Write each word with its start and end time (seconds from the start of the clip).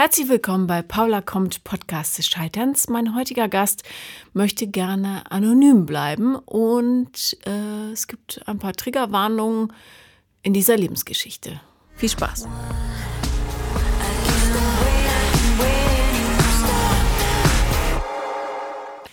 Herzlich 0.00 0.30
willkommen 0.30 0.66
bei 0.66 0.80
Paula 0.80 1.20
kommt 1.20 1.62
Podcast 1.62 2.16
des 2.16 2.26
Scheiterns. 2.26 2.88
Mein 2.88 3.14
heutiger 3.14 3.48
Gast 3.48 3.82
möchte 4.32 4.66
gerne 4.66 5.30
anonym 5.30 5.84
bleiben 5.84 6.36
und 6.36 7.36
äh, 7.44 7.92
es 7.92 8.06
gibt 8.06 8.40
ein 8.46 8.58
paar 8.58 8.72
Triggerwarnungen 8.72 9.74
in 10.42 10.54
dieser 10.54 10.78
Lebensgeschichte. 10.78 11.60
Viel 11.96 12.08
Spaß. 12.08 12.48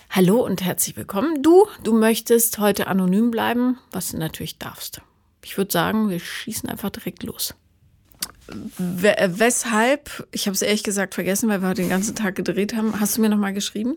Hallo 0.10 0.40
und 0.46 0.64
herzlich 0.64 0.96
willkommen. 0.96 1.44
Du, 1.44 1.68
du 1.84 2.00
möchtest 2.00 2.60
heute 2.60 2.88
anonym 2.88 3.30
bleiben, 3.30 3.78
was 3.92 4.12
du 4.12 4.20
natürlich 4.20 4.58
darfst. 4.58 5.02
Ich 5.44 5.58
würde 5.58 5.70
sagen, 5.74 6.10
wir 6.10 6.22
schießen 6.22 6.70
einfach 6.70 6.92
direkt 6.92 7.24
los. 7.24 7.56
Weshalb, 8.78 10.28
ich 10.32 10.48
habe 10.48 10.54
es 10.54 10.62
ehrlich 10.62 10.84
gesagt 10.84 11.16
vergessen, 11.16 11.50
weil 11.50 11.62
wir 11.62 11.70
heute 11.70 11.82
den 11.82 11.90
ganzen 11.90 12.16
Tag 12.16 12.36
gedreht 12.36 12.76
haben, 12.76 13.00
hast 13.00 13.18
du 13.18 13.22
mir 13.22 13.30
nochmal 13.30 13.54
geschrieben? 13.54 13.96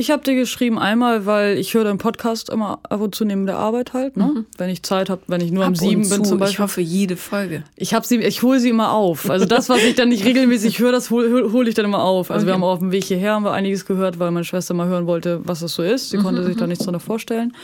Ich 0.00 0.12
habe 0.12 0.22
dir 0.22 0.36
geschrieben 0.36 0.78
einmal, 0.78 1.26
weil 1.26 1.58
ich 1.58 1.74
höre 1.74 1.82
deinen 1.82 1.98
Podcast 1.98 2.50
immer 2.50 2.78
ab 2.84 3.00
und 3.00 3.16
zu 3.16 3.24
neben 3.24 3.46
der 3.46 3.56
Arbeit 3.56 3.94
halt, 3.94 4.16
ne? 4.16 4.26
Mhm. 4.26 4.46
Wenn 4.56 4.70
ich 4.70 4.84
Zeit 4.84 5.10
habe, 5.10 5.22
wenn 5.26 5.40
ich 5.40 5.50
nur 5.50 5.64
ab 5.64 5.70
am 5.70 5.74
sieben 5.74 6.08
bin 6.08 6.24
zum 6.24 6.38
Beispiel. 6.38 6.54
Ich 6.54 6.58
hoffe 6.60 6.80
jede 6.80 7.16
Folge. 7.16 7.64
Ich 7.74 7.94
habe 7.94 8.06
sie, 8.06 8.18
ich 8.18 8.44
hole 8.44 8.60
sie 8.60 8.68
immer 8.68 8.92
auf. 8.92 9.28
Also 9.28 9.44
das, 9.44 9.68
was 9.68 9.82
ich 9.82 9.96
dann 9.96 10.10
nicht 10.10 10.24
regelmäßig 10.24 10.78
höre, 10.78 10.92
das 10.92 11.10
hole 11.10 11.52
hol 11.52 11.66
ich 11.66 11.74
dann 11.74 11.84
immer 11.84 12.04
auf. 12.04 12.30
Also 12.30 12.44
okay. 12.44 12.46
wir 12.46 12.54
haben 12.54 12.62
auf 12.62 12.78
dem 12.78 12.92
Weg 12.92 13.02
hierher 13.02 13.32
haben 13.32 13.44
wir 13.44 13.50
einiges 13.50 13.86
gehört, 13.86 14.20
weil 14.20 14.30
meine 14.30 14.44
Schwester 14.44 14.72
mal 14.72 14.86
hören 14.86 15.08
wollte, 15.08 15.40
was 15.42 15.60
das 15.60 15.72
so 15.72 15.82
ist. 15.82 16.10
Sie 16.10 16.18
mhm. 16.18 16.22
konnte 16.22 16.44
sich 16.44 16.56
da 16.56 16.68
nichts 16.68 16.84
drunter 16.84 17.00
vorstellen. 17.00 17.56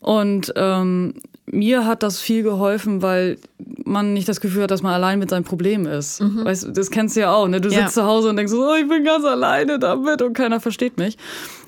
Und 0.00 0.50
ähm, 0.56 1.12
mir 1.46 1.86
hat 1.86 2.02
das 2.02 2.20
viel 2.20 2.42
geholfen, 2.42 3.02
weil 3.02 3.38
man 3.84 4.14
nicht 4.14 4.28
das 4.28 4.40
Gefühl 4.40 4.62
hat, 4.62 4.70
dass 4.70 4.82
man 4.82 4.94
allein 4.94 5.18
mit 5.18 5.30
seinem 5.30 5.44
Problem 5.44 5.86
ist. 5.86 6.20
Mhm. 6.20 6.44
Weißt, 6.44 6.68
das 6.72 6.90
kennst 6.90 7.16
du 7.16 7.20
ja 7.20 7.32
auch. 7.32 7.48
Ne? 7.48 7.60
Du 7.60 7.68
ja. 7.68 7.82
sitzt 7.82 7.94
zu 7.94 8.04
Hause 8.04 8.30
und 8.30 8.36
denkst 8.36 8.50
so, 8.50 8.66
oh, 8.66 8.74
ich 8.74 8.88
bin 8.88 9.04
ganz 9.04 9.24
alleine 9.24 9.78
damit 9.78 10.22
und 10.22 10.32
keiner 10.32 10.60
versteht 10.60 10.96
mich. 10.96 11.18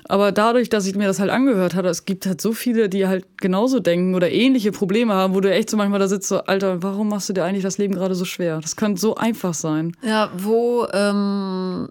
Aber 0.09 0.31
dadurch, 0.31 0.69
dass 0.69 0.87
ich 0.87 0.95
mir 0.95 1.05
das 1.05 1.19
halt 1.19 1.29
angehört 1.29 1.75
habe, 1.75 1.89
es 1.89 2.05
gibt 2.05 2.25
halt 2.25 2.39
so 2.39 2.53
viele, 2.53 2.89
die 2.89 3.07
halt 3.07 3.25
genauso 3.37 3.79
denken 3.79 4.15
oder 4.15 4.31
ähnliche 4.31 4.71
Probleme 4.71 5.13
haben, 5.13 5.35
wo 5.35 5.41
du 5.41 5.51
echt 5.51 5.69
so 5.69 5.77
manchmal 5.77 5.99
da 5.99 6.07
sitzt, 6.07 6.29
so, 6.29 6.39
Alter, 6.39 6.81
warum 6.81 7.09
machst 7.09 7.29
du 7.29 7.33
dir 7.33 7.43
eigentlich 7.43 7.63
das 7.63 7.77
Leben 7.77 7.93
gerade 7.93 8.15
so 8.15 8.25
schwer? 8.25 8.59
Das 8.61 8.77
könnte 8.77 9.01
so 9.01 9.15
einfach 9.15 9.53
sein. 9.53 9.95
Ja, 10.01 10.31
wo, 10.37 10.87
ähm, 10.93 11.89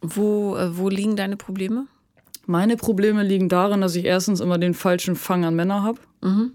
wo, 0.00 0.56
äh, 0.56 0.76
wo 0.76 0.88
liegen 0.88 1.16
deine 1.16 1.36
Probleme? 1.36 1.86
Meine 2.46 2.76
Probleme 2.76 3.22
liegen 3.22 3.48
darin, 3.48 3.80
dass 3.80 3.94
ich 3.94 4.04
erstens 4.04 4.40
immer 4.40 4.58
den 4.58 4.74
falschen 4.74 5.14
Fang 5.14 5.44
an 5.44 5.54
Männer 5.54 5.82
habe. 5.82 5.98
Mhm. 6.22 6.52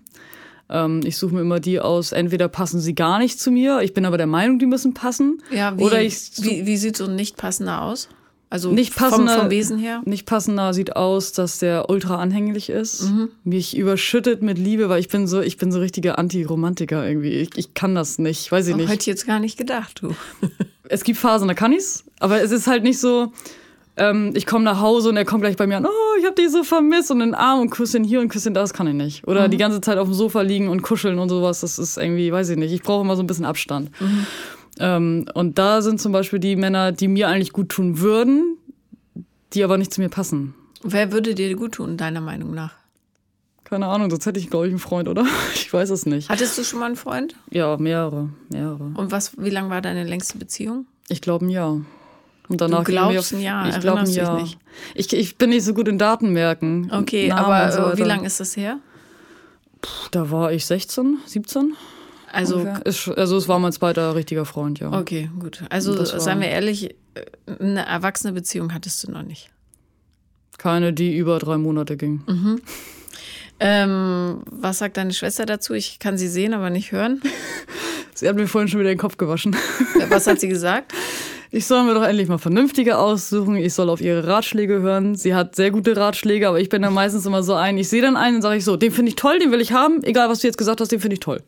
Ähm, 0.70 1.02
ich 1.04 1.18
suche 1.18 1.34
mir 1.36 1.42
immer 1.42 1.60
die 1.60 1.80
aus, 1.80 2.12
entweder 2.12 2.48
passen 2.48 2.80
sie 2.80 2.94
gar 2.94 3.20
nicht 3.20 3.40
zu 3.40 3.52
mir, 3.52 3.82
ich 3.82 3.94
bin 3.94 4.06
aber 4.06 4.18
der 4.18 4.28
Meinung, 4.28 4.60
die 4.60 4.68
müssen 4.68 4.94
passen. 4.94 5.42
Ja, 5.52 5.78
wie, 5.78 5.84
oder 5.84 6.02
ich 6.02 6.32
wie, 6.38 6.66
wie 6.66 6.78
sieht 6.78 6.98
so 6.98 7.06
ein 7.06 7.16
nicht 7.16 7.38
passender 7.38 7.82
aus? 7.82 8.10
Also 8.52 8.72
nicht 8.72 8.96
passender, 8.96 9.34
vom, 9.34 9.42
vom, 9.42 9.50
Wesen 9.52 9.78
her? 9.78 10.02
Nicht 10.06 10.26
passender 10.26 10.74
sieht 10.74 10.96
aus, 10.96 11.34
dass 11.34 11.60
der 11.60 11.88
ultra 11.90 12.16
anhänglich 12.16 12.70
ist, 12.70 13.04
mhm. 13.04 13.30
mich 13.44 13.78
überschüttet 13.78 14.42
mit 14.42 14.58
Liebe, 14.58 14.90
weil 14.90 15.00
ich 15.00 15.08
bin 15.08 15.28
so, 15.28 15.40
ich 15.42 15.58
bin 15.58 15.72
so 15.72 15.80
richtiger 15.80 16.18
Anti-Romantiker 16.18 17.08
irgendwie. 17.08 17.34
Ich, 17.34 17.50
ich 17.56 17.74
kann 17.76 17.94
das 17.94 18.18
nicht, 18.18 18.52
weiß 18.52 18.68
ich 18.70 18.76
nicht. 18.76 18.90
Hätte 18.90 19.02
ich 19.02 19.06
jetzt 19.06 19.28
gar 19.28 19.40
nicht 19.40 19.58
gedacht, 19.58 20.02
du. 20.02 20.16
es 20.90 21.04
gibt 21.04 21.20
Phasen, 21.20 21.48
da 21.48 21.54
kann 21.54 21.74
ich's, 21.74 22.06
aber 22.20 22.42
es 22.42 22.50
ist 22.50 22.66
halt 22.66 22.82
nicht 22.82 23.00
so, 23.00 23.32
ähm, 23.98 24.32
ich 24.34 24.48
komme 24.48 24.66
nach 24.66 24.82
Hause 24.82 25.10
und 25.10 25.18
er 25.18 25.26
kommt 25.26 25.44
gleich 25.44 25.56
bei 25.58 25.68
mir 25.68 25.78
an, 25.78 25.86
oh, 25.86 26.09
ich 26.20 26.26
habe 26.26 26.36
dich 26.36 26.52
so 26.52 26.64
vermisst 26.64 27.12
und 27.12 27.20
den 27.20 27.34
Arm 27.34 27.62
und 27.62 27.70
Küsschen 27.70 28.04
hier 28.04 28.20
und 28.20 28.30
Küsschen 28.30 28.54
da, 28.54 28.62
das 28.62 28.74
kann 28.74 28.88
ich 28.88 28.94
nicht. 28.94 29.28
Oder 29.28 29.48
mhm. 29.48 29.52
die 29.52 29.58
ganze 29.58 29.82
Zeit 29.82 29.98
auf 29.98 30.08
dem 30.08 30.14
Sofa 30.14 30.42
liegen 30.42 30.70
und 30.70 30.82
kuscheln 30.82 31.20
und 31.20 31.30
sowas, 31.30 31.62
das 31.62 31.80
ist 31.80 31.98
irgendwie, 31.98 32.32
weiß 32.32 32.50
ich 32.50 32.58
nicht. 32.58 32.72
Ich 32.72 32.84
brauche 32.84 33.02
immer 33.02 33.16
so 33.16 33.24
ein 33.24 33.28
bisschen 33.28 33.46
Abstand. 33.46 33.90
Mhm. 34.00 34.26
Ähm, 34.80 35.26
und 35.34 35.58
da 35.58 35.82
sind 35.82 36.00
zum 36.00 36.12
Beispiel 36.12 36.40
die 36.40 36.56
Männer, 36.56 36.92
die 36.92 37.08
mir 37.08 37.28
eigentlich 37.28 37.54
gut 37.54 37.70
tun 37.70 38.00
würden, 38.00 38.58
die 39.54 39.64
aber 39.64 39.78
nicht 39.78 39.94
zu 39.94 40.02
mir 40.02 40.10
passen. 40.10 40.54
Wer 40.84 41.12
würde 41.12 41.36
dir 41.36 41.54
gut 41.56 41.74
tun, 41.74 41.98
deiner 41.98 42.22
Meinung 42.22 42.54
nach? 42.54 42.74
Keine 43.66 43.88
Ahnung, 43.88 44.10
sonst 44.10 44.26
hätte 44.26 44.40
ich, 44.40 44.50
glaube 44.50 44.68
ich, 44.68 44.72
einen 44.72 44.80
Freund, 44.80 45.08
oder? 45.08 45.26
Ich 45.54 45.72
weiß 45.72 45.92
es 45.92 46.06
nicht. 46.06 46.30
Hattest 46.30 46.58
du 46.58 46.64
schon 46.64 46.80
mal 46.80 46.88
einen 46.88 46.96
Freund? 46.96 47.36
Ja, 47.52 47.78
mehrere, 47.78 48.30
mehrere. 48.50 48.92
Und 48.96 49.12
was, 49.12 49.38
wie 49.38 49.52
lang 49.52 49.70
war 49.70 49.82
deine 49.82 50.04
längste 50.04 50.38
Beziehung? 50.40 50.88
Ich 51.10 51.22
glaube 51.22 51.46
ein 51.46 51.50
Jahr. 51.50 51.82
Und 52.50 52.62
danach 52.62 52.80
du 52.84 52.92
glaubst 52.92 53.34
ein 53.34 53.42
Jahr, 53.42 53.70
ich 53.70 53.80
glaube 53.80 54.00
ein 54.00 54.10
Jahr. 54.10 54.42
Nicht. 54.42 54.58
Ich, 54.96 55.14
ich 55.14 55.38
bin 55.38 55.52
nicht 55.52 55.64
so 55.64 55.74
gut 55.74 55.88
in 55.88 56.00
Datenmerken. 56.00 56.92
Okay, 56.92 57.28
Namen 57.28 57.46
aber 57.46 57.72
so 57.72 57.98
wie 57.98 58.08
lange 58.08 58.26
ist 58.26 58.40
das 58.40 58.58
her? 58.58 58.80
Puh, 59.82 60.10
da 60.12 60.32
war 60.32 60.52
ich 60.52 60.66
16, 60.66 61.20
17. 61.26 61.76
Also, 62.32 62.68
also 63.16 63.38
es 63.38 63.48
war 63.48 63.60
mein 63.60 63.72
zweiter 63.72 64.16
richtiger 64.16 64.46
Freund, 64.46 64.80
ja. 64.80 64.92
Okay, 64.92 65.30
gut. 65.40 65.64
Also 65.70 66.04
seien 66.04 66.42
wir 66.42 66.50
ehrlich, 66.50 66.96
eine 67.60 67.86
erwachsene 67.86 68.34
Beziehung 68.34 68.74
hattest 68.74 69.04
du 69.04 69.12
noch 69.12 69.24
nicht. 69.24 69.50
Keine, 70.58 70.92
die 70.92 71.16
über 71.16 71.40
drei 71.40 71.58
Monate 71.58 71.98
ging. 71.98 72.24
Mhm. 72.28 72.62
Ähm, 73.60 74.42
was 74.46 74.80
sagt 74.80 74.98
deine 74.98 75.14
Schwester 75.14 75.46
dazu? 75.46 75.74
Ich 75.74 76.00
kann 76.00 76.18
sie 76.18 76.28
sehen, 76.28 76.54
aber 76.54 76.70
nicht 76.70 76.92
hören. 76.92 77.22
sie 78.14 78.28
hat 78.28 78.36
mir 78.36 78.48
vorhin 78.48 78.68
schon 78.68 78.80
wieder 78.80 78.90
den 78.90 78.98
Kopf 78.98 79.18
gewaschen. 79.18 79.56
Was 80.10 80.28
hat 80.28 80.40
sie 80.40 80.48
gesagt? 80.48 80.94
Ich 81.52 81.66
soll 81.66 81.84
mir 81.84 81.96
doch 81.96 82.04
endlich 82.04 82.28
mal 82.28 82.38
vernünftige 82.38 82.98
aussuchen. 82.98 83.56
Ich 83.56 83.74
soll 83.74 83.90
auf 83.90 84.02
ihre 84.02 84.28
Ratschläge 84.28 84.82
hören. 84.82 85.16
Sie 85.16 85.34
hat 85.34 85.56
sehr 85.56 85.72
gute 85.72 85.98
Ratschläge, 85.98 86.48
aber 86.48 86.60
ich 86.60 86.70
bin 86.70 86.84
dann 86.84 86.94
meistens 86.94 87.26
immer 87.26 87.42
so 87.42 87.56
ein. 87.56 87.78
Ich 87.78 87.90
sehe 87.90 88.04
dann 88.04 88.16
einen 88.16 88.38
und 88.38 88.42
sage 88.44 88.58
ich 88.58 88.66
so, 88.66 88.78
den 88.78 88.92
finde 88.92 89.10
ich 89.10 89.16
toll, 89.16 89.40
den 89.40 89.52
will 89.52 89.62
ich 89.62 89.72
haben. 89.72 90.04
Egal, 90.04 90.30
was 90.30 90.40
du 90.40 90.48
jetzt 90.48 90.58
gesagt 90.58 90.80
hast, 90.80 90.92
den 90.92 91.00
finde 91.00 91.16
ich 91.16 91.22
toll. 91.22 91.42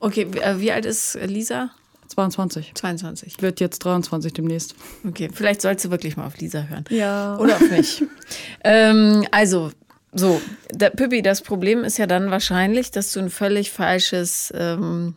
Okay, 0.00 0.26
äh, 0.42 0.60
wie 0.60 0.70
alt 0.70 0.84
ist 0.84 1.18
Lisa? 1.24 1.70
22. 2.08 2.72
22. 2.74 3.40
Wird 3.40 3.60
jetzt 3.60 3.78
23 3.80 4.32
demnächst. 4.32 4.74
Okay, 5.06 5.30
vielleicht 5.32 5.62
sollst 5.62 5.84
du 5.84 5.90
wirklich 5.90 6.16
mal 6.16 6.26
auf 6.26 6.36
Lisa 6.38 6.62
hören. 6.62 6.84
Ja. 6.90 7.38
Oder 7.38 7.56
auf 7.56 7.70
mich. 7.70 8.02
ähm, 8.64 9.26
also, 9.30 9.70
so, 10.12 10.40
der, 10.72 10.90
Pippi, 10.90 11.22
das 11.22 11.42
Problem 11.42 11.84
ist 11.84 11.98
ja 11.98 12.06
dann 12.06 12.30
wahrscheinlich, 12.30 12.90
dass 12.90 13.12
du 13.12 13.20
ein 13.20 13.30
völlig 13.30 13.70
falsches 13.70 14.52
ähm, 14.54 15.14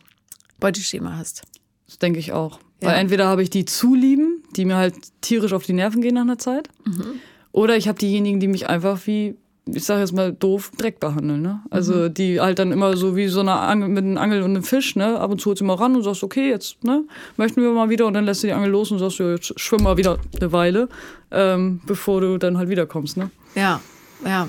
Beuteschema 0.58 1.16
hast. 1.16 1.42
Das 1.86 1.98
denke 1.98 2.18
ich 2.18 2.32
auch. 2.32 2.58
Ja. 2.82 2.88
Weil 2.88 2.98
entweder 2.98 3.26
habe 3.26 3.42
ich 3.42 3.50
die 3.50 3.64
zu 3.64 3.94
lieben, 3.94 4.42
die 4.56 4.64
mir 4.64 4.76
halt 4.76 4.94
tierisch 5.20 5.52
auf 5.52 5.64
die 5.64 5.72
Nerven 5.72 6.02
gehen 6.02 6.14
nach 6.14 6.22
einer 6.22 6.38
Zeit, 6.38 6.68
mhm. 6.84 7.20
oder 7.52 7.76
ich 7.76 7.88
habe 7.88 7.98
diejenigen, 7.98 8.40
die 8.40 8.48
mich 8.48 8.68
einfach 8.68 9.06
wie, 9.06 9.36
ich 9.66 9.84
sage 9.84 10.00
jetzt 10.00 10.12
mal 10.12 10.32
doof, 10.32 10.72
Dreck 10.76 10.98
behandeln. 10.98 11.42
Ne? 11.42 11.60
Also 11.70 11.94
mhm. 11.94 12.14
die 12.14 12.40
halt 12.40 12.58
dann 12.58 12.72
immer 12.72 12.96
so 12.96 13.16
wie 13.16 13.28
so 13.28 13.40
eine 13.40 13.52
Angel 13.52 13.88
mit 13.88 14.04
einem 14.04 14.18
Angel 14.18 14.42
und 14.42 14.50
einem 14.50 14.64
Fisch, 14.64 14.96
ne? 14.96 15.20
Ab 15.20 15.30
und 15.30 15.40
zu 15.40 15.50
holst 15.50 15.60
du 15.60 15.64
mal 15.64 15.74
ran 15.74 15.94
und 15.94 16.02
sagst, 16.02 16.24
okay, 16.24 16.48
jetzt 16.48 16.82
ne, 16.82 17.04
möchten 17.36 17.62
wir 17.62 17.70
mal 17.70 17.88
wieder 17.88 18.06
und 18.06 18.14
dann 18.14 18.24
lässt 18.24 18.42
du 18.42 18.48
die 18.48 18.52
Angel 18.52 18.70
los 18.70 18.90
und 18.90 18.98
sagst, 18.98 19.18
ja, 19.18 19.30
jetzt 19.30 19.58
schwimm 19.60 19.84
mal 19.84 19.96
wieder 19.96 20.18
eine 20.40 20.52
Weile, 20.52 20.88
ähm, 21.30 21.80
bevor 21.86 22.20
du 22.20 22.38
dann 22.38 22.58
halt 22.58 22.68
wiederkommst. 22.68 23.16
Ne? 23.16 23.30
Ja, 23.54 23.80
ja. 24.26 24.48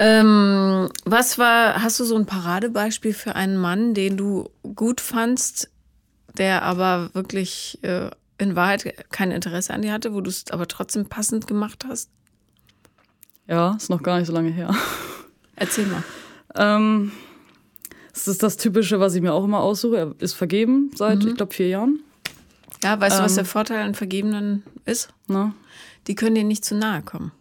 Ähm, 0.00 0.88
was 1.04 1.38
war, 1.38 1.82
hast 1.82 1.98
du 1.98 2.04
so 2.04 2.14
ein 2.14 2.24
Paradebeispiel 2.24 3.12
für 3.12 3.34
einen 3.34 3.56
Mann, 3.56 3.94
den 3.94 4.16
du 4.16 4.48
gut 4.76 5.00
fandst, 5.00 5.70
der 6.38 6.62
aber 6.62 7.10
wirklich 7.14 7.78
äh, 7.82 8.10
in 8.38 8.56
Wahrheit 8.56 9.10
kein 9.10 9.30
Interesse 9.30 9.74
an 9.74 9.82
dir 9.82 9.92
hatte, 9.92 10.14
wo 10.14 10.20
du 10.20 10.30
es 10.30 10.50
aber 10.50 10.68
trotzdem 10.68 11.06
passend 11.06 11.46
gemacht 11.46 11.84
hast? 11.86 12.10
Ja, 13.46 13.74
ist 13.76 13.90
noch 13.90 14.02
gar 14.02 14.18
nicht 14.18 14.26
so 14.26 14.32
lange 14.32 14.50
her. 14.50 14.74
Erzähl 15.56 15.86
mal. 15.86 16.04
Ähm, 16.54 17.12
das 18.12 18.28
ist 18.28 18.42
das 18.42 18.56
Typische, 18.56 19.00
was 19.00 19.14
ich 19.14 19.22
mir 19.22 19.32
auch 19.32 19.44
immer 19.44 19.60
aussuche. 19.60 19.96
Er 19.96 20.14
ist 20.18 20.34
vergeben 20.34 20.90
seit, 20.94 21.22
mhm. 21.22 21.28
ich 21.28 21.34
glaube, 21.36 21.54
vier 21.54 21.68
Jahren. 21.68 22.00
Ja, 22.82 23.00
weißt 23.00 23.16
ähm, 23.16 23.18
du, 23.18 23.24
was 23.24 23.32
ähm, 23.32 23.36
der 23.36 23.44
Vorteil 23.44 23.82
an 23.82 23.94
Vergebenen 23.94 24.62
ist? 24.84 25.08
Na? 25.26 25.54
Die 26.06 26.14
können 26.14 26.34
dir 26.34 26.44
nicht 26.44 26.64
zu 26.64 26.74
nahe 26.74 27.02
kommen. 27.02 27.32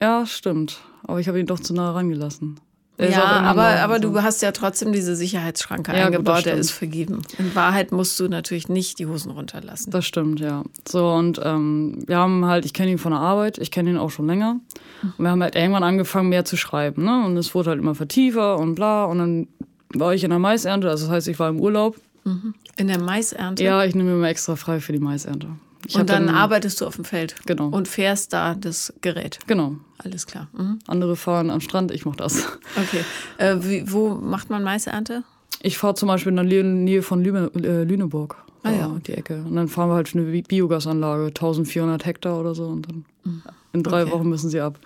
Ja, 0.00 0.26
stimmt. 0.26 0.80
Aber 1.02 1.20
ich 1.20 1.28
habe 1.28 1.40
ihn 1.40 1.46
doch 1.46 1.60
zu 1.60 1.72
nahe 1.74 1.94
rangelassen. 1.94 2.60
Ja, 2.98 3.24
aber, 3.24 3.80
aber 3.80 3.98
du 3.98 4.22
hast 4.22 4.40
ja 4.40 4.52
trotzdem 4.52 4.92
diese 4.92 5.16
Sicherheitsschranke 5.16 5.92
ja, 5.92 6.06
eingebaut, 6.06 6.36
gut, 6.36 6.46
der 6.46 6.54
ist 6.54 6.70
vergeben. 6.70 7.22
In 7.38 7.54
Wahrheit 7.54 7.92
musst 7.92 8.18
du 8.18 8.28
natürlich 8.28 8.68
nicht 8.68 8.98
die 8.98 9.06
Hosen 9.06 9.32
runterlassen. 9.32 9.90
Das 9.90 10.06
stimmt, 10.06 10.40
ja. 10.40 10.64
So, 10.88 11.10
und 11.10 11.38
ähm, 11.44 12.04
wir 12.06 12.16
haben 12.16 12.46
halt, 12.46 12.64
ich 12.64 12.72
kenne 12.72 12.92
ihn 12.92 12.98
von 12.98 13.12
der 13.12 13.20
Arbeit, 13.20 13.58
ich 13.58 13.70
kenne 13.70 13.90
ihn 13.90 13.98
auch 13.98 14.10
schon 14.10 14.26
länger. 14.26 14.60
Und 15.02 15.24
wir 15.24 15.30
haben 15.30 15.42
halt 15.42 15.56
irgendwann 15.56 15.82
angefangen, 15.82 16.30
mehr 16.30 16.46
zu 16.46 16.56
schreiben. 16.56 17.04
Ne? 17.04 17.24
Und 17.26 17.36
es 17.36 17.54
wurde 17.54 17.70
halt 17.70 17.80
immer 17.80 17.94
vertiefer 17.94 18.58
und 18.58 18.74
bla. 18.74 19.04
Und 19.04 19.18
dann 19.18 19.48
war 19.90 20.14
ich 20.14 20.24
in 20.24 20.30
der 20.30 20.38
Maisernte, 20.38 20.88
also 20.88 21.06
das 21.06 21.14
heißt, 21.14 21.28
ich 21.28 21.38
war 21.38 21.50
im 21.50 21.60
Urlaub. 21.60 21.96
Mhm. 22.24 22.54
In 22.76 22.88
der 22.88 22.98
Maisernte? 22.98 23.62
Ja, 23.62 23.84
ich 23.84 23.94
nehme 23.94 24.12
mir 24.12 24.16
mal 24.16 24.28
extra 24.28 24.56
frei 24.56 24.80
für 24.80 24.92
die 24.92 25.00
Maisernte. 25.00 25.48
Ich 25.88 25.96
und 25.96 26.10
dann, 26.10 26.26
dann, 26.26 26.34
arbeitest 26.34 26.80
du 26.80 26.86
auf 26.86 26.96
dem 26.96 27.04
Feld. 27.04 27.36
Genau. 27.46 27.68
Und 27.68 27.88
fährst 27.88 28.32
da 28.32 28.54
das 28.54 28.92
Gerät. 29.02 29.38
Genau. 29.46 29.76
Alles 29.98 30.26
klar. 30.26 30.48
Mhm. 30.52 30.78
Andere 30.86 31.16
fahren 31.16 31.50
am 31.50 31.60
Strand, 31.60 31.90
ich 31.92 32.04
mache 32.04 32.16
das. 32.16 32.46
Okay. 32.76 33.04
Äh, 33.38 33.56
wie, 33.60 33.92
wo 33.92 34.14
macht 34.14 34.50
man 34.50 34.62
Maisernte? 34.62 35.22
Ich 35.62 35.78
fahre 35.78 35.94
zum 35.94 36.08
Beispiel 36.08 36.36
in 36.36 36.48
der 36.48 36.64
Nähe 36.64 37.02
von 37.02 37.22
Lüne, 37.22 37.50
äh, 37.54 37.84
Lüneburg. 37.84 38.36
Ah 38.62 38.70
ja. 38.70 38.96
Die 39.06 39.12
Ecke. 39.12 39.44
Und 39.46 39.54
dann 39.54 39.68
fahren 39.68 39.88
wir 39.90 39.94
halt 39.94 40.14
eine 40.14 40.24
Biogasanlage, 40.42 41.26
1400 41.26 42.04
Hektar 42.04 42.40
oder 42.40 42.54
so. 42.54 42.64
Und 42.66 42.88
dann 42.88 43.04
mhm. 43.24 43.42
in 43.72 43.82
drei 43.82 44.02
okay. 44.02 44.12
Wochen 44.12 44.28
müssen 44.28 44.50
sie 44.50 44.60
ab. 44.60 44.78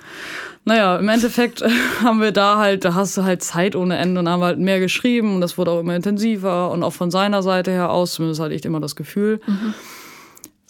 Naja, 0.64 0.98
im 0.98 1.08
Endeffekt 1.08 1.64
haben 2.02 2.20
wir 2.20 2.32
da 2.32 2.58
halt, 2.58 2.84
da 2.84 2.94
hast 2.94 3.16
du 3.16 3.22
halt 3.22 3.42
Zeit 3.42 3.74
ohne 3.74 3.96
Ende 3.96 4.20
und 4.20 4.28
haben 4.28 4.42
halt 4.42 4.58
mehr 4.58 4.80
geschrieben 4.80 5.34
und 5.34 5.40
das 5.40 5.56
wurde 5.56 5.70
auch 5.70 5.80
immer 5.80 5.96
intensiver 5.96 6.70
und 6.70 6.82
auch 6.82 6.92
von 6.92 7.10
seiner 7.10 7.42
Seite 7.42 7.70
her 7.70 7.90
aus, 7.90 8.14
zumindest 8.14 8.40
hatte 8.40 8.54
ich 8.54 8.64
immer 8.64 8.80
das 8.80 8.96
Gefühl. 8.96 9.40
Mhm 9.46 9.74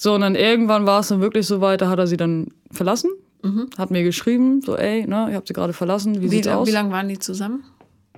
So, 0.02 0.14
und 0.14 0.22
dann 0.22 0.34
irgendwann 0.34 0.86
war 0.86 1.00
es 1.00 1.08
dann 1.08 1.20
wirklich 1.20 1.46
so 1.46 1.60
weit, 1.60 1.82
da 1.82 1.90
hat 1.90 1.98
er 1.98 2.06
sie 2.06 2.16
dann 2.16 2.46
verlassen, 2.70 3.10
Mhm. 3.42 3.68
hat 3.76 3.90
mir 3.90 4.02
geschrieben, 4.02 4.62
so, 4.62 4.74
ey, 4.74 5.06
ne, 5.06 5.26
ich 5.28 5.34
hab 5.36 5.46
sie 5.46 5.52
gerade 5.52 5.74
verlassen, 5.74 6.16
wie, 6.16 6.22
Wie, 6.22 6.28
sieht's 6.28 6.48
aus? 6.48 6.66
wie 6.66 6.72
lange 6.72 6.90
waren 6.90 7.06
die 7.08 7.18
zusammen? 7.18 7.64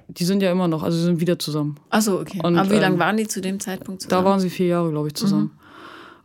Die 0.07 0.23
sind 0.25 0.43
ja 0.45 0.53
immer 0.53 0.69
noch, 0.69 0.85
also 0.85 0.97
sie 0.97 1.03
sind 1.03 1.19
wieder 1.21 1.41
zusammen. 1.41 1.75
Achso, 1.91 2.21
okay. 2.21 2.39
Und, 2.45 2.57
Aber 2.57 2.71
wie 2.71 2.79
lange 2.79 2.95
ähm, 2.95 3.01
waren 3.01 3.17
die 3.17 3.27
zu 3.27 3.41
dem 3.41 3.59
Zeitpunkt 3.59 4.03
Da 4.05 4.09
zusammen? 4.09 4.25
waren 4.27 4.39
sie 4.41 4.51
vier 4.51 4.67
Jahre, 4.69 4.91
glaube 4.91 5.09
ich, 5.09 5.15
zusammen. 5.15 5.51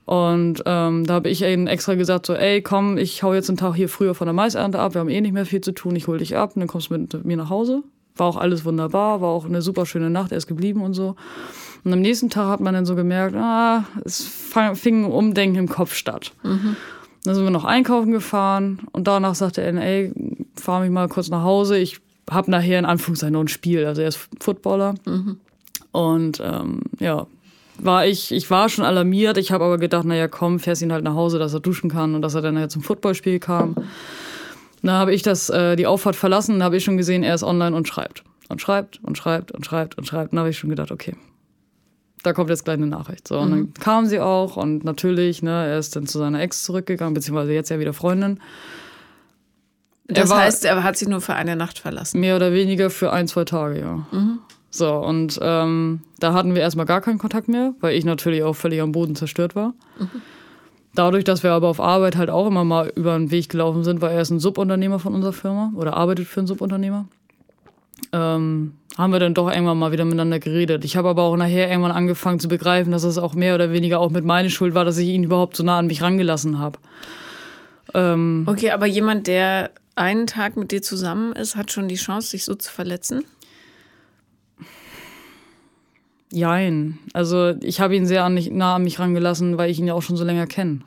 Und 0.05 0.61
ähm, 0.67 1.05
da 1.07 1.15
habe 1.15 1.29
ich 1.29 1.43
eben 1.43 1.65
extra 1.65 1.95
gesagt, 1.95 2.27
so, 2.27 2.33
ey, 2.35 2.61
komm, 2.61 2.97
ich 2.99 3.23
hau 3.23 3.33
jetzt 3.33 3.49
einen 3.49 3.57
Tag 3.57 3.75
hier 3.75 3.89
früher 3.89 4.13
von 4.13 4.27
der 4.27 4.33
Maisernte 4.33 4.77
ab, 4.79 4.93
wir 4.93 5.01
haben 5.01 5.09
eh 5.09 5.21
nicht 5.21 5.33
mehr 5.33 5.45
viel 5.47 5.61
zu 5.61 5.71
tun, 5.73 5.95
ich 5.95 6.07
hol 6.07 6.19
dich 6.19 6.37
ab 6.37 6.51
und 6.55 6.59
dann 6.59 6.67
kommst 6.69 6.89
du 6.91 6.93
mit 6.97 7.25
mir 7.25 7.35
nach 7.35 7.49
Hause. 7.49 7.81
War 8.17 8.27
auch 8.27 8.37
alles 8.37 8.65
wunderbar, 8.65 9.21
war 9.21 9.29
auch 9.29 9.45
eine 9.45 9.61
super 9.61 9.85
schöne 9.85 10.09
Nacht, 10.09 10.31
er 10.31 10.37
ist 10.37 10.47
geblieben 10.47 10.81
und 10.81 10.93
so. 10.93 11.15
Und 11.83 11.93
am 11.93 12.01
nächsten 12.01 12.29
Tag 12.29 12.47
hat 12.47 12.59
man 12.59 12.73
dann 12.73 12.85
so 12.85 12.95
gemerkt, 12.95 13.35
ah, 13.35 13.85
es 14.03 14.23
fing 14.73 15.05
ein 15.05 15.11
Umdenken 15.11 15.57
im 15.57 15.69
Kopf 15.69 15.93
statt. 15.93 16.33
Dann 17.23 17.35
sind 17.35 17.43
wir 17.43 17.51
noch 17.51 17.65
einkaufen 17.65 18.11
gefahren 18.11 18.79
und 18.91 19.07
danach 19.07 19.35
sagte 19.35 19.61
er, 19.61 19.73
ey, 19.75 20.11
fahr 20.55 20.81
mich 20.81 20.91
mal 20.91 21.07
kurz 21.07 21.29
nach 21.29 21.43
Hause, 21.43 21.77
ich 21.77 21.99
habe 22.29 22.51
nachher 22.51 22.79
in 22.79 22.85
Anführungszeichen 22.85 23.33
noch 23.33 23.41
ein 23.41 23.47
Spiel. 23.47 23.85
Also 23.85 24.01
er 24.01 24.09
ist 24.09 24.19
Footballer. 24.39 24.95
Und 25.91 26.41
ähm, 26.43 26.81
ja, 26.99 27.25
war 27.79 28.05
ich, 28.05 28.31
ich 28.31 28.49
war 28.49 28.69
schon 28.69 28.85
alarmiert. 28.85 29.37
Ich 29.37 29.51
habe 29.51 29.63
aber 29.63 29.77
gedacht, 29.77 30.05
naja, 30.05 30.27
komm, 30.27 30.59
fährst 30.59 30.81
ihn 30.81 30.91
halt 30.91 31.03
nach 31.03 31.13
Hause, 31.13 31.39
dass 31.39 31.53
er 31.53 31.59
duschen 31.59 31.89
kann 31.89 32.15
und 32.15 32.21
dass 32.21 32.35
er 32.35 32.41
dann 32.41 32.55
nachher 32.55 32.69
zum 32.69 32.81
Footballspiel 32.81 33.39
kam. 33.39 33.75
Dann 34.83 34.95
habe 34.95 35.13
ich 35.13 35.21
das, 35.21 35.49
äh, 35.49 35.75
die 35.75 35.87
Auffahrt 35.87 36.15
verlassen, 36.15 36.59
da 36.59 36.65
habe 36.65 36.77
ich 36.77 36.83
schon 36.83 36.97
gesehen, 36.97 37.23
er 37.23 37.35
ist 37.35 37.43
online 37.43 37.75
und 37.75 37.87
schreibt. 37.87 38.23
Und 38.49 38.61
schreibt 38.61 39.03
und 39.03 39.17
schreibt 39.17 39.51
und 39.51 39.65
schreibt 39.65 39.97
und 39.97 40.05
schreibt. 40.05 40.31
Dann 40.31 40.39
habe 40.39 40.49
ich 40.49 40.57
schon 40.57 40.69
gedacht, 40.69 40.91
okay, 40.91 41.15
da 42.23 42.33
kommt 42.33 42.49
jetzt 42.49 42.65
gleich 42.65 42.77
eine 42.77 42.87
Nachricht. 42.87 43.27
So, 43.27 43.39
und 43.39 43.51
dann 43.51 43.73
kam 43.73 44.05
sie 44.05 44.19
auch 44.19 44.57
und 44.57 44.83
natürlich, 44.83 45.43
ne, 45.43 45.67
er 45.67 45.79
ist 45.79 45.95
dann 45.95 46.07
zu 46.07 46.17
seiner 46.19 46.41
Ex 46.41 46.63
zurückgegangen, 46.63 47.13
beziehungsweise 47.13 47.53
jetzt 47.53 47.69
ja 47.69 47.79
wieder 47.79 47.93
Freundin. 47.93 48.39
das 50.07 50.31
er 50.31 50.37
heißt, 50.37 50.65
er 50.65 50.83
hat 50.83 50.97
sie 50.97 51.07
nur 51.07 51.21
für 51.21 51.33
eine 51.33 51.55
Nacht 51.55 51.79
verlassen. 51.79 52.19
Mehr 52.19 52.35
oder 52.35 52.53
weniger 52.53 52.89
für 52.89 53.11
ein, 53.11 53.27
zwei 53.27 53.45
Tage, 53.45 53.79
ja. 53.79 54.07
So, 54.69 54.93
und 54.93 55.39
ähm, 55.41 56.01
da 56.19 56.33
hatten 56.33 56.53
wir 56.53 56.61
erstmal 56.61 56.85
gar 56.85 57.01
keinen 57.01 57.17
Kontakt 57.17 57.47
mehr, 57.47 57.73
weil 57.79 57.95
ich 57.95 58.05
natürlich 58.05 58.43
auch 58.43 58.53
völlig 58.53 58.81
am 58.81 58.91
Boden 58.91 59.15
zerstört 59.15 59.55
war. 59.55 59.73
Dadurch, 60.97 61.23
dass 61.23 61.43
wir 61.43 61.51
aber 61.51 61.67
auf 61.67 61.79
Arbeit 61.79 62.15
halt 62.15 62.31
auch 62.31 62.47
immer 62.47 62.63
mal 62.63 62.91
über 62.95 63.15
den 63.15 63.29
Weg 63.29 63.49
gelaufen 63.49 63.83
sind, 63.83 64.01
weil 64.01 64.15
er 64.15 64.21
ist 64.21 64.31
ein 64.31 64.39
Subunternehmer 64.39 64.97
von 64.97 65.13
unserer 65.13 65.31
Firma 65.31 65.71
oder 65.75 65.95
arbeitet 65.95 66.25
für 66.25 66.39
einen 66.39 66.47
Subunternehmer, 66.47 67.05
ähm, 68.13 68.73
haben 68.97 69.13
wir 69.13 69.19
dann 69.19 69.35
doch 69.35 69.47
irgendwann 69.47 69.77
mal 69.77 69.91
wieder 69.91 70.05
miteinander 70.05 70.39
geredet. 70.39 70.83
Ich 70.85 70.97
habe 70.97 71.09
aber 71.09 71.21
auch 71.21 71.37
nachher 71.37 71.69
irgendwann 71.69 71.91
angefangen 71.91 72.39
zu 72.39 72.47
begreifen, 72.47 72.91
dass 72.91 73.03
es 73.03 73.19
auch 73.19 73.35
mehr 73.35 73.53
oder 73.53 73.71
weniger 73.71 73.99
auch 73.99 74.09
mit 74.09 74.25
meiner 74.25 74.49
Schuld 74.49 74.73
war, 74.73 74.85
dass 74.85 74.97
ich 74.97 75.09
ihn 75.09 75.23
überhaupt 75.23 75.55
so 75.55 75.63
nah 75.63 75.77
an 75.77 75.85
mich 75.85 76.01
rangelassen 76.01 76.57
habe. 76.57 76.79
Ähm, 77.93 78.45
Okay, 78.47 78.71
aber 78.71 78.87
jemand, 78.87 79.27
der 79.27 79.69
einen 79.93 80.25
Tag 80.25 80.57
mit 80.57 80.71
dir 80.71 80.81
zusammen 80.81 81.33
ist, 81.33 81.55
hat 81.55 81.71
schon 81.71 81.87
die 81.87 81.95
Chance, 81.95 82.29
sich 82.29 82.43
so 82.43 82.55
zu 82.55 82.71
verletzen? 82.71 83.23
Jein. 86.31 86.99
Also 87.13 87.53
ich 87.61 87.79
habe 87.79 87.95
ihn 87.95 88.05
sehr 88.05 88.23
an 88.23 88.33
mich, 88.33 88.51
nah 88.51 88.75
an 88.75 88.83
mich 88.83 88.99
rangelassen, 88.99 89.57
weil 89.57 89.69
ich 89.69 89.79
ihn 89.79 89.87
ja 89.87 89.93
auch 89.93 90.01
schon 90.01 90.17
so 90.17 90.23
länger 90.23 90.47
kenne. 90.47 90.79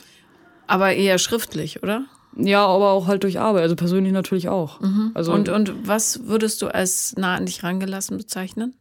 Aber 0.67 0.93
eher 0.95 1.19
schriftlich, 1.19 1.83
oder? 1.83 2.05
Ja, 2.37 2.65
aber 2.67 2.91
auch 2.91 3.07
halt 3.09 3.25
durch 3.25 3.41
Arbeit, 3.41 3.63
also 3.63 3.75
persönlich 3.75 4.13
natürlich 4.13 4.49
auch. 4.49 4.81
Also 5.15 5.33
Und, 5.33 5.49
und 5.49 5.89
was 5.89 6.27
würdest 6.27 6.63
du 6.63 6.69
als 6.69 7.17
nah 7.17 7.35
an 7.35 7.47
dich 7.47 7.63
rangelassen 7.63 8.17
bezeichnen? 8.17 8.75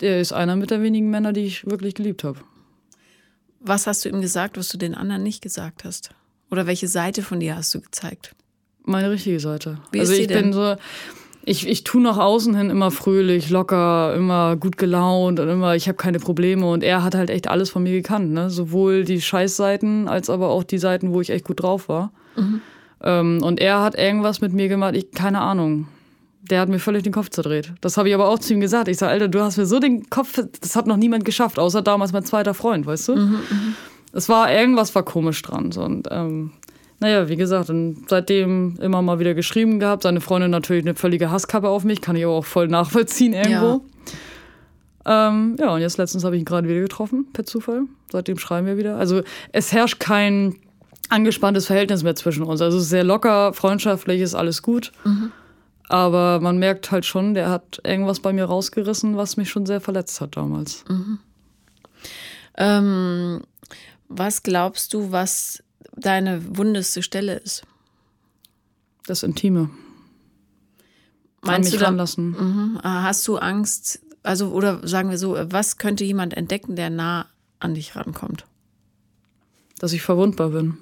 er 0.00 0.20
ist 0.20 0.32
einer 0.32 0.54
mit 0.54 0.70
der 0.70 0.80
wenigen 0.80 1.10
Männer, 1.10 1.32
die 1.32 1.40
ich 1.40 1.66
wirklich 1.66 1.94
geliebt 1.94 2.22
habe. 2.22 2.38
Was 3.58 3.88
hast 3.88 4.04
du 4.04 4.08
ihm 4.08 4.20
gesagt, 4.20 4.56
was 4.56 4.68
du 4.68 4.78
den 4.78 4.94
anderen 4.94 5.24
nicht 5.24 5.42
gesagt 5.42 5.82
hast? 5.84 6.10
Oder 6.50 6.66
welche 6.66 6.86
Seite 6.86 7.22
von 7.22 7.40
dir 7.40 7.56
hast 7.56 7.74
du 7.74 7.80
gezeigt? 7.80 8.36
Meine 8.84 9.10
richtige 9.10 9.40
Seite. 9.40 9.78
Wie 9.90 10.00
also 10.00 10.12
ist 10.12 10.20
ich 10.20 10.26
denn? 10.28 10.44
bin 10.44 10.52
so, 10.52 10.76
ich, 11.48 11.66
ich 11.66 11.82
tue 11.82 12.02
nach 12.02 12.18
außen 12.18 12.54
hin 12.54 12.68
immer 12.68 12.90
fröhlich, 12.90 13.48
locker, 13.48 14.14
immer 14.14 14.56
gut 14.56 14.76
gelaunt 14.76 15.40
und 15.40 15.48
immer, 15.48 15.74
ich 15.74 15.88
habe 15.88 15.96
keine 15.96 16.18
Probleme. 16.18 16.68
Und 16.68 16.84
er 16.84 17.02
hat 17.02 17.14
halt 17.14 17.30
echt 17.30 17.48
alles 17.48 17.70
von 17.70 17.82
mir 17.82 17.92
gekannt, 17.92 18.32
ne? 18.32 18.50
Sowohl 18.50 19.04
die 19.04 19.20
Scheißseiten 19.20 20.08
als 20.08 20.28
aber 20.28 20.50
auch 20.50 20.62
die 20.62 20.78
Seiten, 20.78 21.12
wo 21.12 21.20
ich 21.20 21.30
echt 21.30 21.44
gut 21.44 21.62
drauf 21.62 21.88
war. 21.88 22.12
Mhm. 22.36 22.60
Ähm, 23.02 23.42
und 23.42 23.60
er 23.60 23.80
hat 23.80 23.96
irgendwas 23.96 24.40
mit 24.40 24.52
mir 24.52 24.68
gemacht, 24.68 24.94
ich, 24.94 25.10
keine 25.12 25.40
Ahnung. 25.40 25.88
Der 26.50 26.60
hat 26.60 26.68
mir 26.68 26.78
völlig 26.78 27.02
den 27.02 27.12
Kopf 27.12 27.30
zerdreht. 27.30 27.72
Das 27.80 27.96
habe 27.96 28.08
ich 28.08 28.14
aber 28.14 28.28
auch 28.28 28.38
zu 28.38 28.52
ihm 28.52 28.60
gesagt. 28.60 28.88
Ich 28.88 28.98
sage, 28.98 29.12
Alter, 29.12 29.28
du 29.28 29.40
hast 29.40 29.56
mir 29.56 29.66
so 29.66 29.80
den 29.80 30.08
Kopf, 30.10 30.38
das 30.60 30.76
hat 30.76 30.86
noch 30.86 30.96
niemand 30.96 31.24
geschafft, 31.24 31.58
außer 31.58 31.82
damals 31.82 32.12
mein 32.12 32.24
zweiter 32.24 32.54
Freund, 32.54 32.86
weißt 32.86 33.08
du? 33.08 33.16
Mhm, 33.16 33.38
Es 34.12 34.28
war, 34.28 34.52
irgendwas 34.52 34.94
war 34.94 35.02
komisch 35.02 35.42
dran. 35.42 35.72
So. 35.72 35.82
Und 35.82 36.08
ähm, 36.10 36.52
naja, 37.00 37.28
wie 37.28 37.36
gesagt, 37.36 37.70
und 37.70 38.06
seitdem 38.08 38.76
immer 38.80 39.02
mal 39.02 39.20
wieder 39.20 39.34
geschrieben 39.34 39.78
gehabt. 39.78 40.02
Seine 40.02 40.20
Freundin 40.20 40.50
natürlich 40.50 40.84
eine 40.84 40.94
völlige 40.94 41.30
Hasskappe 41.30 41.68
auf 41.68 41.84
mich, 41.84 42.00
kann 42.00 42.16
ich 42.16 42.24
aber 42.24 42.34
auch 42.34 42.44
voll 42.44 42.68
nachvollziehen 42.68 43.34
irgendwo. 43.34 43.82
Ja, 45.06 45.28
ähm, 45.28 45.56
ja 45.58 45.72
und 45.72 45.80
jetzt 45.80 45.96
letztens 45.98 46.24
habe 46.24 46.36
ich 46.36 46.42
ihn 46.42 46.44
gerade 46.44 46.68
wieder 46.68 46.80
getroffen, 46.80 47.26
per 47.32 47.44
Zufall. 47.44 47.82
Seitdem 48.10 48.38
schreiben 48.38 48.66
wir 48.66 48.76
wieder. 48.76 48.96
Also 48.96 49.22
es 49.52 49.72
herrscht 49.72 50.00
kein 50.00 50.56
angespanntes 51.08 51.66
Verhältnis 51.66 52.02
mehr 52.02 52.16
zwischen 52.16 52.42
uns. 52.42 52.60
Also 52.60 52.78
es 52.78 52.84
ist 52.84 52.90
sehr 52.90 53.04
locker, 53.04 53.52
freundschaftlich, 53.52 54.20
ist 54.20 54.34
alles 54.34 54.62
gut. 54.62 54.92
Aber 55.88 56.40
man 56.40 56.58
merkt 56.58 56.90
halt 56.90 57.06
schon, 57.06 57.32
der 57.32 57.48
hat 57.48 57.80
irgendwas 57.84 58.20
bei 58.20 58.32
mir 58.32 58.44
rausgerissen, 58.44 59.16
was 59.16 59.36
mich 59.36 59.48
schon 59.48 59.64
sehr 59.64 59.80
verletzt 59.80 60.20
hat 60.20 60.36
damals. 60.36 60.84
Ähm, 62.56 63.40
was 64.08 64.42
glaubst 64.42 64.92
du, 64.92 65.12
was 65.12 65.62
deine 66.00 66.56
wundeste 66.56 67.02
Stelle 67.02 67.34
ist? 67.34 67.62
Das 69.06 69.22
Intime. 69.22 69.70
Meinst 71.42 71.72
du 71.72 71.80
ranlassen. 71.80 72.30
Mhm. 72.30 72.80
Ah, 72.82 73.04
Hast 73.04 73.26
du 73.28 73.36
Angst, 73.38 74.00
also 74.22 74.50
oder 74.50 74.86
sagen 74.86 75.10
wir 75.10 75.18
so, 75.18 75.36
was 75.50 75.78
könnte 75.78 76.04
jemand 76.04 76.34
entdecken, 76.34 76.76
der 76.76 76.90
nah 76.90 77.26
an 77.60 77.74
dich 77.74 77.96
rankommt? 77.96 78.44
Dass 79.78 79.92
ich 79.92 80.02
verwundbar 80.02 80.50
bin. 80.50 80.78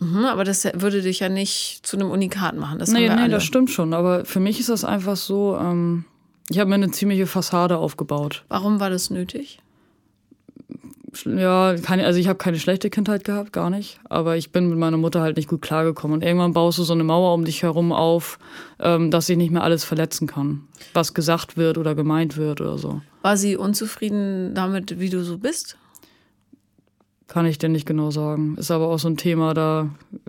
Mhm, 0.00 0.24
aber 0.24 0.42
das 0.42 0.64
würde 0.74 1.02
dich 1.02 1.20
ja 1.20 1.28
nicht 1.28 1.80
zu 1.86 1.96
einem 1.96 2.10
Unikat 2.10 2.56
machen. 2.56 2.80
Das 2.80 2.90
Nee, 2.90 3.08
nee, 3.08 3.08
alle. 3.08 3.28
das 3.30 3.44
stimmt 3.44 3.70
schon. 3.70 3.94
Aber 3.94 4.24
für 4.24 4.40
mich 4.40 4.58
ist 4.58 4.68
das 4.68 4.84
einfach 4.84 5.16
so, 5.16 5.56
ähm, 5.56 6.04
ich 6.50 6.58
habe 6.58 6.68
mir 6.68 6.74
eine 6.74 6.90
ziemliche 6.90 7.28
Fassade 7.28 7.78
aufgebaut. 7.78 8.44
Warum 8.48 8.80
war 8.80 8.90
das 8.90 9.10
nötig? 9.10 9.60
Ja, 11.24 11.74
keine, 11.82 12.04
also 12.04 12.18
ich 12.18 12.28
habe 12.28 12.38
keine 12.38 12.58
schlechte 12.58 12.90
Kindheit 12.90 13.24
gehabt, 13.24 13.52
gar 13.52 13.70
nicht. 13.70 14.00
Aber 14.04 14.36
ich 14.36 14.52
bin 14.52 14.68
mit 14.68 14.78
meiner 14.78 14.96
Mutter 14.96 15.20
halt 15.20 15.36
nicht 15.36 15.48
gut 15.48 15.62
klargekommen. 15.62 16.16
Und 16.16 16.22
irgendwann 16.22 16.52
baust 16.52 16.78
du 16.78 16.82
so 16.82 16.92
eine 16.92 17.04
Mauer 17.04 17.34
um 17.34 17.44
dich 17.44 17.62
herum 17.62 17.92
auf, 17.92 18.38
ähm, 18.80 19.10
dass 19.10 19.28
ich 19.28 19.36
nicht 19.36 19.50
mehr 19.50 19.62
alles 19.62 19.84
verletzen 19.84 20.26
kann. 20.26 20.68
Was 20.92 21.14
gesagt 21.14 21.56
wird 21.56 21.78
oder 21.78 21.94
gemeint 21.94 22.36
wird 22.36 22.60
oder 22.60 22.78
so. 22.78 23.00
War 23.22 23.36
sie 23.36 23.56
unzufrieden 23.56 24.54
damit, 24.54 24.98
wie 25.00 25.10
du 25.10 25.24
so 25.24 25.38
bist? 25.38 25.76
Kann 27.26 27.46
ich 27.46 27.58
dir 27.58 27.70
nicht 27.70 27.86
genau 27.86 28.10
sagen. 28.10 28.56
Ist 28.58 28.70
aber 28.70 28.86
auch 28.88 28.98
so 28.98 29.08
ein 29.08 29.16
Thema, 29.16 29.54
da 29.54 29.88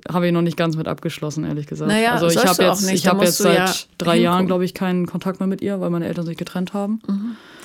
habe 0.09 0.27
ich 0.27 0.33
noch 0.33 0.41
nicht 0.41 0.55
ganz 0.55 0.77
mit 0.77 0.87
abgeschlossen, 0.87 1.43
ehrlich 1.43 1.67
gesagt. 1.67 1.91
Naja, 1.91 2.13
also 2.13 2.27
ich 2.27 2.37
habe 2.37 2.63
jetzt, 2.63 2.89
ich 2.89 3.05
musst 3.11 3.21
jetzt 3.21 3.37
seit 3.37 3.55
ja 3.55 3.65
drei 3.97 4.13
hingucken. 4.13 4.23
Jahren, 4.23 4.47
glaube 4.47 4.65
ich, 4.65 4.73
keinen 4.73 5.05
Kontakt 5.05 5.39
mehr 5.39 5.47
mit 5.47 5.61
ihr, 5.61 5.81
weil 5.81 5.89
meine 5.89 6.07
Eltern 6.07 6.25
sich 6.25 6.37
getrennt 6.37 6.73
haben. 6.73 7.01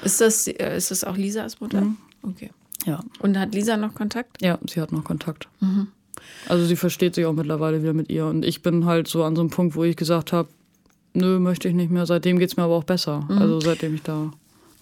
Ist 0.03 0.21
das, 0.21 0.49
äh, 0.49 0.77
ist 0.77 0.91
das 0.91 1.05
auch 1.05 1.17
Lisas 1.17 1.61
Mutter? 1.61 1.87
Okay. 2.23 2.50
Ja. 2.87 3.01
Und 3.21 3.39
hat 3.39 3.55
Lisa 3.55 3.77
noch 3.77 3.95
Kontakt? 3.95 4.41
Ja, 4.41 4.59
sie 4.69 4.81
hat 4.81 4.93
noch 4.93 5.05
Kontakt. 5.05 5.49
Also 6.49 6.65
sie 6.65 6.77
versteht 6.77 7.15
sich 7.15 7.27
auch 7.27 7.33
mittlerweile 7.33 7.83
wieder 7.83 7.93
mit 7.93 8.11
ihr. 8.11 8.27
Und 8.27 8.45
ich 8.45 8.63
bin 8.63 8.87
halt 8.87 9.09
so 9.09 9.25
an 9.25 9.37
so 9.37 9.43
einem 9.43 9.51
Punkt, 9.51 9.77
wo 9.77 9.85
ich 9.85 9.97
gesagt 9.97 10.33
habe, 10.33 10.49
nö, 11.13 11.39
möchte 11.39 11.69
ich 11.69 11.75
nicht 11.75 11.91
mehr. 11.91 12.07
Seitdem 12.07 12.39
geht's 12.39 12.57
mir 12.57 12.63
aber 12.63 12.77
auch 12.77 12.85
besser. 12.85 13.27
Also 13.29 13.61
seitdem 13.61 13.95
ich 13.95 14.03
da 14.03 14.31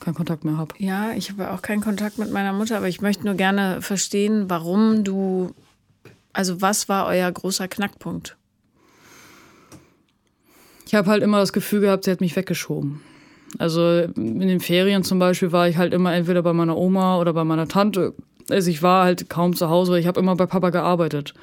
keinen 0.01 0.15
Kontakt 0.15 0.45
mehr 0.45 0.57
habe. 0.57 0.75
Ja, 0.79 1.13
ich 1.13 1.31
habe 1.31 1.51
auch 1.51 1.63
keinen 1.63 1.81
Kontakt 1.81 2.19
mit 2.19 2.31
meiner 2.31 2.53
Mutter, 2.53 2.77
aber 2.77 2.89
ich 2.89 3.01
möchte 3.01 3.25
nur 3.25 3.35
gerne 3.35 3.83
verstehen, 3.83 4.49
warum 4.49 5.03
du, 5.03 5.55
also 6.33 6.61
was 6.63 6.89
war 6.89 7.07
euer 7.07 7.31
großer 7.31 7.67
Knackpunkt? 7.67 8.37
Ich 10.87 10.95
habe 10.95 11.11
halt 11.11 11.23
immer 11.23 11.41
das 11.41 11.53
Gefühl 11.53 11.81
gehabt, 11.81 12.05
sie 12.05 12.11
hat 12.13 12.21
mich 12.21 12.37
weggeschoben. 12.37 13.01
Also 13.59 14.01
in 14.17 14.41
den 14.41 14.61
Ferien 14.61 15.03
zum 15.05 15.19
Beispiel 15.19 15.53
war 15.53 15.69
ich 15.69 15.79
halt 15.79 15.95
immer 15.95 16.15
entweder 16.15 16.43
bei 16.43 16.53
meiner 16.53 16.77
Oma 16.77 17.19
oder 17.19 17.33
bei 17.33 17.45
meiner 17.45 17.69
Tante. 17.69 18.15
Also 18.51 18.71
ich 18.71 18.83
war 18.83 19.05
halt 19.05 19.31
kaum 19.31 19.55
zu 19.55 19.69
Hause, 19.69 19.93
weil 19.93 20.01
ich 20.01 20.07
habe 20.07 20.21
immer 20.21 20.37
bei 20.37 20.47
Papa 20.47 20.71
gearbeitet. 20.71 21.35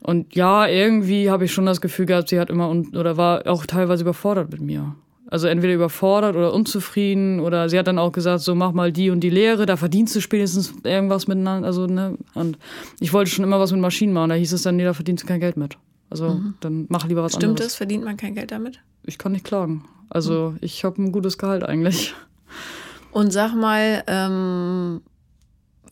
Und 0.00 0.34
ja, 0.34 0.66
irgendwie 0.66 1.30
habe 1.30 1.44
ich 1.44 1.52
schon 1.52 1.66
das 1.66 1.80
Gefühl 1.80 2.06
gehabt, 2.06 2.28
sie 2.28 2.38
hat 2.38 2.50
immer 2.50 2.68
un 2.68 2.96
oder 2.96 3.16
war 3.16 3.46
auch 3.46 3.66
teilweise 3.66 4.02
überfordert 4.02 4.50
mit 4.50 4.60
mir. 4.60 4.94
Also 5.30 5.46
entweder 5.46 5.74
überfordert 5.74 6.36
oder 6.36 6.54
unzufrieden 6.54 7.40
oder 7.40 7.68
sie 7.68 7.78
hat 7.78 7.86
dann 7.86 7.98
auch 7.98 8.12
gesagt, 8.12 8.40
so 8.40 8.54
mach 8.54 8.72
mal 8.72 8.92
die 8.92 9.10
und 9.10 9.20
die 9.20 9.28
Lehre, 9.28 9.66
da 9.66 9.76
verdienst 9.76 10.16
du 10.16 10.20
spätestens 10.20 10.72
irgendwas 10.84 11.26
miteinander. 11.26 11.66
Also, 11.66 11.86
ne? 11.86 12.16
Und 12.34 12.58
ich 13.00 13.12
wollte 13.12 13.30
schon 13.30 13.44
immer 13.44 13.60
was 13.60 13.72
mit 13.72 13.80
Maschinen 13.80 14.14
machen, 14.14 14.30
da 14.30 14.36
hieß 14.36 14.52
es 14.54 14.62
dann, 14.62 14.76
nee, 14.76 14.84
da 14.84 14.94
verdienst 14.94 15.24
du 15.24 15.28
kein 15.28 15.40
Geld 15.40 15.58
mit. 15.58 15.76
Also 16.10 16.40
dann 16.60 16.86
mach 16.88 17.06
lieber 17.06 17.22
was 17.22 17.32
Stimmt 17.32 17.44
anderes. 17.44 17.68
das? 17.68 17.74
Verdient 17.76 18.04
man 18.04 18.16
kein 18.16 18.34
Geld 18.34 18.50
damit? 18.50 18.80
Ich 19.04 19.18
kann 19.18 19.32
nicht 19.32 19.44
klagen. 19.44 19.84
Also 20.10 20.54
ich 20.60 20.84
habe 20.84 21.02
ein 21.02 21.12
gutes 21.12 21.38
Gehalt 21.38 21.62
eigentlich. 21.62 22.14
Und 23.10 23.32
sag 23.32 23.54
mal, 23.54 24.02
ähm, 24.06 25.02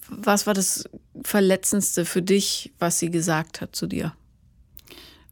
was 0.09 0.47
war 0.47 0.55
das 0.55 0.89
Verletzendste 1.23 2.05
für 2.05 2.23
dich, 2.23 2.73
was 2.79 2.99
sie 2.99 3.11
gesagt 3.11 3.61
hat 3.61 3.75
zu 3.75 3.87
dir? 3.87 4.13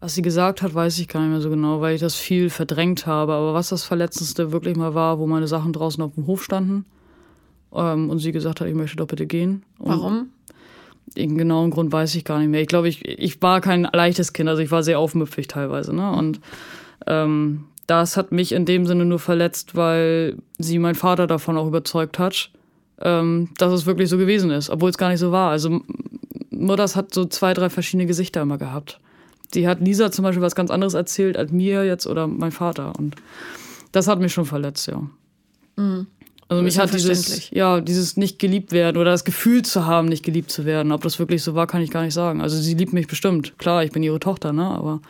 Was 0.00 0.14
sie 0.14 0.22
gesagt 0.22 0.60
hat, 0.60 0.74
weiß 0.74 0.98
ich 0.98 1.08
gar 1.08 1.20
nicht 1.20 1.30
mehr 1.30 1.40
so 1.40 1.48
genau, 1.48 1.80
weil 1.80 1.94
ich 1.94 2.00
das 2.00 2.14
viel 2.14 2.50
verdrängt 2.50 3.06
habe. 3.06 3.32
Aber 3.32 3.54
was 3.54 3.70
das 3.70 3.84
Verletzendste 3.84 4.52
wirklich 4.52 4.76
mal 4.76 4.94
war, 4.94 5.18
wo 5.18 5.26
meine 5.26 5.48
Sachen 5.48 5.72
draußen 5.72 6.02
auf 6.02 6.14
dem 6.14 6.26
Hof 6.26 6.42
standen 6.42 6.84
ähm, 7.72 8.10
und 8.10 8.18
sie 8.18 8.32
gesagt 8.32 8.60
hat, 8.60 8.68
ich 8.68 8.74
möchte 8.74 8.96
doch 8.96 9.06
bitte 9.06 9.26
gehen. 9.26 9.62
Und 9.78 9.90
Warum? 9.90 10.28
Den 11.16 11.38
genauen 11.38 11.70
Grund 11.70 11.92
weiß 11.92 12.14
ich 12.14 12.24
gar 12.24 12.38
nicht 12.38 12.48
mehr. 12.48 12.60
Ich 12.60 12.68
glaube, 12.68 12.88
ich, 12.88 13.06
ich 13.06 13.40
war 13.40 13.60
kein 13.60 13.88
leichtes 13.92 14.32
Kind, 14.32 14.48
also 14.48 14.62
ich 14.62 14.70
war 14.70 14.82
sehr 14.82 14.98
aufmüpfig 14.98 15.46
teilweise. 15.48 15.94
Ne? 15.94 16.10
Und 16.10 16.40
ähm, 17.06 17.64
das 17.86 18.16
hat 18.16 18.32
mich 18.32 18.52
in 18.52 18.64
dem 18.64 18.86
Sinne 18.86 19.04
nur 19.04 19.18
verletzt, 19.18 19.76
weil 19.76 20.36
sie 20.58 20.78
mein 20.78 20.94
Vater 20.94 21.26
davon 21.26 21.56
auch 21.56 21.66
überzeugt 21.66 22.18
hat, 22.18 22.50
ähm, 23.00 23.50
dass 23.58 23.72
es 23.72 23.86
wirklich 23.86 24.08
so 24.08 24.18
gewesen 24.18 24.50
ist, 24.50 24.70
obwohl 24.70 24.90
es 24.90 24.98
gar 24.98 25.10
nicht 25.10 25.20
so 25.20 25.32
war. 25.32 25.50
Also 25.50 25.82
Mutters 26.50 26.96
hat 26.96 27.12
so 27.12 27.24
zwei, 27.26 27.54
drei 27.54 27.70
verschiedene 27.70 28.06
Gesichter 28.06 28.42
immer 28.42 28.58
gehabt. 28.58 29.00
Die 29.52 29.68
hat 29.68 29.80
Lisa 29.80 30.10
zum 30.10 30.22
Beispiel 30.24 30.42
was 30.42 30.54
ganz 30.54 30.70
anderes 30.70 30.94
erzählt 30.94 31.36
als 31.36 31.52
mir 31.52 31.84
jetzt 31.84 32.06
oder 32.06 32.26
mein 32.26 32.52
Vater. 32.52 32.92
Und 32.98 33.16
das 33.92 34.08
hat 34.08 34.18
mich 34.18 34.32
schon 34.32 34.46
verletzt, 34.46 34.86
ja. 34.88 35.02
Mhm. 35.76 36.06
Also 36.48 36.62
mich 36.62 36.78
hat 36.78 36.92
dieses, 36.92 37.50
ja, 37.50 37.80
dieses 37.80 38.16
nicht 38.16 38.38
geliebt 38.38 38.72
werden 38.72 38.96
oder 38.98 39.10
das 39.10 39.24
Gefühl 39.24 39.62
zu 39.62 39.86
haben, 39.86 40.08
nicht 40.08 40.24
geliebt 40.24 40.50
zu 40.50 40.64
werden. 40.64 40.92
Ob 40.92 41.02
das 41.02 41.18
wirklich 41.18 41.42
so 41.42 41.54
war, 41.54 41.66
kann 41.66 41.80
ich 41.80 41.90
gar 41.90 42.02
nicht 42.02 42.14
sagen. 42.14 42.40
Also 42.42 42.56
sie 42.60 42.74
liebt 42.74 42.92
mich 42.92 43.06
bestimmt. 43.06 43.58
Klar, 43.58 43.82
ich 43.84 43.92
bin 43.92 44.02
ihre 44.02 44.20
Tochter, 44.20 44.52
ne? 44.52 44.66
Aber 44.66 45.00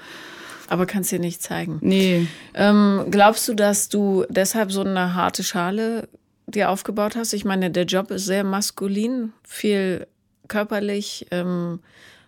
Aber 0.68 0.86
kannst 0.86 1.10
dir 1.10 1.18
nicht 1.18 1.42
zeigen. 1.42 1.78
nee, 1.80 2.26
Ähm, 2.54 3.06
glaubst 3.10 3.48
du, 3.48 3.54
dass 3.54 3.88
du 3.88 4.24
deshalb 4.28 4.70
so 4.72 4.82
eine 4.82 5.14
harte 5.14 5.42
Schale 5.42 6.08
dir 6.46 6.70
aufgebaut 6.70 7.16
hast? 7.16 7.32
Ich 7.32 7.44
meine, 7.44 7.70
der 7.70 7.84
Job 7.84 8.10
ist 8.10 8.26
sehr 8.26 8.44
maskulin, 8.44 9.32
viel 9.42 10.06
körperlich. 10.46 11.26
Ähm, 11.32 11.80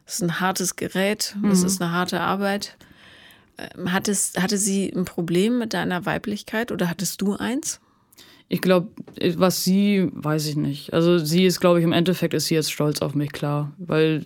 es 0.05 0.15
ist 0.15 0.23
ein 0.23 0.41
hartes 0.41 0.77
Gerät, 0.77 1.37
es 1.51 1.63
ist 1.65 1.81
eine 1.83 1.91
harte 1.93 2.21
Arbeit. 2.21 2.77
Ähm, 3.59 3.93
hattest, 3.93 4.41
hatte 4.41 4.59
sie 4.59 4.89
ein 4.95 5.05
Problem 5.05 5.59
mit 5.59 5.75
deiner 5.75 6.07
Weiblichkeit 6.07 6.71
oder 6.73 6.89
hattest 6.91 7.21
du 7.23 7.35
eins? 7.37 7.81
Ich 8.49 8.61
glaube, 8.61 8.88
was 9.37 9.65
sie, 9.65 10.09
weiß 10.12 10.47
ich 10.47 10.57
nicht. 10.57 10.93
Also 10.93 11.19
sie 11.19 11.47
ist, 11.47 11.61
glaube 11.61 11.81
ich, 11.81 11.85
im 11.85 11.93
Endeffekt 11.93 12.35
ist 12.35 12.47
sie 12.47 12.55
jetzt 12.55 12.71
stolz 12.71 13.03
auf 13.03 13.15
mich, 13.15 13.33
klar. 13.33 13.73
Weil 13.79 14.25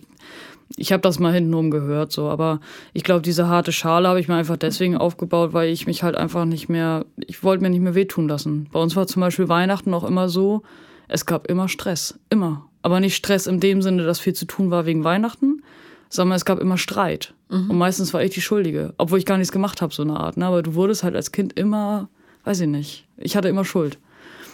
ich 0.77 0.91
habe 0.91 1.01
das 1.01 1.19
mal 1.19 1.33
hintenrum 1.33 1.71
gehört, 1.71 2.11
so. 2.11 2.29
Aber 2.29 2.59
ich 2.93 3.03
glaube, 3.03 3.21
diese 3.21 3.47
harte 3.47 3.71
Schale 3.71 4.07
habe 4.07 4.19
ich 4.19 4.27
mir 4.27 4.35
einfach 4.35 4.57
deswegen 4.57 4.95
aufgebaut, 4.95 5.53
weil 5.53 5.69
ich 5.69 5.87
mich 5.87 6.03
halt 6.03 6.15
einfach 6.15 6.45
nicht 6.45 6.69
mehr, 6.69 7.05
ich 7.17 7.43
wollte 7.43 7.63
mir 7.63 7.69
nicht 7.69 7.81
mehr 7.81 7.95
wehtun 7.95 8.27
lassen. 8.27 8.67
Bei 8.71 8.79
uns 8.79 8.95
war 8.95 9.07
zum 9.07 9.21
Beispiel 9.21 9.49
Weihnachten 9.49 9.93
auch 9.93 10.03
immer 10.03 10.29
so, 10.29 10.61
es 11.07 11.25
gab 11.25 11.47
immer 11.47 11.67
Stress. 11.67 12.19
Immer. 12.29 12.67
Aber 12.83 12.99
nicht 12.99 13.15
Stress 13.15 13.47
in 13.47 13.59
dem 13.59 13.81
Sinne, 13.81 14.03
dass 14.03 14.19
viel 14.19 14.33
zu 14.33 14.45
tun 14.45 14.71
war 14.71 14.85
wegen 14.85 15.03
Weihnachten, 15.03 15.61
sondern 16.09 16.35
es 16.35 16.45
gab 16.45 16.59
immer 16.59 16.77
Streit. 16.77 17.33
Und 17.49 17.77
meistens 17.77 18.13
war 18.13 18.23
ich 18.23 18.31
die 18.31 18.41
Schuldige. 18.41 18.93
Obwohl 18.97 19.19
ich 19.19 19.25
gar 19.25 19.37
nichts 19.37 19.51
gemacht 19.51 19.81
habe, 19.81 19.93
so 19.93 20.03
eine 20.03 20.17
Art. 20.17 20.37
Ne? 20.37 20.45
Aber 20.45 20.63
du 20.63 20.73
wurdest 20.73 21.03
halt 21.03 21.15
als 21.15 21.33
Kind 21.33 21.59
immer, 21.59 22.07
weiß 22.45 22.61
ich 22.61 22.67
nicht, 22.67 23.07
ich 23.17 23.35
hatte 23.35 23.49
immer 23.49 23.65
Schuld. 23.65 23.99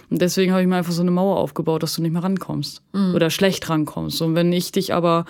Und 0.09 0.21
deswegen 0.21 0.51
habe 0.51 0.61
ich 0.61 0.67
mir 0.67 0.77
einfach 0.77 0.93
so 0.93 1.01
eine 1.01 1.11
Mauer 1.11 1.37
aufgebaut, 1.37 1.83
dass 1.83 1.95
du 1.95 2.01
nicht 2.01 2.13
mehr 2.13 2.23
rankommst. 2.23 2.81
Oder 3.15 3.29
schlecht 3.29 3.69
rankommst. 3.69 4.21
Und 4.21 4.35
wenn 4.35 4.53
ich 4.53 4.71
dich 4.71 4.93
aber, 4.93 5.25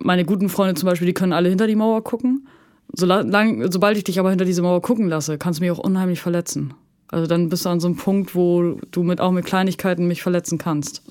meine 0.00 0.24
guten 0.24 0.48
Freunde 0.48 0.74
zum 0.74 0.88
Beispiel, 0.88 1.06
die 1.06 1.14
können 1.14 1.32
alle 1.32 1.48
hinter 1.48 1.66
die 1.66 1.76
Mauer 1.76 2.02
gucken. 2.02 2.48
Solang, 2.92 3.70
sobald 3.70 3.96
ich 3.96 4.04
dich 4.04 4.18
aber 4.18 4.30
hinter 4.30 4.44
diese 4.44 4.62
Mauer 4.62 4.82
gucken 4.82 5.08
lasse, 5.08 5.38
kannst 5.38 5.60
du 5.60 5.64
mich 5.64 5.70
auch 5.70 5.78
unheimlich 5.78 6.20
verletzen. 6.20 6.74
Also 7.08 7.26
dann 7.26 7.48
bist 7.48 7.64
du 7.64 7.68
an 7.68 7.80
so 7.80 7.88
einem 7.88 7.96
Punkt, 7.96 8.34
wo 8.34 8.78
du 8.90 9.02
mit, 9.02 9.20
auch 9.20 9.32
mit 9.32 9.44
Kleinigkeiten 9.44 10.08
mich 10.08 10.22
verletzen 10.22 10.58
kannst. 10.58 11.02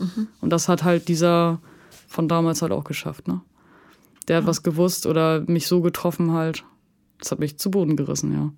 Und 0.42 0.50
das 0.50 0.68
hat 0.68 0.84
halt 0.84 1.08
dieser 1.08 1.60
von 2.08 2.28
damals 2.28 2.62
halt 2.62 2.72
auch 2.72 2.84
geschafft, 2.84 3.28
ne? 3.28 3.42
Der 4.28 4.38
hat 4.38 4.46
was 4.48 4.64
gewusst 4.64 5.06
oder 5.06 5.42
mich 5.48 5.68
so 5.68 5.82
getroffen 5.82 6.34
halt. 6.34 6.64
Das 7.20 7.32
hat 7.32 7.40
mich 7.40 7.58
zu 7.58 7.72
Boden 7.72 7.96
gerissen, 7.96 8.34
ja. 8.34 8.52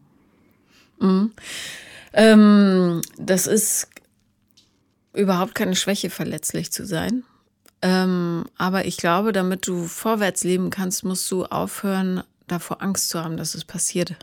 Ähm, 2.13 3.01
das 3.17 3.47
ist 3.47 3.87
überhaupt 5.13 5.55
keine 5.55 5.75
Schwäche, 5.75 6.09
verletzlich 6.09 6.71
zu 6.71 6.85
sein. 6.85 7.23
Ähm, 7.81 8.45
aber 8.57 8.85
ich 8.85 8.97
glaube, 8.97 9.31
damit 9.31 9.67
du 9.67 9.85
vorwärts 9.85 10.43
leben 10.43 10.69
kannst, 10.69 11.03
musst 11.03 11.29
du 11.31 11.45
aufhören, 11.45 12.23
davor 12.47 12.81
Angst 12.81 13.09
zu 13.09 13.23
haben, 13.23 13.37
dass 13.37 13.55
es 13.55 13.65
passiert. 13.65 14.15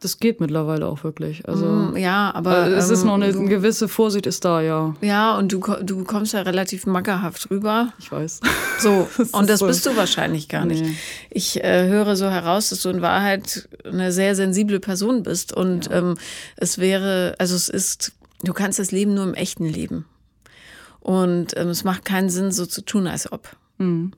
Das 0.00 0.18
geht 0.18 0.40
mittlerweile 0.40 0.86
auch 0.86 1.04
wirklich. 1.04 1.46
Also 1.46 1.66
Mm, 1.66 1.96
ja, 1.96 2.34
aber 2.34 2.68
äh, 2.68 2.72
es 2.72 2.88
ist 2.88 3.02
ähm, 3.02 3.08
noch 3.08 3.14
eine, 3.14 3.32
du, 3.32 3.44
gewisse 3.44 3.86
Vorsicht 3.86 4.26
ist 4.26 4.44
da, 4.46 4.62
ja. 4.62 4.94
ja, 5.02 5.36
und 5.36 5.52
du, 5.52 5.60
du 5.82 6.04
kommst 6.04 6.32
ja 6.32 6.40
relativ 6.40 6.86
mackerhaft 6.86 7.50
rüber. 7.50 7.92
Ich 7.98 8.10
weiß. 8.10 8.40
So, 8.78 9.06
Das 9.18 9.30
und 9.30 9.42
ist 9.42 9.50
das 9.50 9.58
so. 9.60 9.66
bist 9.66 9.86
du 9.86 9.96
wahrscheinlich 9.96 10.48
gar 10.48 10.64
nicht. 10.64 10.82
Nee. 10.82 10.96
Ich 11.28 11.62
äh, 11.62 11.86
höre 11.86 12.16
so 12.16 12.30
heraus, 12.30 12.70
dass 12.70 12.80
du 12.80 12.88
in 12.88 13.02
Wahrheit 13.02 13.68
eine 13.84 14.10
sehr 14.10 14.34
sensible 14.34 14.80
Person 14.80 15.22
bist. 15.22 15.52
Und 15.52 15.90
ähm, 15.92 16.16
es 16.56 16.78
wäre, 16.78 17.34
also 17.38 17.54
es 17.54 17.68
ist, 17.68 18.12
du 18.42 18.54
kannst 18.54 18.78
das 18.78 18.92
Leben 18.92 19.12
nur 19.12 19.24
im 19.24 19.34
echten 19.34 19.66
Leben. 19.66 20.06
Und 21.00 21.56
ähm, 21.58 21.68
es 21.68 21.84
macht 21.84 22.06
keinen 22.06 22.30
Sinn, 22.30 22.52
so 22.52 22.64
zu 22.64 22.82
tun, 22.82 23.06
als 23.06 23.30
ob. 23.30 23.50
Mhm. 23.76 24.12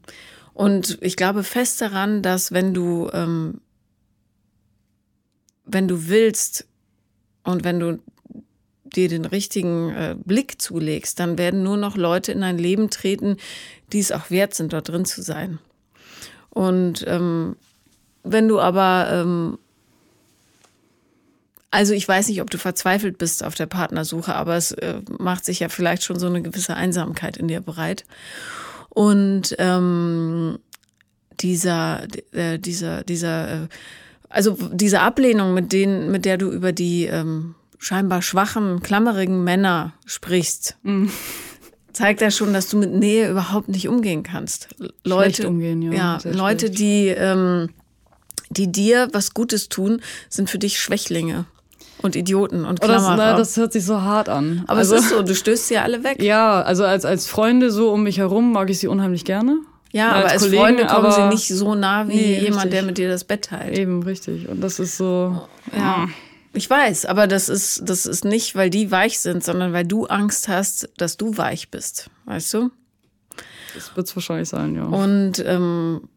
Und 0.55 0.99
ich 1.01 1.17
glaube 1.17 1.43
fest 1.45 1.81
daran, 1.81 2.23
dass 2.23 2.53
wenn 2.53 2.75
du, 2.75 3.09
ähm, 3.13 3.61
wenn 5.65 5.89
du 5.89 6.09
willst 6.09 6.67
und 7.45 7.65
wenn 7.65 7.81
du 7.81 7.99
dir 8.85 9.09
den 9.09 9.25
richtigen 9.25 9.91
äh, 9.91 10.17
Blick 10.23 10.61
zulegst, 10.61 11.19
dann 11.19 11.39
werden 11.39 11.63
nur 11.63 11.77
noch 11.77 11.97
Leute 11.97 12.33
in 12.33 12.41
dein 12.43 12.59
Leben 12.59 12.91
treten, 12.91 13.37
die 13.93 14.01
es 14.01 14.13
auch 14.13 14.31
wert 14.31 14.55
sind, 14.55 14.73
dort 14.73 14.89
drin 14.89 15.05
zu 15.05 15.23
sein. 15.23 15.59
Und 16.51 17.05
ähm, 17.07 17.57
wenn 18.23 18.49
du 18.49 18.61
aber, 18.61 19.09
ähm, 19.11 19.59
also 21.71 21.95
ich 21.95 22.07
weiß 22.07 22.29
nicht, 22.29 22.43
ob 22.43 22.51
du 22.51 22.59
verzweifelt 22.59 23.19
bist 23.19 23.43
auf 23.43 23.55
der 23.55 23.67
Partnersuche, 23.67 24.35
aber 24.35 24.57
es 24.57 24.73
äh, 24.73 25.01
macht 25.19 25.45
sich 25.45 25.61
ja 25.61 25.69
vielleicht 25.69 26.05
schon 26.05 26.19
so 26.19 26.27
eine 26.27 26.43
gewisse 26.43 26.75
Einsamkeit 26.75 27.39
in 27.39 27.49
dir 27.49 27.61
bereit. 27.61 28.05
Und 28.91 29.55
ähm, 29.59 30.59
dieser, 31.41 32.07
äh, 32.33 32.59
dieser, 32.59 33.05
dieser, 33.05 33.65
äh, 33.65 33.69
also 34.33 34.57
diese 34.73 35.01
Ablehnung, 35.01 35.55
mit 35.55 35.73
denen, 35.73 36.11
mit 36.11 36.25
der 36.25 36.39
du 36.39 36.51
über 36.51 36.73
die 36.73 37.05
ähm, 37.05 37.55
scheinbar 37.79 38.23
schwachen, 38.23 38.81
klammerigen 38.81 39.45
Männer 39.45 39.93
sprichst, 40.07 40.77
zeigt 41.93 42.21
ja 42.21 42.31
schon, 42.31 42.53
dass 42.53 42.69
du 42.69 42.79
mit 42.79 42.93
Nähe 42.93 43.31
überhaupt 43.31 43.69
nicht 43.69 43.89
umgehen 43.89 44.23
kannst. 44.23 44.69
Leute, 45.05 45.35
Schlecht 45.37 45.45
umgehen, 45.45 45.83
ja, 45.83 45.93
Ja, 45.93 46.19
Leute, 46.31 46.67
schlecht. 46.67 46.79
die, 46.79 47.09
ähm, 47.09 47.69
die 48.51 48.71
dir 48.71 49.09
was 49.13 49.35
Gutes 49.35 49.69
tun, 49.69 50.01
sind 50.29 50.49
für 50.51 50.59
dich 50.59 50.79
Schwächlinge 50.81 51.45
und 52.03 52.17
Idioten 52.17 52.65
und 52.65 52.83
Oh, 52.83 52.87
das, 52.87 53.03
Klammerer. 53.03 53.17
na, 53.33 53.37
das 53.37 53.57
hört 53.57 53.73
sich 53.73 53.85
so 53.85 54.01
hart 54.03 54.29
an. 54.29 54.65
Aber 54.67 54.79
also, 54.79 54.95
es 54.97 55.03
ist 55.05 55.11
so, 55.11 55.23
du 55.23 55.35
stößt 55.35 55.69
sie 55.69 55.79
alle 55.79 56.03
weg. 56.05 56.23
Ja, 56.23 56.63
also 56.63 56.85
als, 56.85 57.05
als 57.05 57.27
Freunde 57.27 57.71
so 57.71 57.91
um 57.93 58.03
mich 58.03 58.19
herum 58.19 58.53
mag 58.53 58.71
ich 58.71 58.79
sie 58.79 58.89
unheimlich 58.89 59.25
gerne. 59.25 59.59
Ja, 59.93 60.13
als 60.13 60.17
aber 60.25 60.31
als 60.33 60.43
Kollegen, 60.43 60.63
Freunde 60.63 60.87
kommen 60.87 61.07
aber- 61.07 61.13
sie 61.13 61.29
nicht 61.29 61.49
so 61.49 61.75
nah 61.75 62.09
wie 62.09 62.15
Nee, 62.15 62.35
jemand, 62.41 62.55
richtig. 62.65 62.71
der 62.71 62.83
mit 62.83 62.99
dir 62.99 63.09
das 63.09 63.25
Bett 63.25 63.45
teilt. 63.47 63.77
Eben, 63.79 64.03
richtig. 64.03 64.49
Und 64.49 64.61
das 64.61 64.79
ist 64.79 64.97
so. 64.97 65.47
Ja. 65.77 66.09
Ich 66.55 66.69
weiß, 66.69 67.07
aber 67.07 67.27
das 67.27 67.49
ist, 67.49 67.83
das 67.89 68.05
ist 68.07 68.25
nicht, 68.25 68.55
weil 68.55 68.69
die 68.71 68.91
weich 68.91 69.21
sind, 69.21 69.43
sondern 69.43 69.73
weil 69.73 69.87
du 69.87 70.07
Angst 70.07 70.49
hast, 70.49 70.91
dass 70.99 71.17
du 71.17 71.37
weich 71.39 71.71
bist. 71.71 72.11
Weißt 72.27 72.53
du? 72.55 72.71
Das 73.75 73.97
wird 73.97 74.07
es 74.07 74.15
wahrscheinlich 74.17 74.49
sein, 74.51 74.75
ja. 74.75 74.85
Und, 74.85 75.43
ähm, 75.47 76.09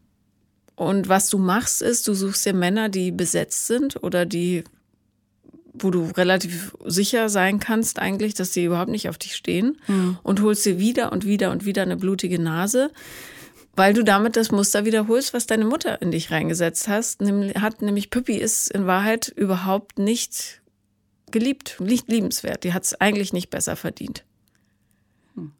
und 0.74 1.08
was 1.08 1.30
du 1.30 1.38
machst, 1.38 1.80
ist, 1.80 2.06
du 2.06 2.12
suchst 2.12 2.44
dir 2.44 2.52
Männer, 2.52 2.90
die 2.90 3.12
besetzt 3.12 3.66
sind 3.66 4.02
oder 4.02 4.26
die, 4.26 4.64
wo 5.72 5.90
du 5.90 6.10
relativ 6.16 6.76
sicher 6.84 7.30
sein 7.30 7.58
kannst, 7.58 7.98
eigentlich, 7.98 8.34
dass 8.34 8.50
die 8.50 8.64
überhaupt 8.64 8.90
nicht 8.90 9.08
auf 9.08 9.16
dich 9.16 9.34
stehen 9.36 9.78
und 10.22 10.42
holst 10.42 10.66
dir 10.66 10.78
wieder 10.78 11.12
und 11.12 11.24
wieder 11.24 11.50
und 11.50 11.64
wieder 11.64 11.80
eine 11.82 11.96
blutige 11.96 12.38
Nase. 12.38 12.90
Weil 13.76 13.92
du 13.92 14.02
damit 14.02 14.36
das 14.36 14.50
Muster 14.50 14.84
wiederholst, 14.86 15.34
was 15.34 15.46
deine 15.46 15.66
Mutter 15.66 16.00
in 16.00 16.10
dich 16.10 16.30
reingesetzt 16.30 16.88
hast, 16.88 17.20
hat, 17.20 17.82
nämlich 17.82 18.10
Püppi 18.10 18.36
ist 18.36 18.70
in 18.70 18.86
Wahrheit 18.86 19.28
überhaupt 19.28 19.98
nicht 19.98 20.62
geliebt, 21.30 21.76
nicht 21.78 22.10
liebenswert. 22.10 22.64
Die 22.64 22.72
hat 22.72 22.84
es 22.84 22.98
eigentlich 23.00 23.34
nicht 23.34 23.50
besser 23.50 23.76
verdient. 23.76 24.24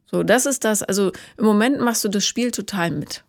So, 0.09 0.23
das 0.23 0.47
ist 0.47 0.63
das. 0.65 0.81
Also 0.81 1.11
im 1.37 1.45
Moment 1.45 1.79
machst 1.79 2.03
du 2.03 2.09
das 2.09 2.25
Spiel 2.25 2.49
total 2.49 2.89
mit. 2.89 3.23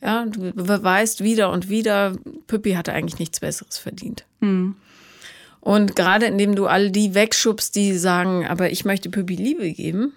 Ja, 0.00 0.26
du 0.26 0.52
beweist 0.52 1.24
wieder 1.24 1.50
und 1.50 1.68
wieder, 1.68 2.16
Püppi 2.46 2.74
hatte 2.74 2.92
eigentlich 2.92 3.18
nichts 3.18 3.40
Besseres 3.40 3.78
verdient. 3.78 4.26
Und 5.60 5.96
gerade 5.96 6.26
indem 6.26 6.54
du 6.54 6.66
all 6.66 6.92
die 6.92 7.14
wegschubst, 7.14 7.74
die 7.74 7.98
sagen, 7.98 8.46
aber 8.46 8.70
ich 8.70 8.84
möchte 8.84 9.10
Püppi 9.10 9.34
Liebe 9.34 9.72
geben, 9.72 10.12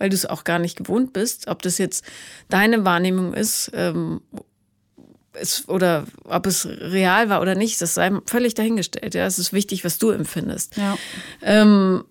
weil 0.00 0.08
du 0.08 0.16
es 0.16 0.26
auch 0.26 0.42
gar 0.44 0.58
nicht 0.58 0.76
gewohnt 0.76 1.12
bist, 1.12 1.46
ob 1.46 1.62
das 1.62 1.78
jetzt 1.78 2.04
deine 2.48 2.84
Wahrnehmung 2.84 3.34
ist, 3.34 3.70
ähm, 3.74 4.22
ist 5.38 5.68
oder 5.68 6.06
ob 6.24 6.46
es 6.46 6.66
real 6.66 7.28
war 7.28 7.40
oder 7.40 7.54
nicht, 7.54 7.80
das 7.80 7.94
sei 7.94 8.10
völlig 8.26 8.54
dahingestellt. 8.54 9.14
Ja, 9.14 9.26
es 9.26 9.38
ist 9.38 9.52
wichtig, 9.52 9.84
was 9.84 9.98
du 9.98 10.10
empfindest. 10.10 10.76
ja. 10.76 10.96
Ähm, 11.42 12.04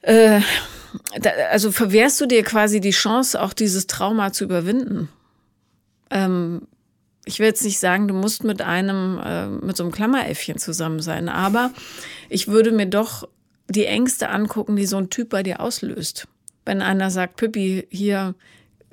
äh, 0.00 0.40
da, 1.20 1.30
also 1.50 1.72
verwehrst 1.72 2.20
du 2.20 2.26
dir 2.26 2.42
quasi 2.44 2.80
die 2.80 2.90
Chance, 2.90 3.42
auch 3.42 3.52
dieses 3.52 3.88
Trauma 3.88 4.32
zu 4.32 4.44
überwinden. 4.44 5.08
Ähm, 6.10 6.62
ich 7.24 7.40
will 7.40 7.46
jetzt 7.46 7.64
nicht 7.64 7.80
sagen, 7.80 8.08
du 8.08 8.14
musst 8.14 8.44
mit 8.44 8.62
einem, 8.62 9.20
äh, 9.22 9.48
mit 9.48 9.76
so 9.76 9.82
einem 9.82 9.92
Klammeräffchen 9.92 10.56
zusammen 10.56 11.00
sein, 11.00 11.28
aber 11.28 11.72
ich 12.30 12.48
würde 12.48 12.70
mir 12.70 12.86
doch 12.86 13.28
die 13.68 13.86
Ängste 13.86 14.30
angucken, 14.30 14.76
die 14.76 14.86
so 14.86 14.96
ein 14.96 15.10
Typ 15.10 15.28
bei 15.30 15.42
dir 15.42 15.60
auslöst. 15.60 16.26
Wenn 16.64 16.82
einer 16.82 17.10
sagt, 17.10 17.36
Pippi, 17.36 17.86
hier, 17.90 18.34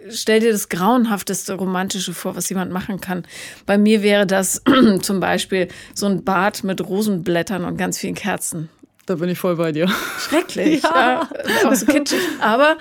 stell 0.10 0.40
dir 0.40 0.52
das 0.52 0.70
grauenhafteste 0.70 1.54
Romantische 1.54 2.14
vor, 2.14 2.36
was 2.36 2.50
jemand 2.50 2.72
machen 2.72 3.02
kann. 3.02 3.24
Bei 3.66 3.78
mir 3.78 4.04
wäre 4.04 4.26
das 4.26 4.62
zum 5.02 5.20
Beispiel 5.20 5.68
so 5.94 6.06
ein 6.06 6.24
Bad 6.24 6.64
mit 6.64 6.82
Rosenblättern 6.82 7.66
und 7.66 7.78
ganz 7.78 7.98
vielen 7.98 8.16
Kerzen. 8.16 8.70
Da 9.06 9.16
bin 9.16 9.30
ich 9.30 9.38
voll 9.38 9.56
bei 9.56 9.72
dir. 9.72 9.88
Schrecklich, 10.20 10.84
ja. 10.84 11.30
ja. 11.30 11.70
Auch 11.70 11.76
so 11.76 11.86
kitschig. 11.86 12.20
Aber 12.40 12.78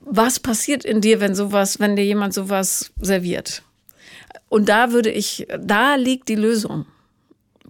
was 0.00 0.40
passiert 0.40 0.84
in 0.84 1.00
dir, 1.00 1.20
wenn 1.20 1.34
sowas, 1.34 1.80
wenn 1.80 1.96
dir 1.96 2.04
jemand 2.04 2.32
sowas 2.34 2.92
serviert? 3.00 3.62
Und 4.48 4.68
da 4.68 4.92
würde 4.92 5.10
ich, 5.10 5.46
da 5.60 5.96
liegt 5.96 6.28
die 6.28 6.34
Lösung. 6.34 6.86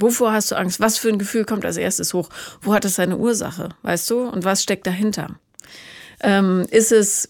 Wovor 0.01 0.33
hast 0.33 0.51
du 0.51 0.57
Angst? 0.57 0.81
Was 0.81 0.99
für 0.99 1.09
ein 1.09 1.19
Gefühl 1.19 1.45
kommt 1.45 1.65
als 1.65 1.77
erstes 1.77 2.15
hoch? 2.15 2.29
Wo 2.61 2.75
hat 2.75 2.85
es 2.85 2.97
seine 2.97 3.17
Ursache? 3.17 3.71
Weißt 3.83 4.09
du? 4.11 4.29
Und 4.29 4.45
was 4.45 4.63
steckt 4.63 4.87
dahinter? 4.87 5.39
Ähm, 6.21 6.67
ist 6.71 6.93
es, 6.93 7.29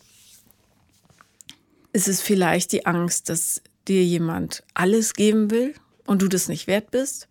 ist 1.92 2.08
es 2.08 2.20
vielleicht 2.20 2.72
die 2.72 2.87
Angst, 2.87 3.28
dass 3.28 3.62
dir 3.87 4.04
jemand 4.04 4.62
alles 4.75 5.14
geben 5.14 5.50
will 5.50 5.75
und 6.06 6.22
du 6.22 6.28
das 6.28 6.48
nicht 6.48 6.66
wert 6.66 6.90
bist? 6.90 7.28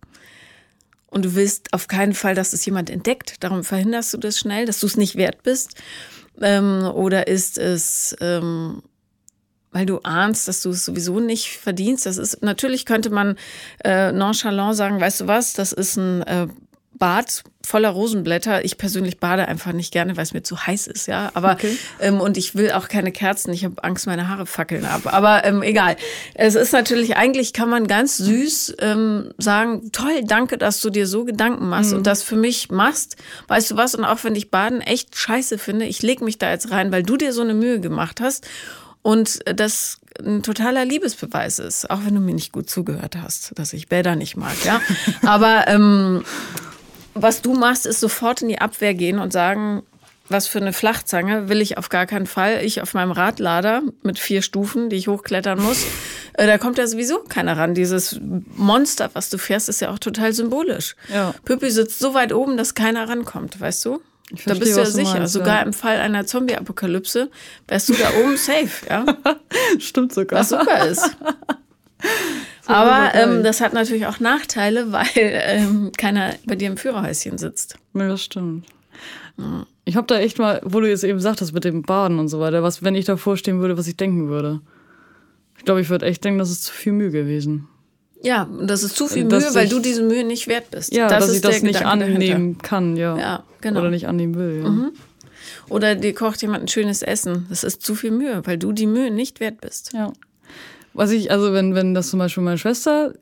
Und 1.09 1.23
du 1.23 1.35
willst 1.35 1.73
auf 1.73 1.87
keinen 1.87 2.13
Fall, 2.13 2.35
dass 2.35 2.53
es 2.53 2.65
jemand 2.65 2.89
entdeckt. 2.89 3.43
Darum 3.43 3.63
verhinderst 3.63 4.13
du 4.13 4.17
das 4.17 4.37
schnell, 4.37 4.65
dass 4.65 4.79
du 4.79 4.87
es 4.87 4.97
nicht 4.97 5.15
wert 5.15 5.41
bist. 5.43 5.75
Ähm, 6.41 6.83
oder 6.83 7.27
ist 7.27 7.57
es, 7.57 8.15
ähm, 8.19 8.83
weil 9.71 9.85
du 9.85 9.99
ahnst, 9.99 10.47
dass 10.47 10.61
du 10.61 10.69
es 10.69 10.85
sowieso 10.85 11.19
nicht 11.19 11.57
verdienst? 11.57 12.05
Das 12.05 12.17
ist 12.17 12.41
natürlich 12.41 12.85
könnte 12.85 13.09
man 13.09 13.37
äh, 13.83 14.11
nonchalant 14.11 14.75
sagen, 14.75 14.99
weißt 14.99 15.21
du 15.21 15.27
was? 15.27 15.53
Das 15.53 15.71
ist 15.71 15.97
ein 15.97 16.21
äh, 16.23 16.47
Bad 16.97 17.43
voller 17.63 17.89
Rosenblätter. 17.89 18.63
Ich 18.65 18.77
persönlich 18.77 19.19
bade 19.19 19.47
einfach 19.47 19.73
nicht 19.73 19.91
gerne, 19.91 20.15
weil 20.15 20.23
es 20.23 20.33
mir 20.33 20.41
zu 20.41 20.65
heiß 20.65 20.87
ist, 20.87 21.07
ja. 21.07 21.29
Aber 21.33 21.51
okay. 21.51 21.77
ähm, 21.99 22.21
und 22.21 22.37
ich 22.37 22.55
will 22.55 22.71
auch 22.71 22.87
keine 22.87 23.11
Kerzen. 23.11 23.51
Ich 23.53 23.65
habe 23.65 23.83
Angst, 23.83 24.07
meine 24.07 24.29
Haare 24.29 24.45
fackeln 24.45 24.85
ab. 24.85 25.01
Aber 25.05 25.43
ähm, 25.43 25.61
egal. 25.61 25.97
Es 26.33 26.55
ist 26.55 26.71
natürlich 26.71 27.17
eigentlich 27.17 27.53
kann 27.53 27.69
man 27.69 27.87
ganz 27.87 28.17
süß 28.17 28.77
ähm, 28.79 29.31
sagen: 29.37 29.91
Toll, 29.91 30.23
danke, 30.23 30.57
dass 30.57 30.79
du 30.81 30.89
dir 30.89 31.07
so 31.07 31.25
Gedanken 31.25 31.67
machst 31.69 31.91
mhm. 31.91 31.97
und 31.97 32.07
das 32.07 32.23
für 32.23 32.37
mich 32.37 32.69
machst. 32.69 33.17
Weißt 33.47 33.71
du 33.71 33.75
was? 33.75 33.95
Und 33.95 34.05
auch 34.05 34.23
wenn 34.23 34.35
ich 34.35 34.49
Baden 34.49 34.81
echt 34.81 35.15
scheiße 35.15 35.57
finde, 35.57 35.85
ich 35.85 36.01
leg 36.01 36.21
mich 36.21 36.37
da 36.37 36.49
jetzt 36.49 36.71
rein, 36.71 36.91
weil 36.91 37.03
du 37.03 37.17
dir 37.17 37.33
so 37.33 37.41
eine 37.41 37.53
Mühe 37.53 37.79
gemacht 37.79 38.21
hast 38.21 38.47
und 39.07 39.39
das 39.45 40.01
ein 40.19 40.43
totaler 40.43 40.83
Liebesbeweis 40.83 41.59
ist, 41.59 41.89
auch 41.89 41.99
wenn 42.03 42.13
du 42.13 42.19
mir 42.19 42.33
nicht 42.33 42.51
gut 42.51 42.69
zugehört 42.69 43.15
hast, 43.15 43.57
dass 43.57 43.71
ich 43.71 43.87
Bäder 43.87 44.17
nicht 44.17 44.35
mag, 44.35 44.65
ja. 44.65 44.81
Aber 45.25 45.65
ähm, 45.69 46.25
was 47.13 47.41
du 47.41 47.53
machst, 47.53 47.85
ist 47.85 48.01
sofort 48.01 48.41
in 48.41 48.49
die 48.49 48.59
Abwehr 48.59 48.93
gehen 48.93 49.19
und 49.19 49.31
sagen, 49.31 49.83
was 50.27 50.47
für 50.47 50.59
eine 50.59 50.73
Flachzange 50.73 51.47
will 51.47 51.61
ich 51.61 51.77
auf 51.77 51.87
gar 51.87 52.05
keinen 52.05 52.27
Fall. 52.27 52.65
Ich 52.65 52.81
auf 52.81 52.93
meinem 52.93 53.11
Radlader 53.11 53.81
mit 54.03 54.19
vier 54.19 54.41
Stufen, 54.41 54.89
die 54.89 54.97
ich 54.97 55.07
hochklettern 55.07 55.57
muss, 55.57 55.85
äh, 56.33 56.45
da 56.45 56.57
kommt 56.57 56.77
ja 56.77 56.85
sowieso 56.85 57.19
keiner 57.19 57.57
ran. 57.57 57.75
Dieses 57.75 58.19
Monster, 58.57 59.09
was 59.13 59.29
du 59.29 59.37
fährst, 59.37 59.69
ist 59.69 59.79
ja 59.79 59.89
auch 59.89 59.99
total 59.99 60.33
symbolisch. 60.33 60.97
Ja. 61.07 61.33
Püppi 61.45 61.71
sitzt 61.71 61.99
so 61.99 62.13
weit 62.13 62.33
oben, 62.33 62.57
dass 62.57 62.75
keiner 62.75 63.07
rankommt, 63.07 63.57
weißt 63.57 63.85
du? 63.85 64.01
Verstehe, 64.35 64.53
da 64.53 64.59
bist 64.59 64.75
du 64.75 64.79
ja 64.81 64.85
sicher. 64.85 65.19
Meinst, 65.19 65.33
Sogar 65.33 65.59
ja. 65.59 65.61
im 65.61 65.73
Fall 65.73 65.97
einer 65.97 66.25
Zombie-Apokalypse 66.25 67.29
wärst 67.67 67.89
du 67.89 67.93
da 67.93 68.09
oben 68.21 68.37
safe, 68.37 68.85
ja? 68.89 69.05
Stimmt 69.79 70.13
sogar. 70.13 70.41
Was 70.41 70.49
super 70.49 70.85
ist. 70.85 71.17
Aber 72.67 73.15
ähm, 73.15 73.43
das 73.43 73.61
hat 73.61 73.73
natürlich 73.73 74.05
auch 74.05 74.19
Nachteile, 74.19 74.91
weil 74.91 75.07
ähm, 75.15 75.91
keiner 75.97 76.35
bei 76.45 76.55
dir 76.55 76.67
im 76.67 76.77
Führerhäuschen 76.77 77.37
sitzt. 77.37 77.77
Ja, 77.93 78.07
das 78.07 78.21
stimmt. 78.21 78.65
Ja. 79.37 79.65
Ich 79.85 79.95
habe 79.95 80.07
da 80.07 80.19
echt 80.19 80.37
mal, 80.37 80.59
wo 80.65 80.81
du 80.81 80.89
jetzt 80.89 81.05
eben 81.05 81.19
sagtest 81.19 81.53
mit 81.53 81.63
dem 81.63 81.83
Baden 81.83 82.19
und 82.19 82.27
so 82.27 82.41
weiter, 82.41 82.61
was, 82.63 82.83
wenn 82.83 82.95
ich 82.95 83.05
davor 83.05 83.37
stehen 83.37 83.61
würde, 83.61 83.77
was 83.77 83.87
ich 83.87 83.95
denken 83.95 84.27
würde. 84.27 84.59
Ich 85.57 85.63
glaube, 85.63 85.79
ich 85.79 85.89
würde 85.89 86.05
echt 86.05 86.25
denken, 86.25 86.39
das 86.39 86.51
ist 86.51 86.65
zu 86.65 86.73
viel 86.73 86.91
Mühe 86.91 87.11
gewesen. 87.11 87.69
Ja, 88.23 88.49
das 88.61 88.83
ist 88.83 88.95
zu 88.95 89.07
viel 89.07 89.23
Mühe, 89.23 89.39
dass 89.39 89.55
weil 89.55 89.67
du 89.67 89.79
diese 89.79 90.01
Mühe 90.01 90.23
nicht 90.23 90.47
wert 90.47 90.71
bist. 90.71 90.93
Ja, 90.93 91.07
das 91.07 91.27
dass 91.27 91.35
ich 91.35 91.41
das 91.41 91.61
nicht 91.61 91.79
Gedanke 91.79 91.87
annehmen 91.87 92.19
dahinter. 92.19 92.63
kann, 92.63 92.97
ja. 92.97 93.17
ja 93.17 93.43
genau. 93.61 93.81
Oder 93.81 93.89
nicht 93.89 94.07
annehmen 94.07 94.35
will. 94.35 94.61
Ja. 94.63 94.69
Mhm. 94.69 94.91
Oder 95.69 95.95
dir 95.95 96.13
kocht 96.13 96.41
jemand 96.41 96.63
ein 96.63 96.67
schönes 96.67 97.01
Essen. 97.01 97.45
Das 97.49 97.63
ist 97.63 97.81
zu 97.83 97.95
viel 97.95 98.11
Mühe, 98.11 98.41
weil 98.45 98.57
du 98.57 98.71
die 98.71 98.87
Mühe 98.87 99.11
nicht 99.11 99.39
wert 99.39 99.61
bist. 99.61 99.93
Ja. 99.93 100.13
Was 100.93 101.11
ich, 101.11 101.29
also 101.29 101.53
wenn, 101.53 101.75
wenn 101.75 101.93
das 101.93 102.09
zum 102.09 102.19
Beispiel 102.19 102.43
meine 102.43 102.57
Schwester 102.57 103.13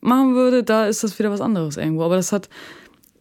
machen 0.00 0.34
würde, 0.34 0.62
da 0.62 0.86
ist 0.86 1.04
das 1.04 1.18
wieder 1.18 1.30
was 1.30 1.40
anderes 1.40 1.76
irgendwo. 1.76 2.04
Aber 2.04 2.16
das 2.16 2.32
hat, 2.32 2.48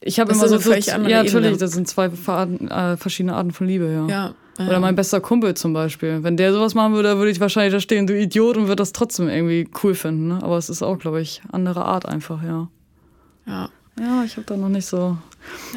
ich 0.01 0.19
habe 0.19 0.32
immer 0.32 0.47
so, 0.47 0.58
so 0.58 0.73
ja 0.73 0.97
natürlich, 0.97 1.34
Ebene. 1.34 1.58
das 1.58 1.71
sind 1.71 1.88
zwei 1.88 2.05
äh, 2.05 2.97
verschiedene 2.97 3.36
Arten 3.36 3.51
von 3.51 3.67
Liebe, 3.67 3.91
ja. 3.91 4.08
ja. 4.08 4.36
Ja. 4.60 4.67
Oder 4.67 4.80
mein 4.80 4.95
bester 4.95 5.22
Kumpel 5.22 5.56
zum 5.56 5.74
Beispiel. 5.74 6.22
Wenn 6.22 6.38
der 6.38 6.54
sowas 6.54 6.76
machen 6.76 6.93
würde, 6.93 7.17
würde 7.17 7.32
ich 7.32 7.39
wahrscheinlich 7.39 7.74
da 7.74 7.80
stehen, 7.80 8.06
du 8.06 8.19
Idiot, 8.19 8.58
und 8.58 8.63
würde 8.63 8.76
das 8.76 8.91
trotzdem 8.91 9.30
irgendwie 9.30 9.67
cool 9.84 9.95
finden. 9.95 10.28
Ne? 10.28 10.39
Aber 10.43 10.58
es 10.58 10.69
ist 10.69 10.84
auch, 10.84 11.00
glaube 11.00 11.22
ich, 11.22 11.41
andere 11.52 11.86
Art 11.86 12.06
einfach, 12.06 12.43
ja. 12.43 12.67
Ja. 13.48 13.69
Ja, 14.00 14.24
ich 14.24 14.38
habe 14.38 14.45
da 14.45 14.56
noch 14.56 14.69
nicht 14.69 14.86
so. 14.86 15.17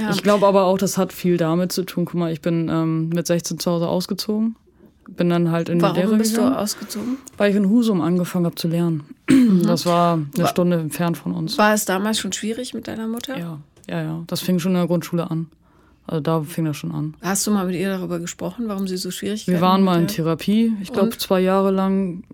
Ja. 0.00 0.10
Ich 0.10 0.22
glaube 0.22 0.46
aber 0.46 0.64
auch, 0.64 0.78
das 0.78 0.98
hat 0.98 1.12
viel 1.12 1.36
damit 1.36 1.72
zu 1.72 1.84
tun. 1.84 2.04
Guck 2.04 2.14
mal, 2.14 2.32
ich 2.32 2.40
bin 2.40 2.68
ähm, 2.68 3.08
mit 3.08 3.26
16 3.26 3.58
zu 3.58 3.70
Hause 3.70 3.88
ausgezogen 3.88 4.56
bin 5.08 5.30
dann 5.30 5.50
halt 5.50 5.68
in 5.68 5.80
Warum 5.80 5.94
die 5.94 6.00
Lehre 6.00 6.16
bist 6.16 6.34
gegangen, 6.34 6.54
du 6.54 6.58
ausgezogen? 6.58 7.18
Weil 7.36 7.50
ich 7.50 7.56
in 7.56 7.68
Husum 7.68 8.00
angefangen 8.00 8.46
habe 8.46 8.54
zu 8.54 8.68
lernen. 8.68 9.04
Mhm. 9.28 9.64
Das 9.66 9.86
war 9.86 10.18
eine 10.36 10.46
Stunde 10.46 10.78
entfernt 10.78 11.18
von 11.18 11.32
uns. 11.32 11.58
War 11.58 11.74
es 11.74 11.84
damals 11.84 12.18
schon 12.18 12.32
schwierig 12.32 12.74
mit 12.74 12.88
deiner 12.88 13.08
Mutter? 13.08 13.38
Ja, 13.38 13.58
ja, 13.88 14.02
ja. 14.02 14.24
Das 14.26 14.40
fing 14.40 14.58
schon 14.58 14.72
in 14.72 14.78
der 14.78 14.86
Grundschule 14.86 15.30
an. 15.30 15.48
Also 16.06 16.20
da 16.20 16.42
fing 16.42 16.64
das 16.64 16.76
schon 16.76 16.92
an. 16.92 17.14
Hast 17.22 17.46
du 17.46 17.50
mal 17.50 17.66
mit 17.66 17.76
ihr 17.76 17.88
darüber 17.88 18.18
gesprochen, 18.18 18.68
warum 18.68 18.88
sie 18.88 18.96
so 18.96 19.10
schwierig 19.10 19.46
Wir 19.46 19.60
waren 19.60 19.82
mal 19.82 20.00
in 20.00 20.08
Therapie, 20.08 20.72
ich 20.82 20.92
glaube 20.92 21.16
zwei 21.16 21.40
Jahre 21.40 21.70
lang. 21.70 22.24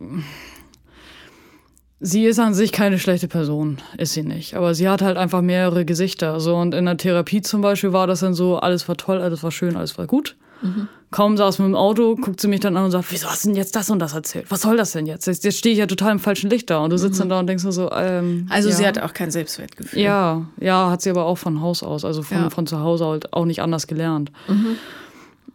Sie 2.01 2.25
ist 2.25 2.39
an 2.39 2.55
sich 2.55 2.71
keine 2.73 2.99
schlechte 2.99 3.27
Person, 3.29 3.79
ist 3.97 4.13
sie 4.15 4.23
nicht. 4.23 4.55
Aber 4.55 4.75
sie 4.75 4.89
hat 4.89 5.03
halt 5.03 5.17
einfach 5.17 5.43
mehrere 5.43 5.85
Gesichter. 5.85 6.39
So 6.39 6.57
und 6.57 6.73
in 6.73 6.87
der 6.87 6.97
Therapie 6.97 7.43
zum 7.43 7.61
Beispiel 7.61 7.93
war 7.93 8.07
das 8.07 8.21
dann 8.21 8.35
so, 8.35 8.57
alles 8.59 8.89
war 8.89 8.97
toll, 8.97 9.21
alles 9.21 9.43
war 9.43 9.51
schön, 9.51 9.77
alles 9.77 9.99
war 9.99 10.07
gut. 10.07 10.37
Mhm. 10.63 10.89
Kaum 11.11 11.39
saß 11.39 11.59
mit 11.61 11.69
dem 11.69 11.75
Auto, 11.75 12.17
guckt 12.17 12.39
sie 12.39 12.49
mich 12.49 12.61
dann 12.61 12.77
an 12.77 12.85
und 12.85 12.91
sagt, 12.91 13.11
wieso 13.11 13.29
hast 13.29 13.45
du 13.45 13.49
denn 13.49 13.57
jetzt 13.57 13.75
das 13.75 13.89
und 13.89 13.99
das 13.99 14.13
erzählt? 14.13 14.45
Was 14.51 14.61
soll 14.61 14.77
das 14.77 14.93
denn 14.93 15.07
jetzt? 15.07 15.27
Jetzt, 15.27 15.43
jetzt 15.43 15.57
stehe 15.57 15.73
ich 15.73 15.79
ja 15.79 15.87
total 15.87 16.13
im 16.13 16.19
falschen 16.19 16.51
Licht 16.51 16.69
da 16.69 16.81
und 16.81 16.91
du 16.91 16.99
sitzt 16.99 17.15
mhm. 17.15 17.21
dann 17.21 17.29
da 17.31 17.41
und 17.41 17.47
denkst 17.47 17.65
nur 17.65 17.73
so, 17.73 17.91
ähm, 17.93 18.47
Also 18.51 18.69
ja. 18.69 18.75
sie 18.75 18.87
hat 18.87 18.99
auch 18.99 19.15
kein 19.15 19.31
Selbstwertgefühl. 19.31 20.01
Ja, 20.01 20.47
ja, 20.61 20.91
hat 20.91 21.01
sie 21.01 21.09
aber 21.09 21.25
auch 21.25 21.39
von 21.39 21.63
Haus 21.63 21.83
aus, 21.83 22.05
also 22.05 22.23
von, 22.23 22.37
ja. 22.37 22.51
von 22.51 22.67
zu 22.67 22.81
Hause 22.81 23.07
halt 23.07 23.33
auch 23.33 23.47
nicht 23.47 23.63
anders 23.63 23.87
gelernt. 23.87 24.33
Mhm. 24.49 24.77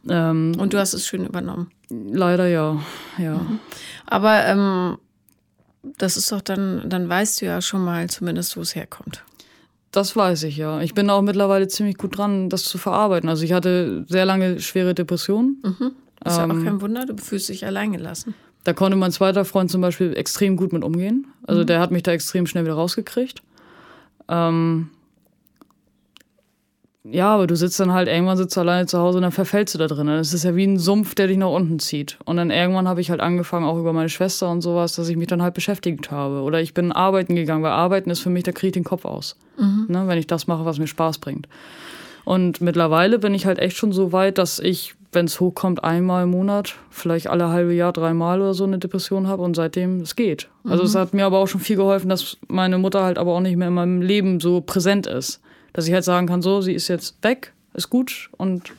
Ähm, 0.10 0.54
und 0.58 0.74
du 0.74 0.80
hast 0.80 0.94
es 0.94 1.06
schön 1.06 1.26
übernommen. 1.26 1.70
Leider 1.90 2.48
ja, 2.48 2.82
ja. 3.20 3.36
Mhm. 3.36 3.60
Aber 4.08 4.46
ähm, 4.46 4.98
das 5.98 6.18
ist 6.18 6.32
doch 6.32 6.42
dann, 6.42 6.90
dann 6.90 7.08
weißt 7.08 7.42
du 7.42 7.46
ja 7.46 7.62
schon 7.62 7.84
mal 7.84 8.10
zumindest, 8.10 8.58
wo 8.58 8.62
es 8.62 8.76
herkommt. 8.76 9.24
Das 9.94 10.16
weiß 10.16 10.44
ich 10.44 10.58
ja. 10.58 10.82
Ich 10.82 10.96
bin 10.96 11.10
auch 11.12 11.22
mittlerweile 11.22 11.68
ziemlich 11.68 11.98
gut 11.98 12.18
dran, 12.18 12.50
das 12.50 12.64
zu 12.64 12.80
verarbeiten. 12.80 13.30
Also 13.30 13.44
ich 13.44 13.54
hatte 13.54 14.06
sehr 14.10 14.26
lange 14.26 14.60
schwere 14.60 14.96
Depressionen. 14.96 15.62
Mhm. 15.64 15.92
Ist 16.26 16.38
ähm, 16.38 16.50
ja 16.50 16.58
auch 16.58 16.64
kein 16.64 16.82
Wunder, 16.82 17.06
du 17.06 17.16
fühlst 17.16 17.48
dich 17.50 17.64
alleingelassen. 17.66 18.34
Da 18.64 18.74
konnte 18.74 18.98
mein 18.98 19.12
zweiter 19.12 19.46
Freund 19.46 19.70
zum 19.70 19.82
Beispiel 19.82 20.16
extrem 20.16 20.58
gut 20.58 20.74
mit 20.74 20.84
umgehen. 20.84 21.28
Also 21.46 21.62
mhm. 21.62 21.68
der 21.68 21.80
hat 21.80 21.92
mich 21.92 22.02
da 22.02 22.12
extrem 22.12 22.48
schnell 22.48 22.64
wieder 22.64 22.74
rausgekriegt. 22.74 23.44
Ähm, 24.28 24.90
ja, 27.06 27.34
aber 27.34 27.48
du 27.48 27.56
sitzt 27.58 27.80
dann 27.82 27.92
halt, 27.92 28.08
irgendwann 28.08 28.38
sitzt 28.38 28.56
du 28.56 28.62
alleine 28.62 28.86
zu 28.86 28.98
Hause 28.98 29.18
und 29.18 29.24
dann 29.24 29.34
verfällst 29.34 29.74
du 29.74 29.78
da 29.78 29.88
drin. 29.88 30.08
Das 30.08 30.34
ist 30.34 30.46
ja 30.46 30.56
wie 30.56 30.66
ein 30.66 30.80
Sumpf, 30.80 31.16
der 31.16 31.28
dich 31.28 31.38
nach 31.38 31.50
unten 31.50 31.80
zieht. 31.80 32.18
Und 32.24 32.38
dann 32.38 32.50
irgendwann 32.50 32.88
habe 32.88 33.02
ich 33.02 33.10
halt 33.10 33.20
angefangen, 33.20 33.66
auch 33.66 33.78
über 33.78 33.92
meine 33.92 34.08
Schwester 34.08 34.50
und 34.50 34.62
sowas, 34.62 34.96
dass 34.96 35.10
ich 35.10 35.18
mich 35.18 35.28
dann 35.28 35.42
halt 35.42 35.54
beschäftigt 35.54 36.12
habe. 36.12 36.42
Oder 36.42 36.62
ich 36.62 36.74
bin 36.74 36.94
arbeiten 36.94 37.36
gegangen, 37.36 37.62
weil 37.62 37.74
arbeiten 37.74 38.10
ist 38.10 38.22
für 38.22 38.30
mich, 38.30 38.44
da 38.44 38.54
kriege 38.54 38.68
ich 38.68 38.74
den 38.74 38.86
Kopf 38.86 39.04
aus. 39.04 39.36
Mhm. 39.58 39.88
Ne, 39.90 40.08
wenn 40.08 40.18
ich 40.18 40.28
das 40.28 40.48
mache, 40.48 40.64
was 40.64 40.80
mir 40.80 40.88
Spaß 40.88 41.18
bringt. 41.18 41.50
Und 42.24 42.62
mittlerweile 42.62 43.20
bin 43.20 43.34
ich 43.34 43.46
halt 43.46 43.60
echt 43.60 43.76
schon 43.76 43.92
so 43.92 44.14
weit, 44.14 44.38
dass 44.38 44.60
ich, 44.60 44.96
wenn 45.12 45.26
es 45.26 45.42
hochkommt, 45.42 45.84
einmal 45.84 46.24
im 46.24 46.32
Monat, 46.32 46.76
vielleicht 46.90 47.28
alle 47.28 47.50
halbe 47.50 47.74
Jahr, 47.74 47.92
dreimal 47.92 48.40
oder 48.40 48.54
so 48.54 48.64
eine 48.64 48.80
Depression 48.80 49.28
habe 49.28 49.44
und 49.44 49.58
seitdem 49.58 50.00
es 50.00 50.16
geht. 50.16 50.48
Also 50.64 50.84
mhm. 50.84 50.88
es 50.88 50.96
hat 50.96 51.14
mir 51.14 51.26
aber 51.26 51.40
auch 51.40 51.48
schon 51.48 51.60
viel 51.60 51.76
geholfen, 51.76 52.08
dass 52.08 52.38
meine 52.48 52.78
Mutter 52.78 53.04
halt 53.04 53.18
aber 53.18 53.34
auch 53.34 53.42
nicht 53.42 53.58
mehr 53.58 53.68
in 53.68 53.74
meinem 53.74 54.02
Leben 54.02 54.40
so 54.40 54.62
präsent 54.62 55.06
ist 55.06 55.42
dass 55.74 55.88
ich 55.88 55.94
halt 55.94 56.04
sagen 56.04 56.28
kann, 56.28 56.42
so, 56.42 56.62
sie 56.62 56.74
ist 56.74 56.88
jetzt 56.88 57.16
weg, 57.24 57.54
ist 57.74 57.90
gut 57.90 58.30
und 58.38 58.72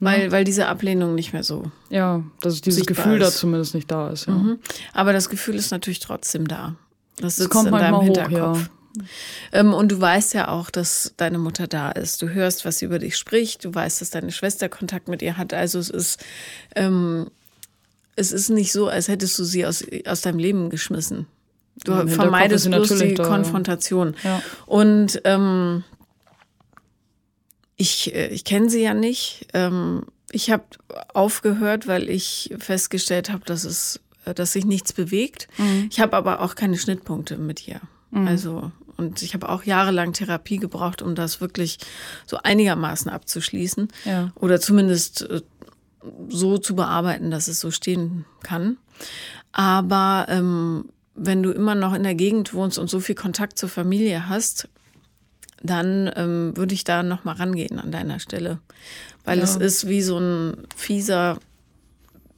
weil, 0.00 0.24
ja. 0.24 0.32
weil 0.32 0.44
diese 0.44 0.66
Ablehnung 0.66 1.14
nicht 1.14 1.32
mehr 1.34 1.44
so. 1.44 1.70
Ja, 1.90 2.22
dass 2.40 2.60
dieses 2.62 2.86
Gefühl 2.86 3.20
ist. 3.20 3.34
da 3.34 3.38
zumindest 3.38 3.74
nicht 3.74 3.90
da 3.90 4.08
ist. 4.08 4.26
Ja. 4.26 4.32
Mhm. 4.32 4.58
Aber 4.94 5.12
das 5.12 5.28
Gefühl 5.28 5.56
ist 5.56 5.70
natürlich 5.70 6.00
trotzdem 6.00 6.48
da. 6.48 6.74
Das 7.18 7.36
sitzt 7.36 7.50
das 7.50 7.56
kommt 7.56 7.68
in 7.68 7.78
deinem 7.78 8.00
Hinterkopf. 8.00 8.62
Hoch, 8.62 9.02
Ähm, 9.52 9.74
und 9.74 9.92
du 9.92 10.00
weißt 10.00 10.34
ja 10.34 10.48
auch, 10.48 10.70
dass 10.70 11.12
deine 11.18 11.38
Mutter 11.38 11.66
da 11.66 11.90
ist. 11.90 12.22
Du 12.22 12.30
hörst, 12.30 12.64
was 12.64 12.78
sie 12.78 12.86
über 12.86 12.98
dich 12.98 13.16
spricht. 13.16 13.64
Du 13.64 13.74
weißt, 13.74 14.00
dass 14.00 14.10
deine 14.10 14.32
Schwester 14.32 14.68
Kontakt 14.68 15.08
mit 15.08 15.20
ihr 15.22 15.36
hat. 15.36 15.52
Also 15.52 15.78
es 15.78 15.90
ist, 15.90 16.24
ähm, 16.74 17.26
es 18.16 18.32
ist 18.32 18.48
nicht 18.48 18.72
so, 18.72 18.88
als 18.88 19.08
hättest 19.08 19.38
du 19.38 19.44
sie 19.44 19.66
aus, 19.66 19.84
aus 20.06 20.22
deinem 20.22 20.38
Leben 20.38 20.70
geschmissen. 20.70 21.26
Du 21.84 21.92
Ja, 21.92 22.06
vermeidest 22.06 22.70
bloß 22.70 22.88
die 22.98 23.14
da, 23.14 23.22
ja. 23.22 23.28
Konfrontation. 23.28 24.16
Ja. 24.24 24.42
Und 24.66 25.20
ähm, 25.24 25.84
ich, 27.80 28.14
äh, 28.14 28.28
ich 28.28 28.44
kenne 28.44 28.68
sie 28.68 28.82
ja 28.82 28.94
nicht. 28.94 29.46
Ähm, 29.54 30.02
ich 30.30 30.50
habe 30.50 30.64
aufgehört, 31.14 31.86
weil 31.86 32.08
ich 32.08 32.54
festgestellt 32.58 33.30
habe, 33.30 33.44
dass 33.44 33.64
es, 33.64 34.00
äh, 34.26 34.34
dass 34.34 34.52
sich 34.52 34.64
nichts 34.64 34.92
bewegt. 34.92 35.48
Mhm. 35.58 35.88
Ich 35.90 35.98
habe 36.00 36.16
aber 36.16 36.40
auch 36.40 36.54
keine 36.54 36.76
Schnittpunkte 36.78 37.36
mit 37.38 37.66
ihr. 37.66 37.80
Also 38.12 38.72
und 38.96 39.22
ich 39.22 39.34
habe 39.34 39.48
auch 39.48 39.62
jahrelang 39.62 40.12
Therapie 40.12 40.56
gebraucht, 40.56 41.00
um 41.00 41.14
das 41.14 41.40
wirklich 41.40 41.78
so 42.26 42.38
einigermaßen 42.42 43.08
abzuschließen 43.10 43.86
Ja. 44.04 44.32
oder 44.34 44.60
zumindest 44.60 45.22
äh, 45.30 45.40
so 46.28 46.58
zu 46.58 46.74
bearbeiten, 46.74 47.30
dass 47.30 47.46
es 47.46 47.60
so 47.60 47.70
stehen 47.70 48.24
kann. 48.42 48.78
Aber 49.52 50.26
ähm, 50.28 50.86
wenn 51.14 51.42
du 51.42 51.52
immer 51.52 51.76
noch 51.76 51.94
in 51.94 52.02
der 52.02 52.16
Gegend 52.16 52.52
wohnst 52.52 52.78
und 52.78 52.90
so 52.90 52.98
viel 52.98 53.14
Kontakt 53.14 53.58
zur 53.58 53.68
Familie 53.68 54.28
hast, 54.28 54.68
dann 55.62 56.10
ähm, 56.16 56.56
würde 56.56 56.74
ich 56.74 56.84
da 56.84 57.02
noch 57.02 57.24
mal 57.24 57.34
rangehen 57.34 57.78
an 57.78 57.90
deiner 57.92 58.18
Stelle, 58.18 58.58
weil 59.24 59.38
Ja. 59.38 59.44
es 59.44 59.56
ist 59.56 59.88
wie 59.88 60.02
so 60.02 60.18
ein 60.18 60.66
fieser 60.76 61.38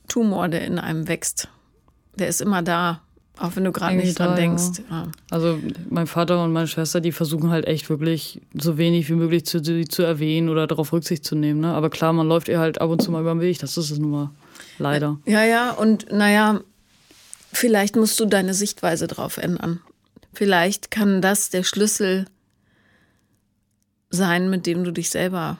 Tumor, 0.08 0.48
der 0.48 0.64
in 0.66 0.78
einem 0.78 1.08
wächst. 1.08 1.48
Der 2.18 2.28
ist 2.28 2.40
immer 2.40 2.62
da, 2.62 3.00
auch 3.38 3.56
wenn 3.56 3.64
du 3.64 3.72
gerade 3.72 3.96
nicht 3.96 4.18
dran 4.18 4.30
da, 4.30 4.34
ja. 4.34 4.40
denkst. 4.40 4.82
Ja. 4.90 5.08
Also 5.30 5.58
mein 5.88 6.06
Vater 6.06 6.42
und 6.44 6.52
meine 6.52 6.66
Schwester, 6.66 7.00
die 7.00 7.12
versuchen 7.12 7.50
halt 7.50 7.66
echt 7.66 7.88
wirklich 7.88 8.40
so 8.54 8.76
wenig 8.76 9.08
wie 9.08 9.14
möglich 9.14 9.46
zu, 9.46 9.62
zu, 9.62 9.84
zu 9.86 10.02
erwähnen 10.02 10.48
oder 10.48 10.66
darauf 10.66 10.92
Rücksicht 10.92 11.24
zu 11.24 11.34
nehmen. 11.34 11.60
Ne? 11.60 11.72
Aber 11.72 11.88
klar, 11.90 12.12
man 12.12 12.28
läuft 12.28 12.48
ihr 12.48 12.58
halt 12.58 12.80
ab 12.80 12.90
und 12.90 13.00
zu 13.00 13.10
mal 13.10 13.20
über 13.22 13.34
den 13.34 13.40
Weg. 13.40 13.58
Das 13.60 13.76
ist 13.78 13.90
es 13.90 13.98
nun 13.98 14.10
mal. 14.10 14.30
Leider. 14.78 15.18
Ja, 15.26 15.44
ja, 15.44 15.70
und 15.70 16.10
naja, 16.12 16.60
vielleicht 17.52 17.96
musst 17.96 18.18
du 18.20 18.26
deine 18.26 18.52
Sichtweise 18.52 19.06
drauf 19.06 19.38
ändern. 19.38 19.80
Vielleicht 20.34 20.90
kann 20.90 21.22
das 21.22 21.50
der 21.50 21.62
Schlüssel 21.62 22.24
sein, 22.24 22.28
mit 24.50 24.66
dem 24.66 24.84
du 24.84 24.90
dich 24.92 25.10
selber 25.10 25.58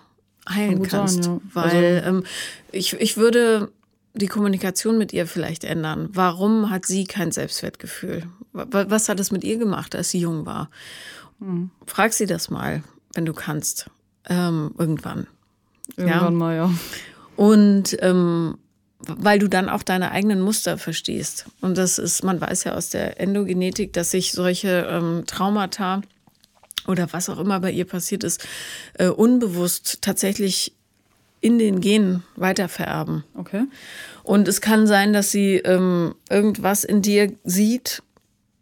heilen 0.49 0.83
kannst. 0.83 1.25
sein, 1.25 1.35
ja. 1.35 1.41
Weil 1.55 2.03
ähm, 2.07 2.25
ich, 2.71 2.93
ich 2.95 3.17
würde 3.17 3.71
die 4.15 4.27
Kommunikation 4.27 4.99
mit 4.99 5.13
ihr 5.13 5.27
vielleicht 5.27 5.65
ändern. 5.65 6.09
Warum 6.13 6.69
hat 6.71 6.85
sie 6.87 7.05
kein 7.05 7.33
Selbstwertgefühl? 7.33 8.25
Wa- 8.53 8.87
Was 8.89 9.09
hat 9.09 9.19
es 9.21 9.31
mit 9.31 9.43
ihr 9.45 9.57
gemacht, 9.57 9.95
als 9.95 10.11
sie 10.11 10.21
jung 10.21 10.45
war? 10.45 10.69
Hm. 11.41 11.71
Frag 11.87 12.13
sie 12.13 12.27
das 12.27 12.51
mal, 12.51 12.83
wenn 13.15 13.25
du 13.25 13.33
kannst. 13.33 13.89
Ähm, 14.29 14.75
irgendwann. 14.79 15.27
Irgendwann 15.97 16.35
mal, 16.35 16.57
ja. 16.57 16.71
Und 17.37 17.97
ähm, 18.01 18.59
weil 19.01 19.39
du 19.39 19.49
dann 19.49 19.69
auch 19.69 19.83
deine 19.83 20.13
eigenen 20.13 20.41
Muster 20.43 20.79
verstehst. 20.79 21.47
Und 21.61 21.77
das 21.79 21.99
ist, 21.99 22.23
man 22.23 22.41
weiß 22.41 22.65
ja 22.65 22.75
aus 22.75 22.91
der 22.91 23.19
Endogenetik, 23.21 23.93
dass 23.95 24.11
sich 24.13 24.33
solche 24.33 24.87
ähm, 24.89 25.25
Traumata 25.27 26.03
oder 26.87 27.13
was 27.13 27.29
auch 27.29 27.39
immer 27.39 27.61
bei 27.61 27.71
ihr 27.71 27.85
passiert 27.85 28.25
ist, 28.25 28.47
äh, 28.95 29.09
unbewusst 29.09 30.03
tatsächlich 30.03 30.75
in 31.41 31.59
den 31.59 31.81
Genen 31.81 32.23
weitervererben. 32.37 33.25
Okay. 33.35 33.65
Und 34.23 34.49
es 34.49 34.61
kann 34.61 34.87
sein, 34.87 35.13
dass 35.13 35.31
sie 35.31 35.57
ähm, 35.57 36.15
irgendwas 36.31 36.85
in 36.85 37.03
dir 37.03 37.33
sieht, 37.45 38.03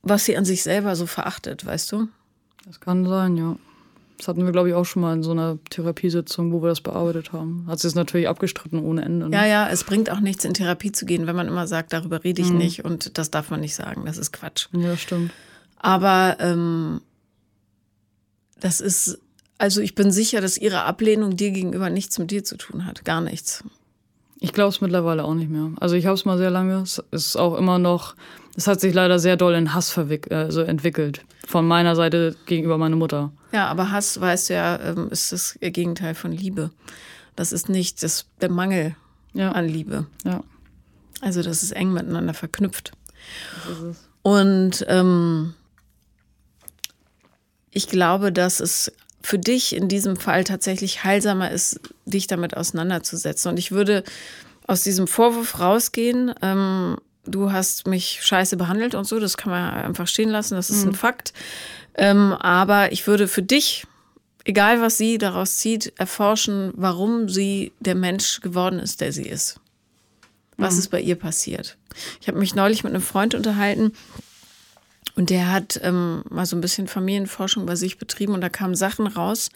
was 0.02 0.24
sie 0.24 0.36
an 0.36 0.44
sich 0.46 0.62
selber 0.62 0.96
so 0.96 1.06
verachtet, 1.06 1.64
weißt 1.64 1.92
du? 1.92 2.08
Das 2.66 2.80
kann 2.80 3.06
sein, 3.06 3.36
ja. 3.36 3.56
Das 4.16 4.28
hatten 4.28 4.44
wir, 4.44 4.52
glaube 4.52 4.68
ich, 4.68 4.74
auch 4.74 4.84
schon 4.84 5.00
mal 5.00 5.14
in 5.14 5.22
so 5.22 5.30
einer 5.30 5.58
Therapiesitzung, 5.70 6.52
wo 6.52 6.62
wir 6.62 6.68
das 6.68 6.82
bearbeitet 6.82 7.32
haben. 7.32 7.64
Hat 7.66 7.80
sie 7.80 7.88
es 7.88 7.94
natürlich 7.94 8.28
abgestritten 8.28 8.78
ohne 8.78 9.02
Ende. 9.02 9.30
Ne? 9.30 9.36
Ja, 9.36 9.46
ja, 9.46 9.68
es 9.68 9.84
bringt 9.84 10.10
auch 10.10 10.20
nichts, 10.20 10.44
in 10.44 10.52
Therapie 10.52 10.92
zu 10.92 11.06
gehen, 11.06 11.26
wenn 11.26 11.36
man 11.36 11.48
immer 11.48 11.66
sagt, 11.66 11.94
darüber 11.94 12.22
rede 12.22 12.42
ich 12.42 12.50
nicht 12.50 12.84
und 12.84 13.16
das 13.16 13.30
darf 13.30 13.50
man 13.50 13.60
nicht 13.60 13.74
sagen. 13.74 14.04
Das 14.04 14.18
ist 14.18 14.32
Quatsch. 14.32 14.68
ja, 14.72 14.96
stimmt. 14.98 15.32
Aber 15.78 16.36
ähm, 16.38 17.00
das 18.60 18.80
ist, 18.80 19.18
also 19.58 19.80
ich 19.80 19.94
bin 19.94 20.10
sicher, 20.10 20.40
dass 20.40 20.56
ihre 20.58 20.84
Ablehnung 20.84 21.36
dir 21.36 21.50
gegenüber 21.50 21.90
nichts 21.90 22.18
mit 22.18 22.30
dir 22.30 22.44
zu 22.44 22.56
tun 22.56 22.86
hat. 22.86 23.04
Gar 23.04 23.20
nichts. 23.20 23.64
Ich 24.38 24.52
glaube 24.54 24.70
es 24.70 24.80
mittlerweile 24.80 25.24
auch 25.24 25.34
nicht 25.34 25.50
mehr. 25.50 25.70
Also 25.80 25.96
ich 25.96 26.06
habe 26.06 26.14
es 26.14 26.24
mal 26.24 26.38
sehr 26.38 26.50
lange. 26.50 26.80
Es 26.80 27.02
ist 27.10 27.36
auch 27.36 27.56
immer 27.58 27.78
noch, 27.78 28.14
es 28.56 28.66
hat 28.66 28.80
sich 28.80 28.94
leider 28.94 29.18
sehr 29.18 29.36
doll 29.36 29.54
in 29.54 29.74
Hass 29.74 29.96
also 29.98 30.62
entwickelt. 30.62 31.24
Von 31.46 31.66
meiner 31.68 31.94
Seite 31.94 32.36
gegenüber 32.46 32.78
meiner 32.78 32.96
Mutter. 32.96 33.32
Ja, 33.52 33.66
aber 33.66 33.90
Hass, 33.90 34.18
weißt 34.20 34.50
du 34.50 34.54
ja, 34.54 34.80
ähm, 34.80 35.08
ist 35.10 35.32
das 35.32 35.58
Gegenteil 35.60 36.14
von 36.14 36.32
Liebe. 36.32 36.70
Das 37.36 37.52
ist 37.52 37.68
nicht 37.68 38.02
das, 38.02 38.26
der 38.40 38.50
Mangel 38.50 38.96
Ja, 39.34 39.52
an 39.52 39.66
Liebe. 39.68 40.06
ja. 40.24 40.42
Also 41.22 41.42
das 41.42 41.62
ist 41.62 41.72
eng 41.72 41.92
miteinander 41.92 42.32
verknüpft. 42.32 42.92
Das 43.66 43.76
ist 43.78 43.82
es. 43.82 44.08
Und 44.22 44.86
ähm, 44.88 45.52
ich 47.72 47.88
glaube, 47.88 48.32
dass 48.32 48.60
es 48.60 48.92
für 49.22 49.38
dich 49.38 49.76
in 49.76 49.88
diesem 49.88 50.16
Fall 50.16 50.44
tatsächlich 50.44 51.04
heilsamer 51.04 51.50
ist, 51.50 51.80
dich 52.06 52.26
damit 52.26 52.56
auseinanderzusetzen. 52.56 53.50
Und 53.50 53.58
ich 53.58 53.70
würde 53.70 54.02
aus 54.66 54.82
diesem 54.82 55.06
Vorwurf 55.06 55.58
rausgehen, 55.60 56.34
ähm, 56.42 56.96
du 57.26 57.52
hast 57.52 57.86
mich 57.86 58.20
scheiße 58.22 58.56
behandelt 58.56 58.94
und 58.94 59.04
so, 59.04 59.20
das 59.20 59.36
kann 59.36 59.50
man 59.50 59.74
einfach 59.74 60.06
stehen 60.06 60.30
lassen, 60.30 60.54
das 60.54 60.70
ist 60.70 60.84
ein 60.84 60.94
Fakt. 60.94 61.32
Ähm, 61.94 62.32
aber 62.32 62.92
ich 62.92 63.06
würde 63.06 63.28
für 63.28 63.42
dich, 63.42 63.86
egal 64.44 64.80
was 64.80 64.96
sie 64.96 65.18
daraus 65.18 65.58
zieht, 65.58 65.92
erforschen, 65.98 66.72
warum 66.76 67.28
sie 67.28 67.72
der 67.80 67.94
Mensch 67.94 68.40
geworden 68.40 68.78
ist, 68.78 69.00
der 69.00 69.12
sie 69.12 69.26
ist. 69.26 69.60
Was 70.56 70.76
ist 70.76 70.88
bei 70.88 71.00
ihr 71.00 71.16
passiert? 71.16 71.78
Ich 72.20 72.28
habe 72.28 72.38
mich 72.38 72.54
neulich 72.54 72.84
mit 72.84 72.92
einem 72.92 73.02
Freund 73.02 73.34
unterhalten, 73.34 73.92
und 75.20 75.28
der 75.28 75.52
hat 75.52 75.78
ähm, 75.82 76.22
mal 76.30 76.46
so 76.46 76.56
ein 76.56 76.62
bisschen 76.62 76.88
Familienforschung 76.88 77.66
bei 77.66 77.76
sich 77.76 77.98
betrieben 77.98 78.32
und 78.32 78.40
da 78.40 78.48
kamen 78.48 78.74
Sachen 78.74 79.06
raus, 79.06 79.50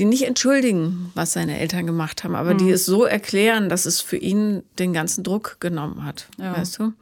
die 0.00 0.04
nicht 0.04 0.24
entschuldigen, 0.24 1.12
was 1.14 1.32
seine 1.32 1.60
Eltern 1.60 1.86
gemacht 1.86 2.24
haben, 2.24 2.34
aber 2.34 2.54
die 2.54 2.72
es 2.72 2.84
so 2.84 3.04
erklären, 3.04 3.68
dass 3.68 3.86
es 3.86 4.00
für 4.00 4.16
ihn 4.16 4.64
den 4.80 4.92
ganzen 4.92 5.22
Druck 5.22 5.58
genommen 5.60 6.04
hat. 6.04 6.26
Ja. 6.38 6.56
Weißt 6.56 6.80
du? 6.80 6.92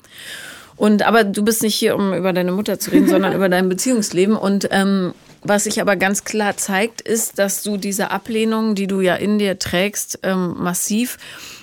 Und 0.77 1.01
aber 1.01 1.25
du 1.25 1.43
bist 1.43 1.63
nicht 1.63 1.75
hier, 1.75 1.97
um 1.97 2.13
über 2.13 2.35
deine 2.35 2.53
Mutter 2.53 2.79
zu 2.79 2.91
reden, 2.91 3.09
sondern 3.09 3.33
über 3.35 3.49
dein 3.49 3.71
Beziehungsleben. 3.71 4.37
Und 4.37 4.69
ähm, 4.71 5.15
was 5.43 5.65
sich 5.65 5.81
aber 5.81 5.97
ganz 5.97 6.25
klar 6.25 6.59
zeigt, 6.59 7.01
ist, 7.01 7.39
dass 7.39 7.63
du 7.63 7.79
diese 7.79 8.11
Ablehnung, 8.11 8.75
die 8.75 8.87
du 8.87 9.01
ja 9.01 9.15
in 9.15 9.39
dir 9.39 9.59
trägst, 9.59 10.19
ähm, 10.25 10.57
massiv 10.59 11.17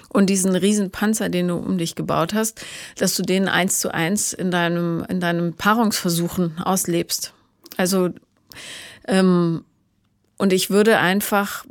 und 0.10 0.30
diesen 0.30 0.56
riesen 0.56 0.92
Panzer, 0.92 1.30
den 1.30 1.48
du 1.48 1.56
um 1.56 1.78
dich 1.78 1.96
gebaut 1.96 2.34
hast, 2.34 2.66
dass 2.98 3.16
du 3.16 3.24
den 3.24 3.48
eins 3.48 3.80
zu 3.80 3.94
eins 3.94 4.34
in 4.34 4.52
deinem, 4.52 5.06
in 5.08 5.20
deinem 5.20 5.54
Paarungsversuchen 5.54 6.60
auslebst. 6.60 7.34
Also, 7.78 8.10
ähm, 9.08 9.64
und 10.38 10.54
ich 10.54 10.70
würde 10.70 10.98
einfach 10.98 11.66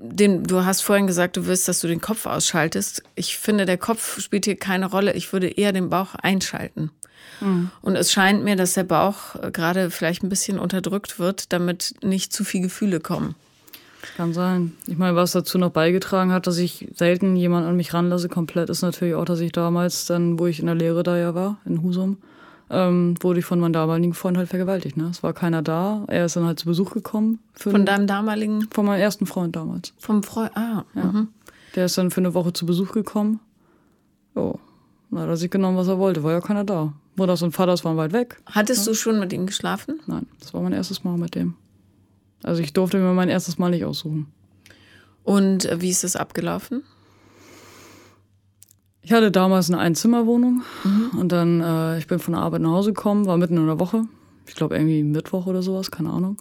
den, 0.00 0.44
du 0.44 0.64
hast 0.64 0.82
vorhin 0.82 1.08
gesagt, 1.08 1.36
du 1.36 1.46
willst, 1.46 1.66
dass 1.66 1.80
du 1.80 1.88
den 1.88 2.00
Kopf 2.00 2.26
ausschaltest. 2.26 3.02
Ich 3.16 3.36
finde, 3.36 3.66
der 3.66 3.78
Kopf 3.78 4.20
spielt 4.20 4.44
hier 4.44 4.56
keine 4.56 4.86
Rolle. 4.86 5.14
Ich 5.14 5.32
würde 5.32 5.48
eher 5.48 5.72
den 5.72 5.90
Bauch 5.90 6.14
einschalten. 6.14 6.92
Und 7.82 7.96
es 7.96 8.12
scheint 8.12 8.44
mir, 8.44 8.56
dass 8.56 8.74
der 8.74 8.84
Bauch 8.84 9.34
äh, 9.36 9.50
gerade 9.50 9.90
vielleicht 9.90 10.22
ein 10.22 10.28
bisschen 10.28 10.58
unterdrückt 10.58 11.18
wird, 11.18 11.52
damit 11.52 11.94
nicht 12.02 12.32
zu 12.32 12.44
viel 12.44 12.62
Gefühle 12.62 13.00
kommen. 13.00 13.34
Kann 14.16 14.32
sein. 14.32 14.72
Ich 14.86 14.96
meine, 14.96 15.16
was 15.16 15.32
dazu 15.32 15.58
noch 15.58 15.70
beigetragen 15.70 16.32
hat, 16.32 16.46
dass 16.46 16.58
ich 16.58 16.88
selten 16.94 17.36
jemanden 17.36 17.68
an 17.68 17.76
mich 17.76 17.94
ranlasse, 17.94 18.28
komplett, 18.28 18.70
ist 18.70 18.82
natürlich 18.82 19.14
auch, 19.14 19.24
dass 19.24 19.40
ich 19.40 19.52
damals, 19.52 20.06
dann, 20.06 20.38
wo 20.38 20.46
ich 20.46 20.60
in 20.60 20.66
der 20.66 20.74
Lehre 20.74 21.02
da 21.02 21.16
ja 21.16 21.34
war, 21.34 21.58
in 21.64 21.82
Husum, 21.82 22.18
ähm, 22.70 23.14
wurde 23.20 23.40
ich 23.40 23.44
von 23.44 23.60
meinem 23.60 23.72
damaligen 23.72 24.14
Freund 24.14 24.36
halt 24.36 24.48
vergewaltigt. 24.48 24.96
Ne? 24.96 25.08
Es 25.10 25.22
war 25.22 25.32
keiner 25.32 25.62
da. 25.62 26.04
Er 26.06 26.26
ist 26.26 26.36
dann 26.36 26.44
halt 26.44 26.58
zu 26.58 26.66
Besuch 26.66 26.92
gekommen. 26.92 27.40
Von 27.54 27.86
deinem 27.86 28.06
damaligen, 28.06 28.68
von 28.70 28.86
meinem 28.86 29.00
ersten 29.00 29.26
Freund 29.26 29.56
damals. 29.56 29.92
vom 29.98 30.22
Freund, 30.22 30.56
ah, 30.56 30.84
mhm. 30.94 31.28
Der 31.74 31.86
ist 31.86 31.98
dann 31.98 32.10
für 32.10 32.20
eine 32.20 32.34
Woche 32.34 32.52
zu 32.52 32.66
Besuch 32.66 32.92
gekommen. 32.92 33.40
Jo. 34.34 34.58
Na, 35.10 35.22
hat 35.22 35.28
er 35.28 35.36
sich 35.36 35.50
genommen, 35.50 35.76
was 35.76 35.88
er 35.88 35.98
wollte. 35.98 36.22
War 36.22 36.32
ja 36.32 36.40
keiner 36.40 36.64
da. 36.64 36.92
Mutters 37.16 37.42
und 37.42 37.52
Vaters 37.52 37.84
waren 37.84 37.96
weit 37.96 38.12
weg. 38.12 38.40
Hattest 38.46 38.86
du 38.86 38.94
schon 38.94 39.18
mit 39.18 39.32
ihm 39.32 39.46
geschlafen? 39.46 40.00
Nein, 40.06 40.26
das 40.38 40.54
war 40.54 40.60
mein 40.60 40.72
erstes 40.72 41.04
Mal 41.04 41.16
mit 41.16 41.34
dem. 41.34 41.54
Also 42.42 42.62
ich 42.62 42.72
durfte 42.72 42.98
mir 42.98 43.12
mein 43.12 43.28
erstes 43.28 43.58
Mal 43.58 43.70
nicht 43.70 43.84
aussuchen. 43.84 44.32
Und 45.24 45.66
äh, 45.66 45.80
wie 45.80 45.90
ist 45.90 46.04
es 46.04 46.16
abgelaufen? 46.16 46.82
Ich 49.02 49.12
hatte 49.12 49.30
damals 49.30 49.70
eine 49.70 49.78
Einzimmerwohnung 49.78 50.62
und 51.18 51.32
dann, 51.32 51.62
äh, 51.62 51.98
ich 51.98 52.06
bin 52.06 52.18
von 52.18 52.34
der 52.34 52.42
Arbeit 52.42 52.60
nach 52.60 52.72
Hause 52.72 52.92
gekommen, 52.92 53.24
war 53.24 53.38
mitten 53.38 53.56
in 53.56 53.66
der 53.66 53.80
Woche. 53.80 54.04
Ich 54.46 54.54
glaube 54.54 54.76
irgendwie 54.76 55.02
Mittwoch 55.02 55.46
oder 55.46 55.62
sowas, 55.62 55.90
keine 55.90 56.10
Ahnung. 56.10 56.36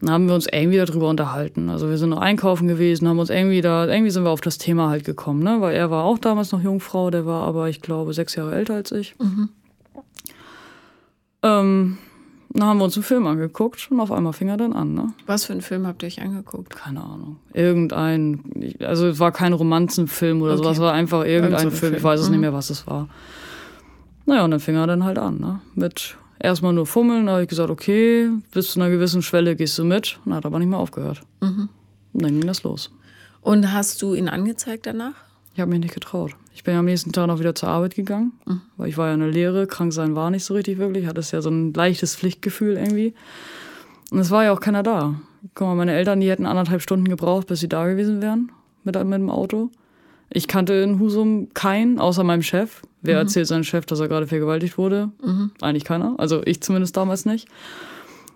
Dann 0.00 0.10
haben 0.10 0.26
wir 0.26 0.34
uns 0.34 0.46
irgendwie 0.50 0.78
darüber 0.78 1.08
unterhalten. 1.08 1.68
Also 1.68 1.88
wir 1.88 1.98
sind 1.98 2.10
noch 2.10 2.20
einkaufen 2.20 2.68
gewesen, 2.68 3.06
haben 3.06 3.18
uns 3.18 3.30
irgendwie 3.30 3.60
da, 3.60 3.86
irgendwie 3.86 4.10
sind 4.10 4.24
wir 4.24 4.30
auf 4.30 4.40
das 4.40 4.58
Thema 4.58 4.88
halt 4.88 5.04
gekommen, 5.04 5.42
ne? 5.42 5.60
Weil 5.60 5.74
er 5.76 5.90
war 5.90 6.04
auch 6.04 6.18
damals 6.18 6.52
noch 6.52 6.62
Jungfrau, 6.62 7.10
der 7.10 7.26
war 7.26 7.42
aber, 7.42 7.68
ich 7.68 7.80
glaube, 7.80 8.14
sechs 8.14 8.34
Jahre 8.34 8.54
älter 8.54 8.74
als 8.74 8.90
ich. 8.92 9.14
Ähm, 11.42 11.98
Dann 12.56 12.68
haben 12.68 12.78
wir 12.78 12.84
uns 12.84 12.96
einen 12.96 13.02
Film 13.02 13.26
angeguckt 13.26 13.88
und 13.90 13.98
auf 13.98 14.12
einmal 14.12 14.32
fing 14.32 14.48
er 14.48 14.56
dann 14.56 14.72
an. 14.74 14.94
Ne? 14.94 15.12
Was 15.26 15.44
für 15.44 15.52
einen 15.52 15.60
Film 15.62 15.86
habt 15.88 16.02
ihr 16.02 16.06
euch 16.06 16.22
angeguckt? 16.22 16.76
Keine 16.76 17.02
Ahnung. 17.02 17.36
Irgendein, 17.52 18.74
also 18.80 19.08
es 19.08 19.18
war 19.18 19.32
kein 19.32 19.52
Romanzenfilm 19.52 20.40
oder 20.40 20.52
Okay. 20.52 20.62
sowas, 20.62 20.76
es 20.76 20.82
war 20.82 20.92
einfach 20.92 21.24
irgendein 21.24 21.66
ein 21.66 21.70
Film. 21.72 21.94
Ich 21.94 22.00
Film. 22.00 22.02
weiß 22.04 22.20
es 22.20 22.26
Mhm. 22.26 22.32
nicht 22.32 22.40
mehr, 22.42 22.52
was 22.52 22.70
es 22.70 22.86
war. 22.86 23.08
Naja, 24.26 24.44
und 24.44 24.52
dann 24.52 24.60
fing 24.60 24.76
er 24.76 24.86
dann 24.86 25.02
halt 25.04 25.18
an. 25.18 25.38
Ne? 25.40 25.60
Mit 25.74 26.16
erstmal 26.38 26.72
nur 26.72 26.86
Fummeln, 26.86 27.26
da 27.26 27.32
habe 27.32 27.42
ich 27.42 27.48
gesagt, 27.48 27.70
okay, 27.70 28.30
bis 28.52 28.70
zu 28.72 28.80
einer 28.80 28.88
gewissen 28.88 29.22
Schwelle 29.22 29.56
gehst 29.56 29.76
du 29.78 29.84
mit. 29.84 30.20
Und 30.24 30.32
hat 30.34 30.46
aber 30.46 30.60
nicht 30.60 30.68
mehr 30.68 30.78
aufgehört. 30.78 31.22
Mhm. 31.40 31.68
Und 32.12 32.22
dann 32.22 32.30
ging 32.38 32.46
das 32.46 32.62
los. 32.62 32.92
Und 33.40 33.72
hast 33.72 34.00
du 34.00 34.14
ihn 34.14 34.28
angezeigt 34.28 34.86
danach? 34.86 35.14
Ich 35.54 35.60
habe 35.60 35.70
mich 35.72 35.80
nicht 35.80 35.94
getraut. 35.94 36.36
Ich 36.54 36.62
bin 36.64 36.72
ja 36.74 36.80
am 36.80 36.86
nächsten 36.86 37.12
Tag 37.12 37.26
noch 37.26 37.40
wieder 37.40 37.54
zur 37.54 37.68
Arbeit 37.68 37.94
gegangen, 37.96 38.32
Mhm. 38.46 38.60
weil 38.76 38.88
ich 38.88 38.96
war 38.96 39.08
ja 39.08 39.14
in 39.14 39.20
der 39.20 39.28
Lehre, 39.30 39.66
krank 39.66 39.92
sein 39.92 40.14
war 40.14 40.30
nicht 40.30 40.44
so 40.44 40.54
richtig 40.54 40.78
wirklich, 40.78 41.06
hatte 41.06 41.20
es 41.20 41.30
ja 41.32 41.42
so 41.42 41.50
ein 41.50 41.74
leichtes 41.74 42.14
Pflichtgefühl 42.16 42.76
irgendwie. 42.76 43.12
Und 44.10 44.18
es 44.20 44.30
war 44.30 44.44
ja 44.44 44.52
auch 44.52 44.60
keiner 44.60 44.82
da. 44.82 45.14
Guck 45.54 45.66
mal, 45.66 45.74
meine 45.74 45.92
Eltern, 45.92 46.20
die 46.20 46.30
hätten 46.30 46.46
anderthalb 46.46 46.80
Stunden 46.80 47.08
gebraucht, 47.08 47.48
bis 47.48 47.60
sie 47.60 47.68
da 47.68 47.86
gewesen 47.86 48.22
wären 48.22 48.52
mit, 48.84 48.94
mit 48.94 49.14
dem 49.14 49.30
Auto. 49.30 49.70
Ich 50.30 50.48
kannte 50.48 50.72
in 50.74 50.98
Husum 51.00 51.48
keinen, 51.54 51.98
außer 51.98 52.24
meinem 52.24 52.42
Chef. 52.42 52.82
Wer 53.02 53.18
erzählt 53.18 53.46
seinem 53.46 53.64
Chef, 53.64 53.84
dass 53.84 54.00
er 54.00 54.08
gerade 54.08 54.26
vergewaltigt 54.26 54.78
wurde? 54.78 55.10
Eigentlich 55.60 55.84
keiner. 55.84 56.14
Also 56.18 56.40
ich 56.46 56.62
zumindest 56.62 56.96
damals 56.96 57.26
nicht. 57.26 57.46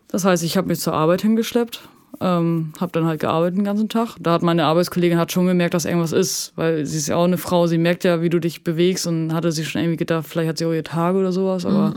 Das 0.08 0.24
heißt, 0.24 0.42
ich 0.44 0.56
habe 0.58 0.68
mich 0.68 0.80
zur 0.80 0.92
Arbeit 0.92 1.22
hingeschleppt, 1.22 1.88
ähm, 2.20 2.72
habe 2.80 2.92
dann 2.92 3.06
halt 3.06 3.20
gearbeitet 3.20 3.58
den 3.58 3.64
ganzen 3.64 3.88
Tag. 3.88 4.16
Da 4.20 4.32
hat 4.32 4.42
meine 4.42 4.64
Arbeitskollegin 4.64 5.18
hat 5.18 5.32
schon 5.32 5.46
gemerkt, 5.46 5.74
dass 5.74 5.84
irgendwas 5.84 6.12
ist, 6.12 6.52
weil 6.56 6.84
sie 6.84 6.98
ist 6.98 7.08
ja 7.08 7.16
auch 7.16 7.24
eine 7.24 7.38
Frau, 7.38 7.66
sie 7.66 7.78
merkt 7.78 8.04
ja, 8.04 8.22
wie 8.22 8.30
du 8.30 8.38
dich 8.40 8.64
bewegst 8.64 9.06
und 9.06 9.32
hatte 9.32 9.52
sich 9.52 9.68
schon 9.68 9.82
irgendwie 9.82 9.96
gedacht, 9.96 10.26
vielleicht 10.26 10.48
hat 10.48 10.58
sie 10.58 10.66
auch 10.66 10.72
ihre 10.72 10.82
Tage 10.82 11.18
oder 11.18 11.32
sowas, 11.32 11.64
aber 11.64 11.94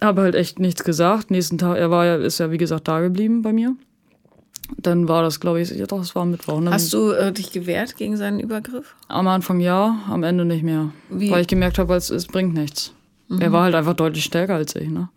habe 0.00 0.22
halt 0.22 0.34
echt 0.34 0.58
nichts 0.58 0.84
gesagt. 0.84 1.30
Nächsten 1.30 1.58
Tag, 1.58 1.76
er 1.76 1.90
war 1.90 2.06
ja, 2.06 2.16
ist 2.16 2.38
ja 2.38 2.50
wie 2.50 2.58
gesagt 2.58 2.88
da 2.88 3.00
geblieben 3.00 3.42
bei 3.42 3.52
mir. 3.52 3.74
Dann 4.76 5.08
war 5.08 5.22
das, 5.22 5.40
glaube 5.40 5.62
ich, 5.62 5.70
ja 5.70 5.86
doch, 5.86 6.00
es 6.00 6.14
war 6.14 6.26
Mittwoch. 6.26 6.60
Dann, 6.62 6.70
Hast 6.70 6.92
du 6.92 7.10
äh, 7.12 7.32
dich 7.32 7.52
gewehrt 7.52 7.96
gegen 7.96 8.16
seinen 8.16 8.38
Übergriff? 8.38 8.94
am 9.08 9.26
Anfang 9.26 9.60
ja, 9.60 10.00
am 10.08 10.22
Ende 10.22 10.44
nicht 10.44 10.62
mehr. 10.62 10.90
Wie? 11.08 11.30
Weil 11.30 11.40
ich 11.40 11.46
gemerkt 11.46 11.78
habe, 11.78 11.94
es, 11.94 12.10
es 12.10 12.26
bringt 12.26 12.52
nichts. 12.52 12.92
Er 13.40 13.52
war 13.52 13.64
halt 13.64 13.74
einfach 13.74 13.94
deutlich 13.94 14.24
stärker 14.24 14.54
als 14.54 14.74
ich, 14.74 14.88
ne? 14.88 15.08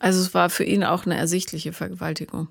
Also 0.00 0.20
es 0.20 0.34
war 0.34 0.50
für 0.50 0.64
ihn 0.64 0.84
auch 0.84 1.06
eine 1.06 1.16
ersichtliche 1.16 1.72
Vergewaltigung. 1.72 2.48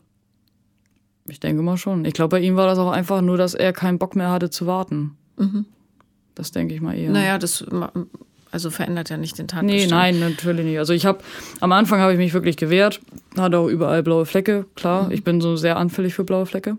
Ich 1.28 1.40
denke 1.40 1.62
mal 1.62 1.78
schon. 1.78 2.06
Ich 2.06 2.14
glaube, 2.14 2.38
bei 2.38 2.40
ihm 2.40 2.56
war 2.56 2.68
das 2.68 2.80
auch 2.80 2.92
einfach 2.92 3.22
nur, 3.22 3.38
dass 3.38 3.54
er 3.54 3.74
keinen 3.74 4.00
Bock 4.00 4.16
mehr 4.16 4.32
hatte 4.32 4.50
zu 4.50 4.66
warten. 4.66 5.18
Das 6.36 6.52
denke 6.52 6.74
ich 6.74 6.82
mal 6.82 6.98
eher. 6.98 7.12
Naja, 7.12 7.38
das 7.38 7.66
also 8.52 8.70
verändert 8.70 9.10
ja 9.10 9.18
nicht 9.18 9.38
den 9.38 9.48
Tatbestand. 9.48 9.84
Nee, 9.84 9.88
nein, 9.88 10.20
natürlich 10.20 10.66
nicht. 10.66 10.80
Also 10.80 10.94
ich 10.94 11.06
habe 11.06 11.20
am 11.60 11.72
Anfang 11.74 12.00
habe 12.00 12.14
ich 12.14 12.18
mich 12.18 12.34
wirklich 12.34 12.58
gewehrt, 12.58 13.02
hatte 13.38 13.58
auch 13.58 13.68
überall 13.68 14.04
blaue 14.04 14.26
Flecke, 14.26 14.66
klar. 14.76 15.12
Ich 15.12 15.24
bin 15.24 15.42
so 15.42 15.58
sehr 15.58 15.78
anfällig 15.78 16.14
für 16.14 16.24
blaue 16.24 16.46
Flecke. 16.46 16.78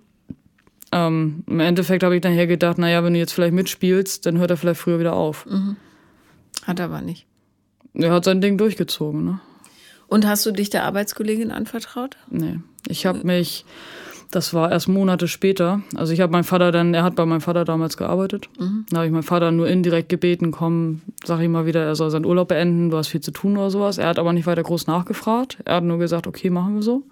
Ähm, 0.92 1.44
Im 1.46 1.60
Endeffekt 1.60 2.02
habe 2.02 2.16
ich 2.16 2.22
dann 2.22 2.32
hier 2.32 2.46
gedacht, 2.46 2.78
naja, 2.78 3.04
wenn 3.04 3.12
du 3.12 3.18
jetzt 3.18 3.32
vielleicht 3.32 3.52
mitspielst, 3.52 4.24
dann 4.24 4.38
hört 4.38 4.50
er 4.50 4.56
vielleicht 4.56 4.80
früher 4.80 4.98
wieder 4.98 5.12
auf. 5.12 5.46
Hat 6.64 6.80
aber 6.80 7.02
nicht. 7.02 7.26
Er 7.92 8.12
hat 8.12 8.24
sein 8.24 8.40
Ding 8.40 8.56
durchgezogen, 8.56 9.24
ne? 9.24 9.40
Und 10.08 10.26
hast 10.26 10.44
du 10.46 10.52
dich 10.52 10.70
der 10.70 10.84
Arbeitskollegin 10.84 11.50
anvertraut? 11.50 12.16
Nee. 12.30 12.58
Ich 12.88 13.04
habe 13.04 13.26
mich, 13.26 13.66
das 14.30 14.54
war 14.54 14.72
erst 14.72 14.88
Monate 14.88 15.28
später. 15.28 15.82
Also 15.94 16.14
ich 16.14 16.20
habe 16.20 16.32
meinen 16.32 16.44
Vater 16.44 16.72
dann, 16.72 16.94
er 16.94 17.02
hat 17.02 17.14
bei 17.14 17.26
meinem 17.26 17.42
Vater 17.42 17.66
damals 17.66 17.98
gearbeitet. 17.98 18.48
Da 18.90 18.96
habe 18.96 19.06
ich 19.06 19.12
meinen 19.12 19.22
Vater 19.22 19.50
nur 19.52 19.68
indirekt 19.68 20.08
gebeten, 20.08 20.50
komm, 20.50 21.02
sag 21.24 21.40
ihm 21.40 21.52
mal 21.52 21.66
wieder, 21.66 21.84
er 21.84 21.94
soll 21.94 22.10
seinen 22.10 22.24
Urlaub 22.24 22.48
beenden, 22.48 22.88
du 22.90 22.96
hast 22.96 23.08
viel 23.08 23.20
zu 23.20 23.32
tun 23.32 23.56
oder 23.58 23.70
sowas. 23.70 23.98
Er 23.98 24.08
hat 24.08 24.18
aber 24.18 24.32
nicht 24.32 24.46
weiter 24.46 24.62
groß 24.62 24.86
nachgefragt. 24.86 25.58
Er 25.66 25.76
hat 25.76 25.84
nur 25.84 25.98
gesagt, 25.98 26.26
okay, 26.26 26.48
machen 26.48 26.74
wir 26.74 26.82
so. 26.82 27.02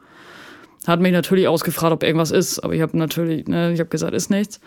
Hat 0.86 1.00
mich 1.00 1.12
natürlich 1.12 1.48
ausgefragt, 1.48 1.92
ob 1.92 2.02
irgendwas 2.02 2.30
ist, 2.30 2.60
aber 2.60 2.72
ich 2.74 2.80
habe 2.80 2.96
natürlich, 2.96 3.46
ne, 3.46 3.72
ich 3.72 3.80
habe 3.80 3.90
gesagt, 3.90 4.14
ist 4.14 4.30
nichts. 4.30 4.60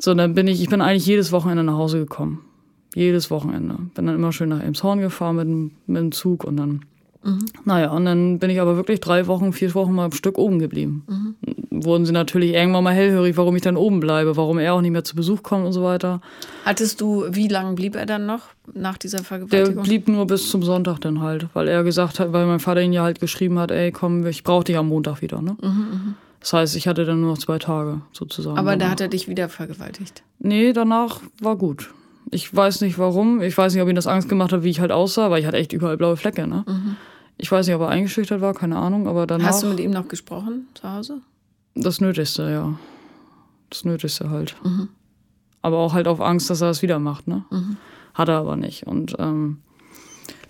So, 0.00 0.14
dann 0.14 0.34
bin 0.34 0.46
ich, 0.46 0.62
ich 0.62 0.68
bin 0.68 0.80
eigentlich 0.80 1.06
jedes 1.06 1.32
Wochenende 1.32 1.64
nach 1.64 1.78
Hause 1.78 1.98
gekommen. 1.98 2.44
Jedes 2.94 3.30
Wochenende. 3.30 3.76
Bin 3.94 4.06
dann 4.06 4.14
immer 4.14 4.32
schön 4.32 4.50
nach 4.50 4.62
Elmshorn 4.62 5.00
gefahren 5.00 5.36
mit, 5.36 5.88
mit 5.88 5.96
dem 5.96 6.12
Zug 6.12 6.44
und 6.44 6.56
dann 6.56 6.84
naja, 7.64 7.90
und 7.90 8.04
dann 8.04 8.38
bin 8.38 8.50
ich 8.50 8.60
aber 8.60 8.76
wirklich 8.76 9.00
drei 9.00 9.26
Wochen, 9.26 9.52
vier 9.52 9.74
Wochen 9.74 9.92
mal 9.94 10.04
am 10.04 10.12
Stück 10.12 10.36
oben 10.38 10.58
geblieben. 10.58 11.36
Wurden 11.70 12.06
sie 12.06 12.12
natürlich 12.12 12.52
irgendwann 12.52 12.84
mal 12.84 12.92
hellhörig, 12.94 13.36
warum 13.36 13.56
ich 13.56 13.62
dann 13.62 13.76
oben 13.76 13.98
bleibe, 14.00 14.36
warum 14.36 14.58
er 14.58 14.74
auch 14.74 14.80
nicht 14.80 14.90
mehr 14.92 15.04
zu 15.04 15.16
Besuch 15.16 15.42
kommt 15.42 15.66
und 15.66 15.72
so 15.72 15.82
weiter. 15.82 16.20
Hattest 16.64 17.00
du, 17.00 17.24
wie 17.30 17.48
lange 17.48 17.74
blieb 17.74 17.96
er 17.96 18.06
dann 18.06 18.26
noch 18.26 18.42
nach 18.74 18.96
dieser 18.98 19.18
Der 19.18 19.24
Vergewaltigung? 19.26 19.82
blieb 19.82 20.08
nur 20.08 20.26
bis 20.26 20.50
zum 20.50 20.62
Sonntag 20.62 21.00
dann 21.00 21.20
halt, 21.20 21.48
weil 21.54 21.66
er 21.68 21.82
gesagt 21.82 22.20
hat, 22.20 22.32
weil 22.32 22.46
mein 22.46 22.60
Vater 22.60 22.80
ihn 22.82 22.92
ja 22.92 23.02
halt 23.02 23.20
geschrieben 23.20 23.58
hat, 23.58 23.70
ey, 23.70 23.90
komm, 23.90 24.26
ich 24.26 24.44
brauche 24.44 24.64
dich 24.64 24.76
am 24.76 24.88
Montag 24.88 25.20
wieder, 25.22 25.40
ne? 25.42 25.56
Das 26.40 26.52
heißt, 26.52 26.76
ich 26.76 26.86
hatte 26.86 27.06
dann 27.06 27.20
nur 27.22 27.30
noch 27.30 27.38
zwei 27.38 27.58
Tage 27.58 28.02
sozusagen. 28.12 28.58
aber 28.58 28.72
da 28.72 28.76
danach. 28.76 28.92
hat 28.92 29.00
er 29.00 29.08
dich 29.08 29.28
wieder 29.28 29.48
vergewaltigt. 29.48 30.22
Nee, 30.40 30.72
danach 30.74 31.20
war 31.40 31.56
gut. 31.56 31.90
Ich 32.30 32.54
weiß 32.54 32.80
nicht 32.82 32.98
warum. 32.98 33.40
Ich 33.42 33.56
weiß 33.56 33.72
nicht, 33.74 33.82
ob 33.82 33.88
ihm 33.88 33.94
das 33.94 34.06
Angst 34.06 34.28
gemacht 34.28 34.52
hat, 34.52 34.62
wie 34.62 34.70
ich 34.70 34.80
halt 34.80 34.92
aussah, 34.92 35.30
weil 35.30 35.40
ich 35.40 35.46
hatte 35.46 35.56
echt 35.56 35.72
überall 35.72 35.96
blaue 35.96 36.16
Flecke, 36.16 36.46
ne? 36.46 36.64
Ich 37.36 37.50
weiß 37.50 37.66
nicht, 37.66 37.74
ob 37.74 37.82
er 37.82 37.88
eingeschüchtert 37.88 38.40
war, 38.40 38.54
keine 38.54 38.76
Ahnung, 38.76 39.08
aber 39.08 39.26
danach. 39.26 39.48
Hast 39.48 39.62
du 39.62 39.68
mit 39.68 39.80
ihm 39.80 39.90
noch 39.90 40.08
gesprochen 40.08 40.68
zu 40.74 40.90
Hause? 40.90 41.20
Das 41.74 42.00
Nötigste, 42.00 42.50
ja. 42.50 42.78
Das 43.70 43.84
Nötigste 43.84 44.30
halt. 44.30 44.56
Aber 45.62 45.78
auch 45.78 45.94
halt 45.94 46.06
auf 46.06 46.20
Angst, 46.20 46.50
dass 46.50 46.60
er 46.60 46.70
es 46.70 46.82
wieder 46.82 46.98
macht, 46.98 47.26
ne? 47.26 47.44
Hat 48.14 48.28
er 48.28 48.38
aber 48.38 48.54
nicht. 48.56 48.86
Und 48.86 49.16
ähm, 49.18 49.58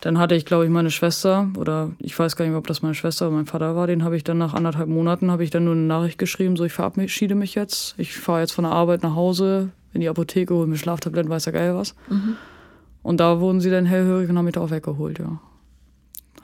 dann 0.02 0.18
hatte 0.18 0.34
ich, 0.34 0.44
glaube 0.44 0.64
ich, 0.64 0.70
meine 0.70 0.90
Schwester, 0.90 1.48
oder 1.56 1.92
ich 1.98 2.18
weiß 2.18 2.36
gar 2.36 2.44
nicht, 2.44 2.54
ob 2.54 2.66
das 2.66 2.82
meine 2.82 2.94
Schwester 2.94 3.28
oder 3.28 3.36
mein 3.36 3.46
Vater 3.46 3.74
war, 3.74 3.86
den 3.86 4.04
habe 4.04 4.16
ich 4.16 4.24
dann 4.24 4.36
nach 4.36 4.52
anderthalb 4.52 4.88
Monaten, 4.88 5.30
habe 5.30 5.42
ich 5.44 5.48
dann 5.50 5.64
nur 5.64 5.72
eine 5.72 5.82
Nachricht 5.82 6.18
geschrieben, 6.18 6.56
so 6.56 6.64
ich 6.64 6.74
verabschiede 6.74 7.34
mich 7.34 7.54
jetzt. 7.54 7.94
Ich 7.96 8.14
fahre 8.14 8.40
jetzt 8.40 8.52
von 8.52 8.64
der 8.64 8.72
Arbeit 8.72 9.02
nach 9.02 9.14
Hause, 9.14 9.70
in 9.94 10.02
die 10.02 10.08
Apotheke, 10.10 10.52
hole 10.54 10.66
mir 10.66 10.76
Schlaftabletten, 10.76 11.30
weiß 11.30 11.44
der 11.44 11.54
Geil 11.54 11.74
was. 11.74 11.94
Und 13.02 13.20
da 13.20 13.40
wurden 13.40 13.62
sie 13.62 13.70
dann 13.70 13.86
hellhörig 13.86 14.28
und 14.28 14.36
haben 14.36 14.44
mich 14.44 14.54
da 14.54 14.60
auch 14.60 14.70
weggeholt, 14.70 15.18
ja. 15.18 15.40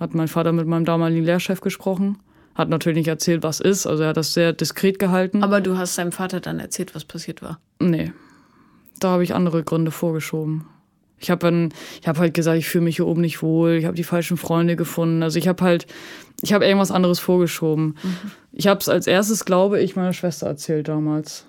Hat 0.00 0.14
mein 0.14 0.28
Vater 0.28 0.52
mit 0.52 0.66
meinem 0.66 0.86
damaligen 0.86 1.24
Lehrchef 1.24 1.60
gesprochen. 1.60 2.18
Hat 2.54 2.70
natürlich 2.70 2.96
nicht 2.96 3.08
erzählt, 3.08 3.42
was 3.42 3.60
ist. 3.60 3.86
Also 3.86 4.02
er 4.02 4.08
hat 4.08 4.16
das 4.16 4.32
sehr 4.32 4.52
diskret 4.52 4.98
gehalten. 4.98 5.44
Aber 5.44 5.60
du 5.60 5.76
hast 5.76 5.94
seinem 5.94 6.10
Vater 6.10 6.40
dann 6.40 6.58
erzählt, 6.58 6.94
was 6.94 7.04
passiert 7.04 7.42
war. 7.42 7.60
Nee. 7.78 8.12
Da 8.98 9.10
habe 9.10 9.22
ich 9.22 9.34
andere 9.34 9.62
Gründe 9.62 9.90
vorgeschoben. 9.90 10.66
Ich 11.18 11.30
habe 11.30 11.40
dann, 11.40 11.68
ich 12.00 12.08
habe 12.08 12.18
halt 12.18 12.32
gesagt, 12.32 12.58
ich 12.58 12.68
fühle 12.68 12.84
mich 12.84 12.96
hier 12.96 13.06
oben 13.06 13.20
nicht 13.20 13.42
wohl, 13.42 13.72
ich 13.72 13.84
habe 13.84 13.94
die 13.94 14.04
falschen 14.04 14.38
Freunde 14.38 14.74
gefunden. 14.74 15.22
Also 15.22 15.38
ich 15.38 15.48
habe 15.48 15.62
halt, 15.62 15.86
ich 16.40 16.54
habe 16.54 16.64
irgendwas 16.64 16.90
anderes 16.90 17.20
vorgeschoben. 17.20 17.96
Ich 18.52 18.66
habe 18.66 18.80
es 18.80 18.88
als 18.88 19.06
erstes, 19.06 19.44
glaube 19.44 19.80
ich, 19.80 19.96
meiner 19.96 20.14
Schwester 20.14 20.46
erzählt 20.46 20.88
damals. 20.88 21.44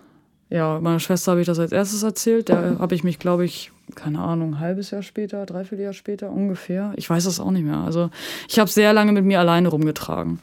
Ja, 0.49 0.81
meiner 0.81 0.99
Schwester 0.99 1.31
habe 1.31 1.41
ich 1.41 1.47
das 1.47 1.57
als 1.57 1.71
erstes 1.71 2.03
erzählt. 2.03 2.49
Da 2.49 2.75
habe 2.79 2.95
ich 2.95 3.05
mich, 3.05 3.17
glaube 3.17 3.45
ich, 3.45 3.71
keine 3.95 4.19
Ahnung, 4.19 4.55
ein 4.55 4.59
halbes 4.59 4.91
Jahr 4.91 5.03
später, 5.03 5.45
dreiviertel 5.45 5.83
Jahr 5.83 5.93
später 5.93 6.31
ungefähr. 6.31 6.93
Ich 6.95 7.09
weiß 7.09 7.25
das 7.25 7.39
auch 7.39 7.51
nicht 7.51 7.65
mehr. 7.65 7.77
Also 7.77 8.09
ich 8.49 8.59
habe 8.59 8.69
sehr 8.69 8.93
lange 8.93 9.11
mit 9.11 9.25
mir 9.25 9.39
alleine 9.39 9.69
rumgetragen. 9.69 10.39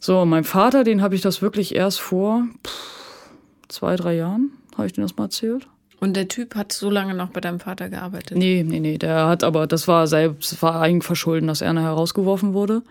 So, 0.00 0.20
und 0.20 0.28
mein 0.28 0.44
Vater, 0.44 0.84
den 0.84 1.02
habe 1.02 1.14
ich 1.14 1.20
das 1.20 1.42
wirklich 1.42 1.74
erst 1.74 2.00
vor 2.00 2.44
pff, 2.66 3.30
zwei, 3.68 3.96
drei 3.96 4.14
Jahren, 4.14 4.52
habe 4.76 4.86
ich 4.86 4.92
den 4.92 5.02
das 5.02 5.16
mal 5.16 5.24
erzählt. 5.24 5.66
Und 6.00 6.14
der 6.14 6.28
Typ 6.28 6.54
hat 6.54 6.72
so 6.72 6.90
lange 6.90 7.14
noch 7.14 7.30
bei 7.30 7.40
deinem 7.40 7.58
Vater 7.58 7.88
gearbeitet. 7.88 8.38
Nee, 8.38 8.64
nee, 8.64 8.78
nee, 8.78 8.98
der 8.98 9.26
hat 9.26 9.42
aber, 9.42 9.66
das 9.66 9.88
war 9.88 10.06
selbst, 10.06 10.62
war 10.62 10.80
Eigenverschulden, 10.80 11.48
dass 11.48 11.60
er 11.60 11.72
nachher 11.72 11.90
rausgeworfen 11.90 12.54
wurde. 12.54 12.82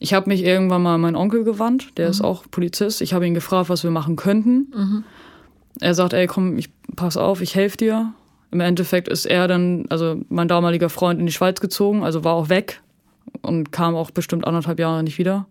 Ich 0.00 0.12
habe 0.14 0.28
mich 0.28 0.42
irgendwann 0.42 0.82
mal 0.82 0.96
an 0.96 1.00
meinen 1.00 1.14
Onkel 1.14 1.44
gewandt, 1.44 1.96
der 1.96 2.08
ist 2.08 2.20
auch 2.20 2.44
Polizist. 2.50 3.00
Ich 3.02 3.14
habe 3.14 3.24
ihn 3.26 3.34
gefragt, 3.34 3.68
was 3.68 3.84
wir 3.84 3.92
machen 3.92 4.16
könnten. 4.16 5.04
Er 5.80 5.94
sagt, 5.94 6.12
ey, 6.12 6.26
komm, 6.26 6.58
ich 6.58 6.70
pass 6.96 7.16
auf, 7.16 7.40
ich 7.40 7.54
helfe 7.54 7.76
dir. 7.76 8.12
Im 8.54 8.60
Endeffekt 8.60 9.08
ist 9.08 9.26
er 9.26 9.48
dann, 9.48 9.84
also 9.88 10.20
mein 10.28 10.46
damaliger 10.46 10.88
Freund, 10.88 11.18
in 11.18 11.26
die 11.26 11.32
Schweiz 11.32 11.60
gezogen, 11.60 12.04
also 12.04 12.22
war 12.22 12.34
auch 12.34 12.48
weg 12.50 12.80
und 13.42 13.72
kam 13.72 13.96
auch 13.96 14.12
bestimmt 14.12 14.46
anderthalb 14.46 14.78
Jahre 14.78 15.02
nicht 15.02 15.18
wieder. 15.18 15.48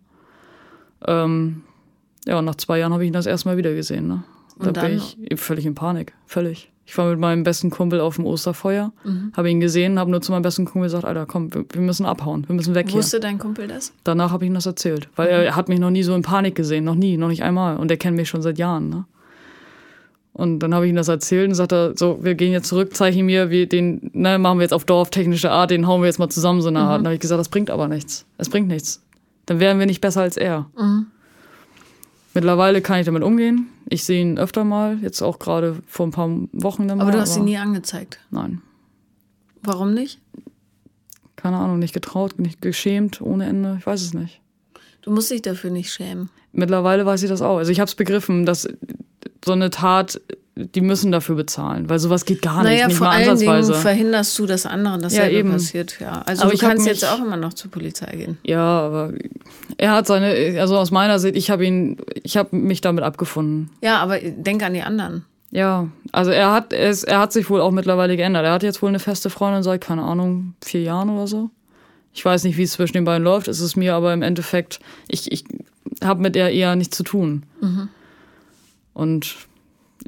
Ähm, 1.05 1.63
ja, 2.25 2.39
und 2.39 2.45
nach 2.45 2.55
zwei 2.55 2.79
Jahren 2.79 2.93
habe 2.93 3.03
ich 3.03 3.07
ihn 3.07 3.13
das 3.13 3.25
erste 3.25 3.49
Mal 3.49 3.57
wieder 3.57 3.73
gesehen. 3.73 4.07
Ne? 4.07 4.23
Da 4.57 4.67
Und 4.67 4.77
dann? 4.77 4.85
bin 4.87 5.01
ich 5.29 5.37
völlig 5.37 5.65
in 5.65 5.75
Panik, 5.75 6.13
völlig. 6.25 6.71
Ich 6.85 6.97
war 6.97 7.09
mit 7.09 7.19
meinem 7.19 7.43
besten 7.43 7.69
Kumpel 7.71 7.99
auf 7.99 8.15
dem 8.15 8.25
Osterfeuer, 8.25 8.93
habe 9.35 9.49
ihn 9.49 9.59
gesehen, 9.59 9.99
habe 9.99 10.09
nur 10.09 10.21
zu 10.21 10.31
meinem 10.31 10.43
besten 10.43 10.63
Kumpel 10.63 10.83
gesagt, 10.83 11.03
Alter, 11.03 11.25
komm, 11.25 11.53
wir, 11.53 11.65
wir 11.69 11.81
müssen 11.81 12.05
abhauen, 12.05 12.47
wir 12.47 12.55
müssen 12.55 12.73
weg 12.73 12.87
hier. 12.87 12.99
Wusste 12.99 13.19
dein 13.19 13.37
Kumpel 13.37 13.67
das? 13.67 13.91
Danach 14.05 14.31
habe 14.31 14.45
ich 14.45 14.49
ihm 14.49 14.53
das 14.53 14.65
erzählt, 14.65 15.09
weil 15.17 15.27
er 15.27 15.55
hat 15.57 15.67
mich 15.67 15.79
noch 15.79 15.89
nie 15.89 16.03
so 16.03 16.15
in 16.15 16.21
Panik 16.21 16.55
gesehen, 16.55 16.85
noch 16.85 16.95
nie, 16.95 17.17
noch 17.17 17.27
nicht 17.27 17.43
einmal. 17.43 17.75
Und 17.75 17.91
er 17.91 17.97
kennt 17.97 18.15
mich 18.15 18.29
schon 18.29 18.41
seit 18.41 18.57
Jahren. 18.57 18.89
Ne? 18.89 19.05
Und 20.33 20.59
dann 20.59 20.73
habe 20.73 20.85
ich 20.85 20.89
ihm 20.89 20.95
das 20.95 21.07
erzählt 21.09 21.49
und 21.49 21.55
sagte, 21.55 21.93
so, 21.95 22.19
wir 22.23 22.33
gehen 22.33 22.51
jetzt 22.51 22.67
zurück, 22.67 22.95
zeige 22.95 23.19
ihm 23.19 23.27
mir, 23.27 23.51
wie 23.51 23.67
den, 23.67 24.09
ne, 24.13 24.39
machen 24.39 24.57
wir 24.57 24.63
jetzt 24.63 24.73
auf 24.73 24.83
dorftechnische 24.83 25.51
Art, 25.51 25.69
den 25.69 25.85
hauen 25.85 26.01
wir 26.01 26.07
jetzt 26.07 26.17
mal 26.17 26.29
zusammen 26.29 26.61
so 26.61 26.69
eine 26.69 26.79
Art. 26.79 26.97
Und 26.97 27.03
dann 27.03 27.09
habe 27.09 27.15
ich 27.15 27.19
gesagt, 27.21 27.39
das 27.39 27.49
bringt 27.49 27.69
aber 27.69 27.87
nichts. 27.87 28.25
Es 28.39 28.49
bringt 28.49 28.67
nichts. 28.67 29.03
Dann 29.45 29.59
wären 29.59 29.77
wir 29.77 29.85
nicht 29.85 30.01
besser 30.01 30.21
als 30.21 30.35
er. 30.37 30.69
Mittlerweile 32.33 32.81
kann 32.81 32.99
ich 32.99 33.05
damit 33.05 33.21
umgehen. 33.21 33.67
Ich 33.89 34.05
sehe 34.05 34.21
ihn 34.21 34.39
öfter 34.39 34.63
mal, 34.63 34.97
jetzt 35.01 35.21
auch 35.21 35.37
gerade 35.37 35.77
vor 35.85 36.07
ein 36.07 36.11
paar 36.11 36.29
Wochen 36.51 36.87
dann 36.87 36.97
mal. 36.97 37.03
Aber 37.03 37.11
du 37.11 37.19
hast 37.19 37.37
ihn 37.37 37.43
nie 37.43 37.57
angezeigt. 37.57 38.19
Nein, 38.31 38.61
Warum 39.61 39.93
nicht? 39.93 40.19
keine 41.35 41.57
Ahnung, 41.57 41.77
nicht 41.77 41.93
getraut, 41.93 42.39
nicht 42.39 42.61
geschämt 42.61 43.21
ohne 43.21 43.45
Ende. 43.45 43.75
Ich 43.77 43.85
weiß 43.85 44.01
es 44.01 44.13
nicht. 44.13 44.39
Du 45.01 45.11
musst 45.11 45.29
dich 45.29 45.41
dafür 45.41 45.71
nicht 45.71 45.91
schämen. 45.91 46.29
Mittlerweile 46.53 47.05
weiß 47.05 47.21
ich 47.21 47.29
das 47.29 47.41
auch. 47.41 47.57
Also 47.57 47.69
ich 47.69 47.81
habe 47.81 47.89
es 47.89 47.95
begriffen, 47.95 48.45
dass 48.45 48.65
so 49.45 49.51
eine 49.53 49.69
Tat, 49.69 50.19
die 50.55 50.81
müssen 50.81 51.11
dafür 51.11 51.35
bezahlen, 51.35 51.89
weil 51.89 51.97
sowas 51.99 52.25
geht 52.25 52.41
gar 52.43 52.61
Naja, 52.63 52.75
nicht, 52.85 52.87
nicht 52.89 52.97
vor 52.97 53.07
mal 53.07 53.13
allen. 53.25 53.37
Dingen 53.39 53.73
verhinderst 53.73 54.37
du, 54.37 54.45
dass 54.45 54.65
anderen 54.67 54.99
Ja, 55.01 55.07
dasselbe 55.07 55.35
eben. 55.37 55.51
passiert. 55.51 55.97
Ja. 55.99 56.21
Also 56.25 56.43
Aber 56.43 56.51
du 56.51 56.55
ich 56.55 56.61
kannst 56.61 56.85
mich- 56.85 56.93
jetzt 56.93 57.05
auch 57.09 57.19
immer 57.19 57.37
noch 57.37 57.53
zur 57.55 57.71
Polizei 57.71 58.15
gehen. 58.15 58.37
Ja, 58.43 58.59
aber 58.81 59.13
er 59.77 59.93
hat 59.93 60.05
seine, 60.05 60.59
also 60.59 60.77
aus 60.77 60.91
meiner 60.91 61.17
Sicht, 61.17 61.35
ich 61.35 61.49
habe 61.49 61.65
ihn, 61.65 61.97
ich 62.21 62.37
habe 62.37 62.55
mich 62.55 62.81
damit 62.81 63.03
abgefunden. 63.03 63.71
Ja, 63.81 63.97
aber 63.97 64.19
denk 64.19 64.61
an 64.63 64.73
die 64.75 64.83
anderen. 64.83 65.25
Ja, 65.49 65.87
also 66.11 66.31
er 66.31 66.51
hat 66.51 66.73
es, 66.73 67.03
er 67.03 67.19
hat 67.19 67.31
sich 67.33 67.49
wohl 67.49 67.61
auch 67.61 67.71
mittlerweile 67.71 68.15
geändert. 68.17 68.43
Er 68.45 68.51
hat 68.53 68.63
jetzt 68.63 68.81
wohl 68.81 68.89
eine 68.89 68.99
feste 68.99 69.29
Freundin 69.29 69.61
seit, 69.63 69.81
keine 69.81 70.01
Ahnung, 70.03 70.53
vier 70.63 70.81
Jahren 70.81 71.09
oder 71.09 71.27
so. 71.27 71.49
Ich 72.13 72.23
weiß 72.23 72.43
nicht, 72.43 72.57
wie 72.57 72.63
es 72.63 72.73
zwischen 72.73 72.93
den 72.93 73.05
beiden 73.05 73.23
läuft. 73.23 73.47
Es 73.47 73.59
ist 73.59 73.75
mir 73.75 73.95
aber 73.95 74.13
im 74.13 74.21
Endeffekt, 74.21 74.79
ich, 75.07 75.31
ich 75.31 75.45
habe 76.03 76.21
mit 76.21 76.35
er 76.35 76.51
eher 76.51 76.75
nichts 76.75 76.95
zu 76.97 77.03
tun. 77.03 77.43
Und 78.93 79.35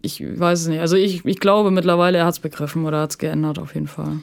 ich 0.01 0.21
weiß 0.21 0.61
es 0.61 0.67
nicht. 0.67 0.79
Also 0.79 0.95
ich, 0.95 1.25
ich 1.25 1.39
glaube 1.39 1.71
mittlerweile, 1.71 2.19
er 2.19 2.25
hat 2.25 2.33
es 2.33 2.39
begriffen 2.39 2.85
oder 2.85 3.01
hat 3.01 3.11
es 3.11 3.17
geändert 3.17 3.59
auf 3.59 3.73
jeden 3.73 3.87
Fall. 3.87 4.19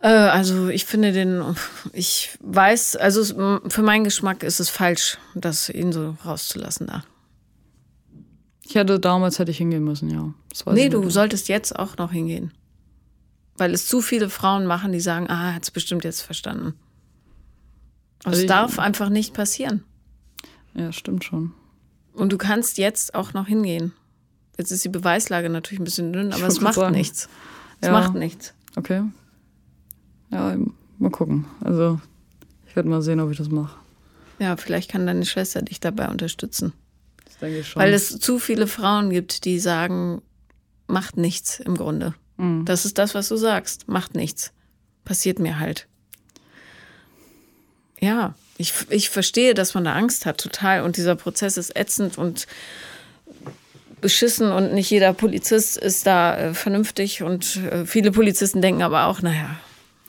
Äh, 0.00 0.08
also 0.08 0.68
ich 0.68 0.84
finde 0.84 1.12
den, 1.12 1.42
ich 1.92 2.36
weiß, 2.40 2.96
also 2.96 3.60
für 3.68 3.82
meinen 3.82 4.04
Geschmack 4.04 4.42
ist 4.42 4.60
es 4.60 4.68
falsch, 4.68 5.18
das 5.34 5.68
ihn 5.68 5.92
so 5.92 6.16
rauszulassen 6.24 6.86
da. 6.86 7.04
Ich 8.64 8.74
hätte 8.74 9.00
damals 9.00 9.38
hätte 9.38 9.50
ich 9.50 9.58
hingehen 9.58 9.84
müssen, 9.84 10.10
ja. 10.10 10.34
Nee, 10.72 10.90
du 10.90 11.08
solltest 11.08 11.48
jetzt 11.48 11.74
auch 11.74 11.96
noch 11.96 12.12
hingehen. 12.12 12.52
Weil 13.56 13.72
es 13.72 13.86
zu 13.86 14.02
viele 14.02 14.28
Frauen 14.28 14.66
machen, 14.66 14.92
die 14.92 15.00
sagen, 15.00 15.28
ah, 15.28 15.48
er 15.48 15.54
hat 15.54 15.62
es 15.62 15.70
bestimmt 15.70 16.04
jetzt 16.04 16.20
verstanden. 16.20 16.74
Also 18.24 18.40
es 18.40 18.46
darf 18.46 18.78
einfach 18.78 19.08
nicht 19.08 19.32
passieren. 19.32 19.84
Ja, 20.74 20.92
stimmt 20.92 21.24
schon. 21.24 21.54
Und 22.18 22.32
du 22.32 22.38
kannst 22.38 22.78
jetzt 22.78 23.14
auch 23.14 23.32
noch 23.32 23.46
hingehen. 23.46 23.92
Jetzt 24.58 24.70
ist 24.72 24.84
die 24.84 24.88
Beweislage 24.88 25.48
natürlich 25.50 25.80
ein 25.80 25.84
bisschen 25.84 26.12
dünn, 26.12 26.32
aber 26.32 26.46
es 26.46 26.60
macht 26.60 26.74
sagen. 26.74 26.94
nichts. 26.94 27.28
Es 27.80 27.86
Ja. 27.88 27.92
macht 27.92 28.14
nichts. 28.14 28.54
Okay. 28.76 29.02
Ja, 30.30 30.56
mal 30.98 31.10
gucken. 31.10 31.46
Also 31.64 32.00
ich 32.66 32.74
werde 32.76 32.88
mal 32.88 33.02
sehen, 33.02 33.20
ob 33.20 33.30
ich 33.30 33.38
das 33.38 33.48
mache. 33.50 33.78
Ja, 34.40 34.56
vielleicht 34.56 34.90
kann 34.90 35.06
deine 35.06 35.24
Schwester 35.26 35.62
dich 35.62 35.80
dabei 35.80 36.08
unterstützen. 36.08 36.72
Das 37.24 37.38
denke 37.38 37.60
ich 37.60 37.68
schon. 37.68 37.80
Weil 37.82 37.92
es 37.94 38.18
zu 38.18 38.38
viele 38.38 38.66
Frauen 38.66 39.10
gibt, 39.10 39.44
die 39.44 39.58
sagen, 39.60 40.22
macht 40.86 41.16
nichts 41.16 41.60
im 41.60 41.76
Grunde. 41.76 42.14
Mhm. 42.36 42.64
Das 42.64 42.84
ist 42.84 42.98
das, 42.98 43.14
was 43.14 43.28
du 43.28 43.36
sagst. 43.36 43.88
Macht 43.88 44.14
nichts. 44.14 44.52
Passiert 45.04 45.38
mir 45.38 45.58
halt. 45.60 45.86
Ja, 48.00 48.34
ich, 48.58 48.74
ich 48.90 49.08
verstehe, 49.08 49.54
dass 49.54 49.72
man 49.74 49.84
da 49.84 49.94
Angst 49.94 50.26
hat, 50.26 50.38
total. 50.38 50.82
Und 50.82 50.96
dieser 50.96 51.14
Prozess 51.16 51.56
ist 51.56 51.74
ätzend 51.76 52.18
und 52.18 52.46
beschissen 54.00 54.52
und 54.52 54.72
nicht 54.74 54.90
jeder 54.90 55.12
Polizist 55.12 55.76
ist 55.76 56.06
da 56.06 56.36
äh, 56.36 56.54
vernünftig 56.54 57.22
und 57.22 57.56
äh, 57.56 57.84
viele 57.84 58.12
Polizisten 58.12 58.62
denken 58.62 58.82
aber 58.82 59.06
auch, 59.06 59.22
naja, 59.22 59.56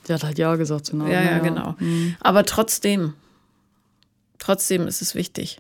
Sie 0.04 0.14
hat 0.14 0.24
halt 0.24 0.38
ja 0.40 0.56
gesagt 0.56 0.86
zu 0.88 0.96
Namen. 0.98 1.12
ja, 1.12 1.22
ja, 1.22 1.40
genau. 1.40 1.76
Aber 2.20 2.44
trotzdem, 2.46 3.14
trotzdem 4.40 4.88
ist 4.88 5.02
es 5.02 5.14
wichtig. 5.16 5.60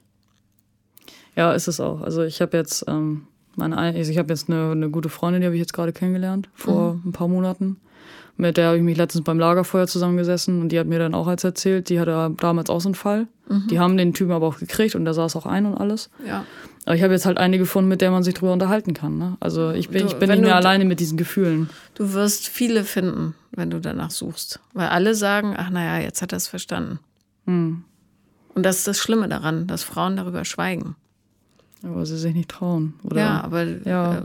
Ja, 1.36 1.54
ist 1.54 1.67
es 1.67 1.80
auch. 1.80 2.02
Also 2.02 2.23
ich 2.23 2.41
habe 2.41 2.58
jetzt 2.58 2.86
ähm, 2.88 3.28
meine, 3.56 3.78
ein- 3.78 3.95
also 3.95 4.12
ich 4.12 4.17
habe 4.17 4.30
jetzt 4.34 4.49
eine, 4.49 4.71
eine 4.71 4.89
gute 4.89 5.10
Freundin, 5.10 5.41
die 5.41 5.45
habe 5.47 5.56
ich 5.56 5.60
jetzt 5.62 5.73
gerade 5.73 5.93
kennengelernt 5.93 6.49
vor 6.56 6.99
ein 7.06 7.12
paar 7.12 7.28
Monaten. 7.28 7.78
Mit 8.39 8.56
der 8.56 8.67
habe 8.67 8.78
ich 8.78 8.84
mich 8.84 8.95
letztens 8.95 9.25
beim 9.25 9.38
Lagerfeuer 9.38 9.86
zusammengesessen 9.86 10.62
und 10.62 10.69
die 10.69 10.80
hat 10.80 10.88
mir 10.88 10.97
dann 10.97 11.13
auch 11.13 11.28
als 11.28 11.43
erzählt, 11.43 11.89
die 11.89 11.99
hatte 11.99 12.34
damals 12.39 12.69
auch 12.69 12.80
so 12.80 12.88
einen 12.88 12.95
Fall. 12.95 13.28
Die 13.69 13.80
haben 13.80 13.97
den 13.97 14.13
Typen 14.13 14.32
aber 14.32 14.47
auch 14.47 14.60
gekriegt 14.60 14.95
und 14.95 15.04
der 15.06 15.13
saß 15.13 15.36
auch 15.36 15.45
ein 15.45 15.65
und 15.65 15.75
alles. 15.75 16.10
Ja. 16.25 16.45
Aber 16.86 16.95
ich 16.95 17.04
habe 17.04 17.12
jetzt 17.13 17.25
halt 17.25 17.38
eine 17.38 17.58
gefunden, 17.58 17.89
mit 17.89 17.99
der 17.99 18.12
man 18.12 18.23
sich 18.23 18.36
drüber 18.36 18.54
unterhalten 18.54 18.93
kann. 18.93 19.17
Ne? 19.17 19.38
Also 19.39 19.71
ich 19.71 19.89
bin, 19.89 20.04
Du, 20.04 20.08
ich 20.08 20.15
bin 20.15 20.30
nicht 20.30 20.41
mehr 20.41 20.56
alleine 20.56 20.86
mit 20.86 20.99
diesen 20.99 21.17
Gefühlen. 21.17 21.69
Du 21.95 22.13
wirst 22.13 22.47
viele 22.47 22.86
finden, 22.86 23.36
wenn 23.52 23.69
du 23.69 23.82
danach 23.82 24.12
suchst. 24.12 24.62
Weil 24.73 24.88
alle 24.88 25.15
sagen, 25.15 25.56
ach 25.58 25.69
naja, 25.69 26.02
jetzt 26.02 26.21
hat 26.21 26.32
er 26.32 26.38
es 26.38 26.47
verstanden. 26.47 26.99
Hm. 27.45 27.84
Und 28.54 28.63
das 28.63 28.78
ist 28.78 28.88
das 28.88 28.99
Schlimme 28.99 29.28
daran, 29.28 29.67
dass 29.67 29.84
Frauen 29.84 30.15
darüber 30.15 30.45
schweigen. 30.45 30.95
Aber 31.84 32.06
sie 32.06 32.17
sich 32.17 32.34
nicht 32.34 32.49
trauen. 32.49 32.93
Oder 33.04 33.19
ja, 33.19 33.41
aber 33.41 33.63
ja. 33.63 34.19
Äh, 34.19 34.21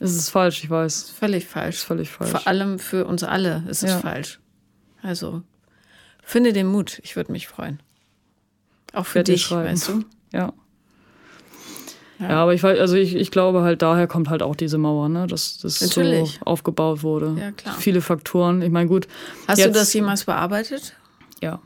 es 0.00 0.14
ist 0.14 0.30
falsch, 0.30 0.62
ich 0.64 0.70
weiß. 0.70 1.10
völlig 1.10 1.46
falsch. 1.46 1.78
Völlig 1.78 2.10
falsch. 2.10 2.30
Vor 2.30 2.46
allem 2.46 2.78
für 2.78 3.06
uns 3.06 3.22
alle 3.24 3.64
ist 3.68 3.82
es 3.82 3.90
Ja. 3.90 3.98
falsch. 3.98 4.40
Also 5.02 5.42
finde 6.22 6.52
den 6.52 6.66
Mut, 6.66 7.00
ich 7.02 7.16
würde 7.16 7.32
mich 7.32 7.48
freuen. 7.48 7.80
Auch 8.92 9.06
für 9.06 9.16
Werd 9.16 9.28
dich, 9.28 9.50
weißt 9.50 9.88
du? 9.88 10.04
Ja. 10.32 10.52
Ja. 12.18 12.30
Ja, 12.30 12.42
aber 12.42 12.54
ich 12.54 12.62
weiß, 12.62 12.78
also 12.80 12.96
ich, 12.96 13.14
ich 13.14 13.30
glaube 13.30 13.60
halt, 13.60 13.82
daher 13.82 14.06
kommt 14.06 14.30
halt 14.30 14.42
auch 14.42 14.56
diese 14.56 14.78
Mauer, 14.78 15.10
ne? 15.10 15.26
Dass 15.26 15.58
das 15.58 15.78
so 15.80 16.28
aufgebaut 16.46 17.02
wurde. 17.02 17.36
Ja, 17.38 17.52
klar. 17.52 17.74
Viele 17.78 18.00
Faktoren. 18.00 18.62
Ich 18.62 18.70
meine, 18.70 18.88
gut. 18.88 19.06
Hast 19.46 19.58
du 19.58 19.64
jetzt- 19.64 19.76
das 19.76 19.92
jemals 19.92 20.24
bearbeitet? 20.24 20.94
Ja. 21.42 21.60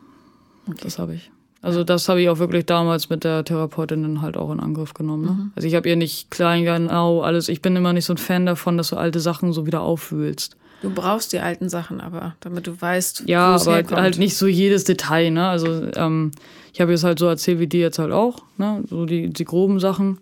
Das 0.83 0.99
habe 0.99 1.15
ich. 1.15 1.31
Also 1.63 1.85
das 1.85 2.09
habe 2.09 2.23
ich 2.23 2.29
auch 2.31 2.39
wirklich 2.39 2.65
damals 2.65 3.11
mit 3.11 3.23
der 3.23 3.45
Therapeutin 3.45 4.03
dann 4.03 4.23
halt 4.23 4.37
auch 4.39 4.51
in 4.51 4.61
Angriff 4.61 4.95
genommen. 4.95 5.25
Ne? 5.25 5.31
Mhm. 5.33 5.53
Also 5.57 5.69
ich 5.69 5.75
habe 5.75 5.89
ihr 5.89 5.97
nicht 5.97 6.31
klein 6.31 6.65
genau 6.65 7.21
alles. 7.21 7.49
Ich 7.51 7.61
bin 7.61 7.77
immer 7.77 7.93
nicht 7.93 8.07
so 8.07 8.15
ein 8.15 8.19
Fan 8.19 8.47
davon, 8.47 8.79
dass 8.79 8.89
du 8.91 8.97
alte 8.97 9.21
Sachen 9.21 9.53
so 9.53 9.67
wieder 9.67 9.83
aufwühlst. 9.83 10.57
Du 10.81 10.89
brauchst 10.89 11.35
die 11.35 11.41
alten 11.41 11.69
Sachen 11.69 12.01
aber, 12.01 12.35
damit 12.41 12.67
du 12.67 12.81
weißt, 12.81 13.25
Ja, 13.27 13.53
wo 13.53 13.57
es 13.57 13.67
aber 13.69 13.77
herkommt. 13.77 14.01
halt 14.01 14.19
nicht 14.19 14.35
so 14.37 14.47
jedes 14.47 14.85
Detail, 14.85 15.31
ne? 15.31 15.47
Also 15.49 15.83
ähm, 15.95 16.31
ich 16.73 16.81
habe 16.81 16.93
jetzt 16.93 17.05
halt 17.05 17.19
so 17.19 17.27
erzählt 17.27 17.59
wie 17.59 17.67
die 17.67 17.81
jetzt 17.81 17.99
halt 17.99 18.13
auch, 18.13 18.39
ne? 18.57 18.83
So 18.89 19.05
die, 19.05 19.29
die 19.29 19.45
groben 19.45 19.79
Sachen. 19.81 20.19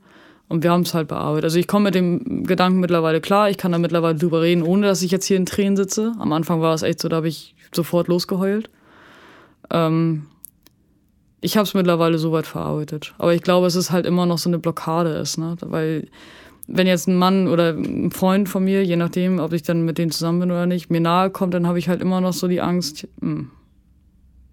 Und 0.49 0.65
wir 0.65 0.73
haben 0.73 0.83
es 0.83 0.95
halt 0.95 1.07
bearbeitet. 1.07 1.45
Also 1.45 1.59
ich 1.61 1.69
komme 1.69 1.85
mit 1.85 1.95
dem 1.95 2.43
Gedanken 2.45 2.81
mittlerweile 2.81 3.21
klar, 3.21 3.49
ich 3.51 3.59
kann 3.59 3.71
da 3.71 3.79
mittlerweile 3.79 4.17
drüber 4.19 4.41
reden, 4.43 4.63
ohne 4.65 4.89
dass 4.89 5.03
ich 5.03 5.13
jetzt 5.13 5.27
hier 5.27 5.37
in 5.37 5.47
Tränen 5.47 5.77
sitze. 5.77 6.15
Am 6.19 6.33
Anfang 6.33 6.61
war 6.61 6.75
es 6.75 6.83
echt 6.83 7.01
so, 7.01 7.09
da 7.09 7.17
habe 7.17 7.29
ich 7.29 7.55
sofort 7.73 8.09
losgeheult. 8.09 8.69
Ähm, 9.71 10.27
ich 11.41 11.57
habe 11.57 11.65
es 11.65 11.75
mittlerweile 11.75 12.19
soweit 12.19 12.47
verarbeitet. 12.47 13.15
Aber 13.19 13.35
ich 13.35 13.43
glaube, 13.43 13.67
es 13.67 13.77
ist 13.77 13.91
halt 13.91 14.07
immer 14.07 14.27
noch 14.27 14.39
so 14.39 14.51
eine 14.51 14.59
Blockade 14.59 15.11
ist, 15.11 15.39
ne? 15.39 15.57
Weil 15.61 16.09
wenn 16.67 16.87
jetzt 16.87 17.09
ein 17.09 17.17
Mann 17.17 17.49
oder 17.49 17.71
ein 17.71 18.11
Freund 18.11 18.49
von 18.49 18.65
mir, 18.65 18.85
je 18.85 18.97
nachdem, 18.97 19.39
ob 19.39 19.53
ich 19.53 19.63
dann 19.63 19.85
mit 19.85 19.99
denen 19.99 20.11
zusammen 20.11 20.41
bin 20.41 20.51
oder 20.51 20.67
nicht, 20.67 20.91
mir 20.91 21.01
nahe 21.01 21.31
kommt, 21.31 21.55
dann 21.55 21.67
habe 21.67 21.79
ich 21.79 21.89
halt 21.89 22.03
immer 22.03 22.21
noch 22.21 22.35
so 22.35 22.47
die 22.47 22.61
Angst, 22.61 23.09
hm, 23.21 23.51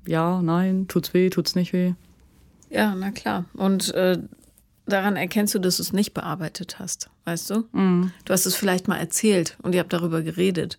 ja, 0.08 0.41
nein, 0.41 0.88
tut's 0.88 1.13
weh, 1.13 1.30
tut's 1.30 1.56
nicht 1.56 1.74
weh. 1.74 1.93
Ja, 2.69 2.95
na 2.95 3.12
klar. 3.12 3.45
Und 3.54 3.93
äh, 3.93 4.19
daran 4.86 5.15
erkennst 5.17 5.56
du, 5.56 5.60
dass 5.60 5.78
du 5.78 5.84
es 5.84 5.93
nicht 5.93 6.13
bearbeitet 6.13 6.80
hast, 6.80 7.10
weißt 7.26 7.50
du? 7.50 7.63
Mhm. 7.74 8.12
Du 8.24 8.34
hast 8.34 8.45
es 8.45 8.56
vielleicht 8.56 8.88
mal 8.88 8.98
erzählt 8.98 9.58
und 9.62 9.74
ihr 9.74 9.82
habt 9.82 9.93
darüber 9.93 10.21
geredet. 10.21 10.78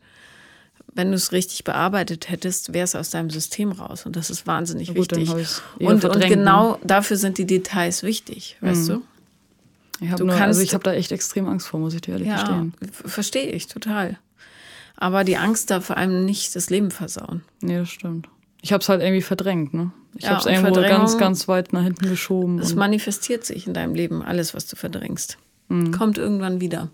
Wenn 0.97 1.11
du 1.11 1.15
es 1.17 1.31
richtig 1.33 1.63
bearbeitet 1.65 2.31
hättest, 2.31 2.73
wäre 2.73 2.85
es 2.85 2.95
aus 2.95 3.11
deinem 3.11 3.31
System 3.31 3.71
raus. 3.71 4.07
Und 4.07 4.17
das 4.17 4.31
ist 4.31 4.47
wahnsinnig 4.47 4.89
gut, 4.89 4.97
wichtig. 5.17 5.29
hab 5.31 5.81
Und, 5.81 6.05
und 6.05 6.19
ne? 6.19 6.27
genau 6.29 6.79
dafür 6.83 7.17
sind 7.19 7.37
die 7.39 7.45
Details 7.47 8.03
wichtig, 8.03 8.57
weißt 8.63 8.89
du? 8.89 9.03
Ich 10.01 10.11
hab 10.11 10.19
kannst- 10.19 10.33
also 10.41 10.61
ich 10.63 10.75
habe 10.75 10.85
da 10.85 10.93
echt 10.93 11.13
extrem 11.13 11.47
Angst 11.49 11.69
vor, 11.69 11.81
muss 11.81 11.95
ich 11.95 12.01
dir 12.01 12.13
ehrlich 12.13 12.29
Ja, 12.29 12.37
gestehen. 12.37 12.75
verstehe 12.93 13.51
ich 13.51 13.67
total. 13.67 14.19
Aber 14.97 15.25
die 15.25 15.37
Angst 15.37 15.71
darf 15.71 15.85
vor 15.87 15.97
allem 15.99 16.25
nicht 16.25 16.57
das 16.57 16.71
Leben 16.71 16.91
versauen. 16.91 17.43
Nee, 17.61 17.79
das 17.79 17.91
stimmt. 17.91 18.29
Ich 18.63 18.73
habe 18.73 18.81
es 18.83 18.89
halt 18.89 19.03
irgendwie 19.03 19.23
verdrängt, 19.23 19.75
ne? 19.75 19.93
Ich 20.15 20.25
Ja, 20.25 20.31
habe 20.31 20.41
es 20.41 20.47
irgendwo 20.47 20.81
ganz, 20.81 21.19
ganz 21.19 21.47
weit 21.47 21.75
nach 21.75 21.83
hinten 21.83 22.09
geschoben. 22.09 22.59
Es 22.59 22.75
manifestiert 22.75 23.45
sich 23.45 23.67
in 23.67 23.75
deinem 23.75 23.95
Leben, 23.95 24.23
alles, 24.23 24.55
was 24.55 24.67
du 24.67 24.77
verdrängst. 24.77 25.37
Mhm. 25.69 25.91
Kommt 25.91 26.19
irgendwann 26.19 26.61
wieder. 26.61 26.89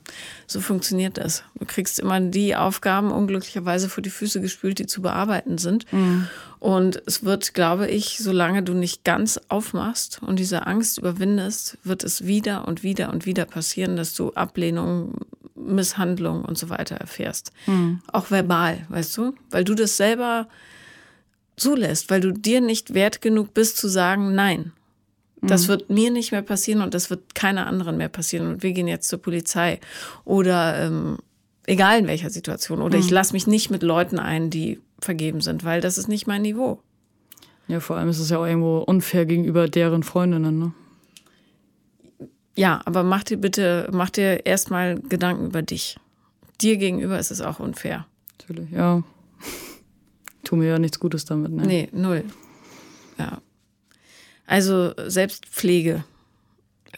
So 0.46 0.60
funktioniert 0.60 1.18
das. 1.18 1.44
Du 1.58 1.66
kriegst 1.66 1.98
immer 1.98 2.20
die 2.20 2.56
Aufgaben 2.56 3.12
unglücklicherweise 3.12 3.88
vor 3.88 4.02
die 4.02 4.10
Füße 4.10 4.40
gespült, 4.40 4.78
die 4.78 4.86
zu 4.86 5.02
bearbeiten 5.02 5.58
sind. 5.58 5.90
Mhm. 5.92 6.26
Und 6.58 7.02
es 7.06 7.24
wird, 7.24 7.54
glaube 7.54 7.88
ich, 7.88 8.18
solange 8.18 8.62
du 8.62 8.72
nicht 8.72 9.04
ganz 9.04 9.40
aufmachst 9.48 10.20
und 10.22 10.38
diese 10.38 10.66
Angst 10.66 10.98
überwindest, 10.98 11.76
wird 11.84 12.04
es 12.04 12.26
wieder 12.26 12.66
und 12.66 12.82
wieder 12.82 13.12
und 13.12 13.26
wieder 13.26 13.44
passieren, 13.44 13.96
dass 13.96 14.14
du 14.14 14.32
Ablehnung, 14.32 15.16
Misshandlung 15.54 16.44
und 16.44 16.56
so 16.56 16.70
weiter 16.70 16.96
erfährst. 16.96 17.52
Mhm. 17.66 18.00
Auch 18.10 18.30
verbal, 18.30 18.86
weißt 18.88 19.16
du? 19.18 19.34
Weil 19.50 19.64
du 19.64 19.74
das 19.74 19.96
selber 19.96 20.48
zulässt, 21.56 22.10
weil 22.10 22.20
du 22.20 22.32
dir 22.32 22.60
nicht 22.60 22.94
wert 22.94 23.20
genug 23.20 23.52
bist 23.54 23.76
zu 23.76 23.88
sagen, 23.88 24.34
nein, 24.34 24.72
das 25.42 25.68
wird 25.68 25.90
mir 25.90 26.10
nicht 26.10 26.30
mehr 26.30 26.42
passieren 26.42 26.82
und 26.82 26.94
das 26.94 27.10
wird 27.10 27.34
keiner 27.34 27.66
anderen 27.66 27.96
mehr 27.96 28.08
passieren 28.08 28.46
und 28.46 28.62
wir 28.62 28.72
gehen 28.72 28.86
jetzt 28.86 29.08
zur 29.08 29.20
Polizei 29.20 29.80
oder 30.24 30.78
ähm, 30.86 31.18
egal 31.66 31.98
in 31.98 32.06
welcher 32.06 32.30
Situation 32.30 32.80
oder 32.80 32.96
ich 32.96 33.10
lasse 33.10 33.32
mich 33.32 33.46
nicht 33.46 33.70
mit 33.70 33.82
Leuten 33.82 34.18
ein, 34.18 34.50
die 34.50 34.80
vergeben 35.00 35.40
sind, 35.40 35.64
weil 35.64 35.80
das 35.80 35.98
ist 35.98 36.08
nicht 36.08 36.26
mein 36.26 36.42
Niveau. 36.42 36.80
ja, 37.66 37.80
vor 37.80 37.96
allem 37.96 38.08
ist 38.08 38.20
es 38.20 38.30
ja 38.30 38.38
auch 38.38 38.46
irgendwo 38.46 38.78
unfair 38.78 39.26
gegenüber 39.26 39.68
deren 39.68 40.04
Freundinnen, 40.04 40.58
ne? 40.58 40.72
Ja, 42.54 42.82
aber 42.84 43.02
mach 43.02 43.24
dir 43.24 43.38
bitte, 43.38 43.88
mach 43.92 44.10
dir 44.10 44.44
erstmal 44.44 45.00
Gedanken 45.00 45.46
über 45.46 45.62
dich. 45.62 45.96
Dir 46.60 46.76
gegenüber 46.76 47.18
ist 47.18 47.30
es 47.30 47.40
auch 47.40 47.60
unfair. 47.60 48.06
Natürlich, 48.38 48.70
ja. 48.70 49.02
tu 50.44 50.56
mir 50.56 50.68
ja 50.68 50.78
nichts 50.78 51.00
Gutes 51.00 51.24
damit. 51.24 51.50
Ne? 51.50 51.66
Nee, 51.66 51.88
null. 51.92 52.24
Ja. 53.18 53.40
Also 54.52 54.92
Selbstpflege 54.98 56.04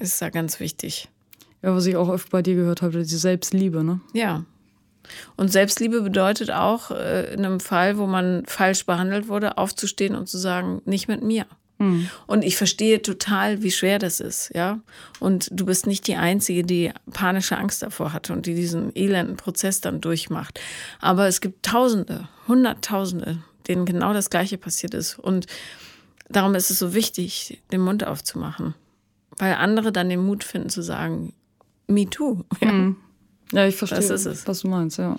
ist 0.00 0.20
da 0.20 0.30
ganz 0.30 0.59
wichtig. 0.59 1.09
Ja, 1.62 1.72
was 1.72 1.86
ich 1.86 1.94
auch 1.94 2.09
oft 2.09 2.30
bei 2.30 2.42
dir 2.42 2.57
gehört 2.57 2.82
habe, 2.82 2.98
diese 2.98 3.16
Selbstliebe, 3.16 3.84
ne? 3.84 4.00
Ja. 4.12 4.44
Und 5.36 5.52
Selbstliebe 5.52 6.02
bedeutet 6.02 6.50
auch, 6.50 6.90
äh, 6.90 7.32
in 7.32 7.44
einem 7.44 7.61
Fall, 7.61 7.96
wo 7.96 8.09
man 8.09 8.42
falsch 8.46 8.86
behandelt 8.86 9.28
wurde, 9.28 9.57
aufzustehen 9.57 10.16
und 10.16 10.28
zu 10.28 10.36
sagen, 10.36 10.82
nicht 10.84 11.07
mit 11.07 11.22
mir. 11.22 11.46
Mhm. 11.78 12.11
Und 12.26 12.44
ich 12.44 12.57
verstehe 12.57 13.02
total, 13.02 13.62
wie 13.62 13.70
schwer 13.70 14.00
das 14.00 14.18
ist, 14.18 14.50
ja. 14.52 14.80
Und 15.20 15.48
du 15.52 15.64
bist 15.64 15.86
nicht 15.86 16.09
die 16.09 16.16
Einzige, 16.16 16.64
die 16.64 16.90
panische 17.12 17.57
Angst 17.57 17.84
davor 17.84 18.12
hatte 18.12 18.32
und 18.32 18.46
die 18.46 18.57
diesen 18.57 18.90
elenden 18.96 19.36
Prozess 19.36 19.80
dann 19.80 20.00
durchmacht. 20.00 20.61
Aber 20.98 21.28
es 21.28 21.40
gibt 21.40 21.64
Tausende, 21.64 22.28
Hunderttausende, 22.48 23.44
denen 23.68 23.86
genau 23.86 24.12
das 24.12 24.28
Gleiche 24.28 24.59
passiert 24.59 24.92
ist. 24.92 25.20
Und 25.20 25.46
darum 26.37 26.55
ist 26.55 26.70
es 26.70 26.78
so 26.78 26.95
wichtig, 26.95 27.62
den 27.72 27.80
Mund 27.80 28.07
aufzumachen. 28.07 28.74
Weil 29.39 29.55
andere 29.55 29.93
dann 29.93 30.09
den 30.09 30.24
Mut 30.24 30.45
finden 30.45 30.68
zu 30.68 30.82
sagen, 30.82 31.32
me 31.87 32.09
too. 32.09 32.45
Ja, 32.61 32.72
mhm. 32.72 32.97
ja 33.53 33.66
ich 33.66 33.76
verstehe, 33.76 34.09
was 34.09 34.61
du 34.61 34.68
meinst, 34.68 34.99
ja. 34.99 35.16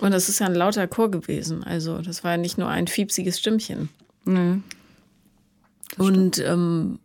Und 0.00 0.10
das 0.10 0.28
ist 0.28 0.40
ja 0.40 0.46
ein 0.46 0.54
lauter 0.54 0.86
Chor 0.86 1.10
gewesen. 1.10 1.64
Also, 1.64 2.02
das 2.02 2.22
war 2.22 2.32
ja 2.32 2.36
nicht 2.36 2.58
nur 2.58 2.68
ein 2.68 2.86
fiepsiges 2.86 3.38
Stimmchen. 3.38 3.88
Nee. 4.24 4.60
Und 5.96 6.38
ähm, 6.38 6.98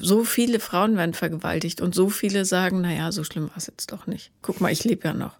so 0.00 0.24
viele 0.24 0.60
Frauen 0.60 0.96
werden 0.96 1.14
vergewaltigt 1.14 1.80
und 1.80 1.94
so 1.94 2.08
viele 2.08 2.44
sagen, 2.44 2.80
naja, 2.80 3.12
so 3.12 3.24
schlimm 3.24 3.48
war 3.48 3.56
es 3.56 3.66
jetzt 3.66 3.92
doch 3.92 4.06
nicht. 4.06 4.30
Guck 4.40 4.60
mal, 4.60 4.72
ich 4.72 4.84
lebe 4.84 5.08
ja 5.08 5.14
noch. 5.14 5.36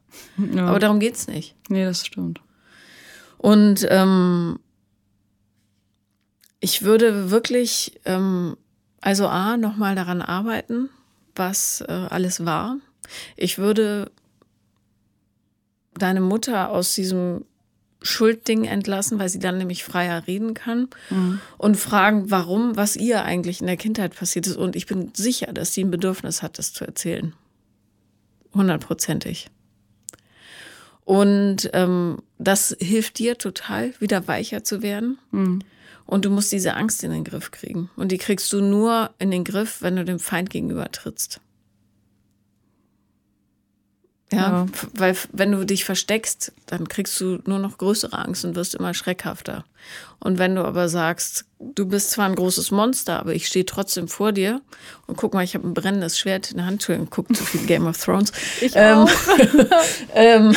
Ja. 0.54 0.66
Aber 0.66 0.78
darum 0.78 1.00
geht 1.00 1.14
es 1.14 1.28
nicht. 1.28 1.54
Nee, 1.68 1.84
das 1.84 2.06
stimmt. 2.06 2.40
Und 3.38 3.86
ähm, 3.88 4.58
ich 6.60 6.82
würde 6.82 7.30
wirklich, 7.30 8.00
ähm, 8.04 8.56
also 9.00 9.26
A, 9.26 9.56
nochmal 9.56 9.94
daran 9.94 10.22
arbeiten, 10.22 10.90
was 11.34 11.82
äh, 11.88 11.92
alles 11.92 12.44
war. 12.44 12.76
Ich 13.36 13.58
würde 13.58 14.10
deine 15.94 16.20
Mutter 16.20 16.70
aus 16.70 16.94
diesem 16.94 17.44
Schuldding 18.02 18.64
entlassen, 18.64 19.18
weil 19.18 19.28
sie 19.28 19.38
dann 19.38 19.58
nämlich 19.58 19.84
freier 19.84 20.26
reden 20.26 20.54
kann 20.54 20.88
mhm. 21.10 21.40
und 21.58 21.76
fragen, 21.76 22.30
warum, 22.30 22.76
was 22.76 22.96
ihr 22.96 23.24
eigentlich 23.24 23.60
in 23.60 23.66
der 23.66 23.76
Kindheit 23.76 24.14
passiert 24.14 24.46
ist. 24.46 24.56
Und 24.56 24.76
ich 24.76 24.86
bin 24.86 25.10
sicher, 25.14 25.52
dass 25.52 25.74
sie 25.74 25.84
ein 25.84 25.90
Bedürfnis 25.90 26.42
hat, 26.42 26.58
das 26.58 26.72
zu 26.72 26.84
erzählen. 26.84 27.34
Hundertprozentig. 28.54 29.50
Und 31.04 31.70
ähm, 31.72 32.18
das 32.38 32.76
hilft 32.80 33.18
dir 33.18 33.36
total, 33.36 33.92
wieder 34.00 34.28
weicher 34.28 34.64
zu 34.64 34.82
werden. 34.82 35.18
Mhm. 35.30 35.60
Und 36.10 36.24
du 36.24 36.30
musst 36.30 36.50
diese 36.50 36.74
Angst 36.74 37.04
in 37.04 37.12
den 37.12 37.22
Griff 37.22 37.52
kriegen. 37.52 37.88
Und 37.94 38.10
die 38.10 38.18
kriegst 38.18 38.52
du 38.52 38.60
nur 38.60 39.10
in 39.20 39.30
den 39.30 39.44
Griff, 39.44 39.80
wenn 39.80 39.94
du 39.94 40.04
dem 40.04 40.18
Feind 40.18 40.50
gegenüber 40.50 40.90
trittst. 40.90 41.40
Ja, 44.32 44.38
ja, 44.38 44.66
weil 44.94 45.16
wenn 45.32 45.50
du 45.50 45.66
dich 45.66 45.84
versteckst, 45.84 46.52
dann 46.66 46.86
kriegst 46.88 47.20
du 47.20 47.40
nur 47.46 47.58
noch 47.58 47.78
größere 47.78 48.16
Angst 48.16 48.44
und 48.44 48.54
wirst 48.54 48.76
immer 48.76 48.94
schreckhafter. 48.94 49.64
Und 50.20 50.38
wenn 50.38 50.54
du 50.54 50.64
aber 50.64 50.88
sagst, 50.88 51.46
du 51.58 51.86
bist 51.86 52.12
zwar 52.12 52.26
ein 52.26 52.36
großes 52.36 52.70
Monster, 52.70 53.18
aber 53.18 53.34
ich 53.34 53.46
stehe 53.46 53.66
trotzdem 53.66 54.06
vor 54.06 54.30
dir 54.32 54.60
und 55.06 55.16
guck 55.16 55.34
mal, 55.34 55.42
ich 55.42 55.54
habe 55.54 55.66
ein 55.66 55.74
brennendes 55.74 56.18
Schwert 56.18 56.52
in 56.52 56.58
der 56.58 56.66
Hand. 56.66 56.74
Entschuldigung, 56.74 57.08
guck 57.10 57.34
zu 57.34 57.44
viel 57.44 57.66
Game 57.66 57.86
of 57.86 57.98
Thrones. 57.98 58.32
Ich 58.60 58.72
ähm, 58.76 58.98
auch. 58.98 59.10
ähm, 60.14 60.54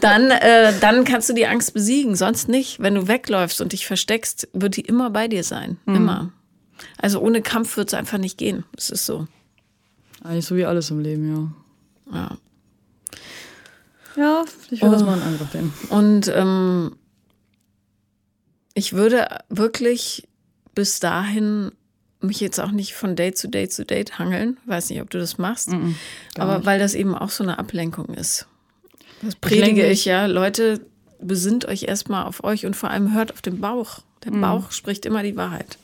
dann, 0.00 0.30
äh, 0.30 0.72
dann 0.80 1.04
kannst 1.04 1.28
du 1.28 1.32
die 1.32 1.46
Angst 1.46 1.74
besiegen, 1.74 2.14
sonst 2.14 2.48
nicht. 2.48 2.80
Wenn 2.80 2.94
du 2.94 3.08
wegläufst 3.08 3.60
und 3.60 3.72
dich 3.72 3.86
versteckst, 3.86 4.48
wird 4.52 4.76
die 4.76 4.82
immer 4.82 5.10
bei 5.10 5.26
dir 5.26 5.42
sein. 5.42 5.78
Mhm. 5.86 5.96
Immer. 5.96 6.32
Also 6.96 7.20
ohne 7.20 7.42
Kampf 7.42 7.76
wird 7.76 7.88
es 7.88 7.94
einfach 7.94 8.18
nicht 8.18 8.38
gehen. 8.38 8.64
Es 8.76 8.90
ist 8.90 9.04
so. 9.04 9.26
Eigentlich 10.22 10.46
so 10.46 10.54
wie 10.56 10.64
alles 10.64 10.90
im 10.90 11.00
Leben, 11.00 11.52
ja. 12.12 12.18
Ja. 12.18 12.38
Ja, 14.18 14.44
ich 14.70 14.82
würde 14.82 14.96
oh. 14.96 14.98
das 14.98 15.04
mal 15.04 15.16
in 15.16 15.22
Angriff 15.22 15.54
nehmen. 15.54 15.72
Und 15.90 16.32
ähm, 16.34 16.96
ich 18.74 18.92
würde 18.92 19.28
wirklich 19.48 20.26
bis 20.74 20.98
dahin 20.98 21.70
mich 22.20 22.40
jetzt 22.40 22.58
auch 22.58 22.72
nicht 22.72 22.94
von 22.94 23.14
Date 23.14 23.38
zu 23.38 23.48
Date 23.48 23.72
zu 23.72 23.84
Date 23.84 24.18
hangeln. 24.18 24.56
Weiß 24.66 24.90
nicht, 24.90 25.00
ob 25.00 25.10
du 25.10 25.18
das 25.18 25.38
machst. 25.38 25.70
Mm 25.70 25.74
-mm, 25.74 25.94
aber 26.36 26.56
nicht. 26.56 26.66
weil 26.66 26.80
das 26.80 26.94
eben 26.94 27.14
auch 27.14 27.30
so 27.30 27.44
eine 27.44 27.60
Ablenkung 27.60 28.06
ist. 28.06 28.46
Das 29.22 29.36
predige 29.36 29.86
ich, 29.86 30.00
ich 30.00 30.04
ja. 30.06 30.26
Leute, 30.26 30.80
besinnt 31.20 31.66
euch 31.66 31.84
erstmal 31.84 32.24
auf 32.24 32.42
euch 32.42 32.66
und 32.66 32.74
vor 32.74 32.90
allem 32.90 33.14
hört 33.14 33.32
auf 33.32 33.42
den 33.42 33.60
Bauch. 33.60 34.00
Der 34.24 34.32
mm. 34.32 34.40
Bauch 34.40 34.72
spricht 34.72 35.06
immer 35.06 35.22
die 35.22 35.36
Wahrheit. 35.36 35.78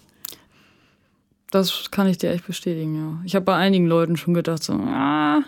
Das 1.50 1.92
kann 1.92 2.08
ich 2.08 2.18
dir 2.18 2.30
echt 2.30 2.46
bestätigen, 2.46 2.96
ja. 2.96 3.22
Ich 3.24 3.36
habe 3.36 3.44
bei 3.44 3.54
einigen 3.54 3.86
Leuten 3.86 4.16
schon 4.16 4.34
gedacht, 4.34 4.64
so, 4.64 4.72
ah, 4.72 5.42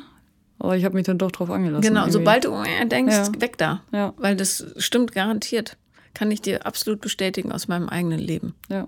aber 0.67 0.77
ich 0.77 0.85
habe 0.85 0.95
mich 0.95 1.07
dann 1.07 1.19
doch 1.19 1.33
drauf 1.33 1.51
angelassen. 1.51 1.83
Genau, 1.83 2.03
irgendwie. 2.03 2.13
sobald 2.13 2.45
du 2.45 2.63
denkst, 2.87 3.15
ja. 3.15 3.41
weg 3.41 3.57
da. 3.59 3.83
Ja. 3.93 4.13
Weil 4.17 4.37
das 4.37 4.67
stimmt 4.77 5.13
garantiert. 5.13 5.77
Kann 6.15 6.31
ich 6.31 6.41
dir 6.41 6.67
absolut 6.67 7.01
bestätigen 7.01 7.53
aus 7.53 7.69
meinem 7.69 7.89
eigenen 7.89 8.19
Leben. 8.19 8.55
Ja. 8.69 8.87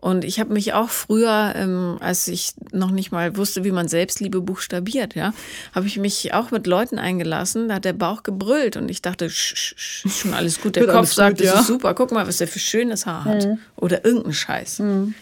Und 0.00 0.24
ich 0.24 0.38
habe 0.38 0.52
mich 0.52 0.74
auch 0.74 0.90
früher, 0.90 1.54
ähm, 1.56 1.96
als 2.00 2.28
ich 2.28 2.52
noch 2.70 2.92
nicht 2.92 3.10
mal 3.10 3.36
wusste, 3.36 3.64
wie 3.64 3.72
man 3.72 3.88
Selbstliebe 3.88 4.40
buchstabiert, 4.40 5.16
ja, 5.16 5.34
habe 5.74 5.88
ich 5.88 5.98
mich 5.98 6.32
auch 6.34 6.52
mit 6.52 6.68
Leuten 6.68 7.00
eingelassen. 7.00 7.68
Da 7.68 7.74
hat 7.74 7.84
der 7.84 7.94
Bauch 7.94 8.22
gebrüllt 8.22 8.76
und 8.76 8.88
ich 8.90 9.02
dachte, 9.02 9.28
sch, 9.28 9.56
sch, 9.56 9.74
sch, 9.76 10.20
schon 10.20 10.34
alles 10.34 10.60
gut. 10.60 10.76
Der 10.76 10.86
Kopf 10.86 11.12
sagt, 11.12 11.40
das 11.40 11.46
ja. 11.48 11.60
ist 11.60 11.66
super. 11.66 11.94
Guck 11.94 12.12
mal, 12.12 12.28
was 12.28 12.36
der 12.36 12.46
für 12.46 12.60
schönes 12.60 13.06
Haar 13.06 13.24
hat 13.24 13.46
mhm. 13.46 13.58
oder 13.74 14.04
irgendein 14.04 14.34
Scheiß. 14.34 14.78
Mhm. 14.78 15.14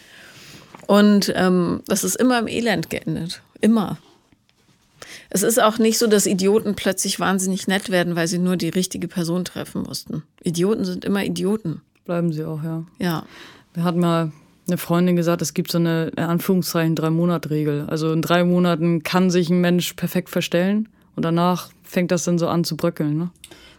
Und 0.86 1.32
ähm, 1.34 1.82
das 1.86 2.04
ist 2.04 2.16
immer 2.16 2.38
im 2.38 2.46
Elend 2.46 2.90
geendet, 2.90 3.40
immer. 3.62 3.96
Es 5.30 5.42
ist 5.42 5.62
auch 5.62 5.78
nicht 5.78 5.98
so, 5.98 6.06
dass 6.06 6.26
Idioten 6.26 6.74
plötzlich 6.74 7.18
wahnsinnig 7.20 7.66
nett 7.66 7.90
werden, 7.90 8.16
weil 8.16 8.28
sie 8.28 8.38
nur 8.38 8.56
die 8.56 8.68
richtige 8.68 9.08
Person 9.08 9.44
treffen 9.44 9.82
mussten. 9.82 10.22
Idioten 10.42 10.84
sind 10.84 11.04
immer 11.04 11.24
Idioten. 11.24 11.82
Bleiben 12.04 12.32
sie 12.32 12.44
auch, 12.44 12.62
ja. 12.62 12.84
Ja. 12.98 13.24
Wir 13.74 13.84
hatten 13.84 14.00
mal 14.00 14.32
eine 14.68 14.78
Freundin 14.78 15.16
gesagt, 15.16 15.42
es 15.42 15.54
gibt 15.54 15.70
so 15.70 15.78
eine, 15.78 16.08
in 16.16 16.24
Anführungszeichen, 16.24 16.94
Drei-Monat-Regel. 16.94 17.86
Also 17.88 18.12
in 18.12 18.22
drei 18.22 18.44
Monaten 18.44 19.02
kann 19.02 19.30
sich 19.30 19.50
ein 19.50 19.60
Mensch 19.60 19.92
perfekt 19.94 20.28
verstellen 20.30 20.88
und 21.14 21.24
danach 21.24 21.70
fängt 21.82 22.10
das 22.10 22.24
dann 22.24 22.38
so 22.38 22.48
an 22.48 22.64
zu 22.64 22.76
bröckeln. 22.76 23.16
Ne? 23.16 23.30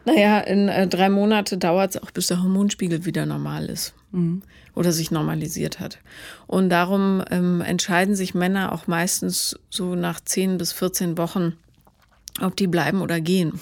Naja, 0.06 0.39
in 0.39 0.70
äh, 0.70 0.88
drei 0.88 1.10
Monate 1.10 1.58
dauert 1.58 1.95
es 1.95 2.02
auch, 2.02 2.12
bis 2.12 2.28
der 2.28 2.41
Hormonspiegel 2.41 3.06
wieder 3.06 3.26
normal 3.26 3.66
ist. 3.66 3.93
Mhm 4.12 4.41
oder 4.78 4.92
sich 4.92 5.10
normalisiert 5.10 5.80
hat. 5.80 5.98
Und 6.46 6.70
darum 6.70 7.24
ähm, 7.32 7.62
entscheiden 7.62 8.16
sich 8.16 8.36
Männer 8.36 8.72
auch 8.72 8.86
meistens 8.86 9.60
so 9.70 9.96
nach 9.96 10.20
10 10.20 10.60
bis 10.60 10.72
14 10.72 11.18
Wochen, 11.18 11.54
ob 12.42 12.56
die 12.56 12.68
bleiben 12.68 13.02
oder 13.02 13.20
gehen. 13.20 13.60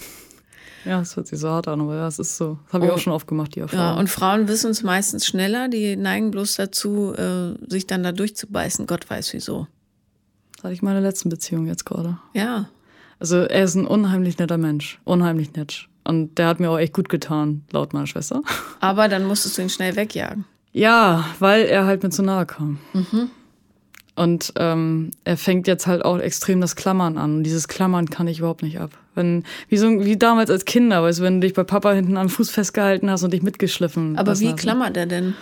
Ja, 0.84 1.00
es 1.00 1.16
hört 1.16 1.28
sich 1.28 1.40
so 1.40 1.50
hart 1.50 1.68
an, 1.68 1.82
aber 1.82 1.96
ja, 1.96 2.08
es 2.08 2.20
ist 2.20 2.38
so. 2.38 2.60
Das 2.66 2.74
habe 2.74 2.86
ich 2.86 2.92
auch 2.92 3.00
schon 3.00 3.14
oft 3.14 3.28
gemacht, 3.28 3.56
die 3.56 3.62
Erfahrung. 3.62 3.96
Ja, 3.96 4.00
und 4.00 4.10
Frauen 4.10 4.48
wissen 4.48 4.70
es 4.70 4.84
meistens 4.84 5.26
schneller, 5.26 5.70
die 5.70 5.96
neigen 5.96 6.32
bloß 6.32 6.58
dazu, 6.58 7.14
äh, 7.14 7.56
sich 7.68 7.88
dann 7.88 8.04
da 8.04 8.12
durchzubeißen. 8.12 8.86
Gott 8.86 9.10
weiß 9.10 9.34
wieso. 9.34 9.68
Das 10.58 10.66
hatte 10.66 10.74
ich 10.74 10.82
meine 10.82 11.00
letzten 11.00 11.30
Beziehung 11.30 11.66
jetzt 11.66 11.86
gerade. 11.86 12.20
Ja. 12.34 12.70
Also 13.20 13.38
er 13.38 13.64
ist 13.64 13.76
ein 13.76 13.88
unheimlich 13.88 14.38
netter 14.38 14.58
Mensch. 14.58 15.00
Unheimlich 15.06 15.54
nett. 15.54 15.88
Und 16.04 16.38
der 16.38 16.48
hat 16.48 16.60
mir 16.60 16.70
auch 16.70 16.78
echt 16.78 16.94
gut 16.94 17.10
getan, 17.10 17.64
laut 17.72 17.94
meiner 17.94 18.06
Schwester. 18.06 18.44
Aber 18.82 19.08
dann 19.08 19.26
musstest 19.26 19.58
du 19.58 19.64
ihn 19.64 19.70
schnell 19.70 19.96
wegjagen. 19.96 20.46
Ja, 20.76 21.24
weil 21.40 21.64
er 21.68 21.86
halt 21.86 22.04
mir 22.04 22.10
zu 22.10 22.22
nahe 22.22 22.46
kam. 22.46 22.80
Mhm. 22.92 23.30
Und 24.16 24.52
ähm, 24.58 25.12
er 25.24 25.38
fängt 25.38 25.68
jetzt 25.68 25.88
halt 25.88 26.04
auch 26.04 26.20
extrem 26.20 26.60
das 26.60 26.76
Klammern 26.76 27.18
an. 27.18 27.38
Und 27.38 27.44
dieses 27.44 27.70
Klammern 27.70 28.10
kann 28.10 28.28
ich 28.28 28.40
überhaupt 28.40 28.62
nicht 28.62 28.78
ab. 28.82 28.92
Wenn, 29.14 29.46
wie, 29.70 29.78
so, 29.78 29.88
wie 30.04 30.18
damals 30.18 30.50
als 30.50 30.66
Kinder, 30.66 31.02
weißt 31.02 31.20
du, 31.20 31.24
wenn 31.24 31.40
du 31.40 31.48
dich 31.48 31.54
bei 31.54 31.64
Papa 31.64 31.94
hinten 31.94 32.18
am 32.18 32.28
Fuß 32.28 32.50
festgehalten 32.50 33.10
hast 33.10 33.24
und 33.24 33.32
dich 33.32 33.42
mitgeschliffen 33.42 34.18
Aber 34.18 34.38
wie 34.42 34.50
hast. 34.50 34.58
klammert 34.58 34.98
er 34.98 35.06
denn? 35.06 35.34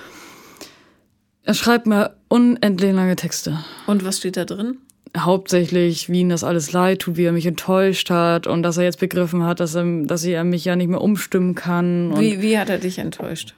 Er 1.42 1.56
schreibt 1.56 1.88
mir 1.88 2.16
unendlich 2.28 2.94
lange 2.94 3.16
Texte. 3.16 3.58
Und 3.88 4.06
was 4.06 4.20
steht 4.20 4.38
da 4.38 4.46
drin? 4.46 4.78
Hauptsächlich, 5.18 6.10
wie 6.10 6.22
ihm 6.22 6.30
das 6.30 6.44
alles 6.44 6.72
leid 6.74 7.00
tut, 7.00 7.18
wie 7.18 7.26
er 7.26 7.32
mich 7.32 7.48
enttäuscht 7.48 8.12
hat 8.12 8.46
und 8.46 8.62
dass 8.62 8.78
er 8.78 8.84
jetzt 8.84 9.00
begriffen 9.00 9.44
hat, 9.44 9.60
dass 9.60 9.74
er, 9.74 9.84
dass 10.04 10.24
er 10.24 10.44
mich 10.44 10.66
ja 10.66 10.76
nicht 10.76 10.90
mehr 10.90 11.02
umstimmen 11.02 11.56
kann. 11.56 12.16
wie, 12.20 12.42
wie 12.44 12.60
hat 12.60 12.70
er 12.70 12.78
dich 12.78 13.00
enttäuscht? 13.00 13.56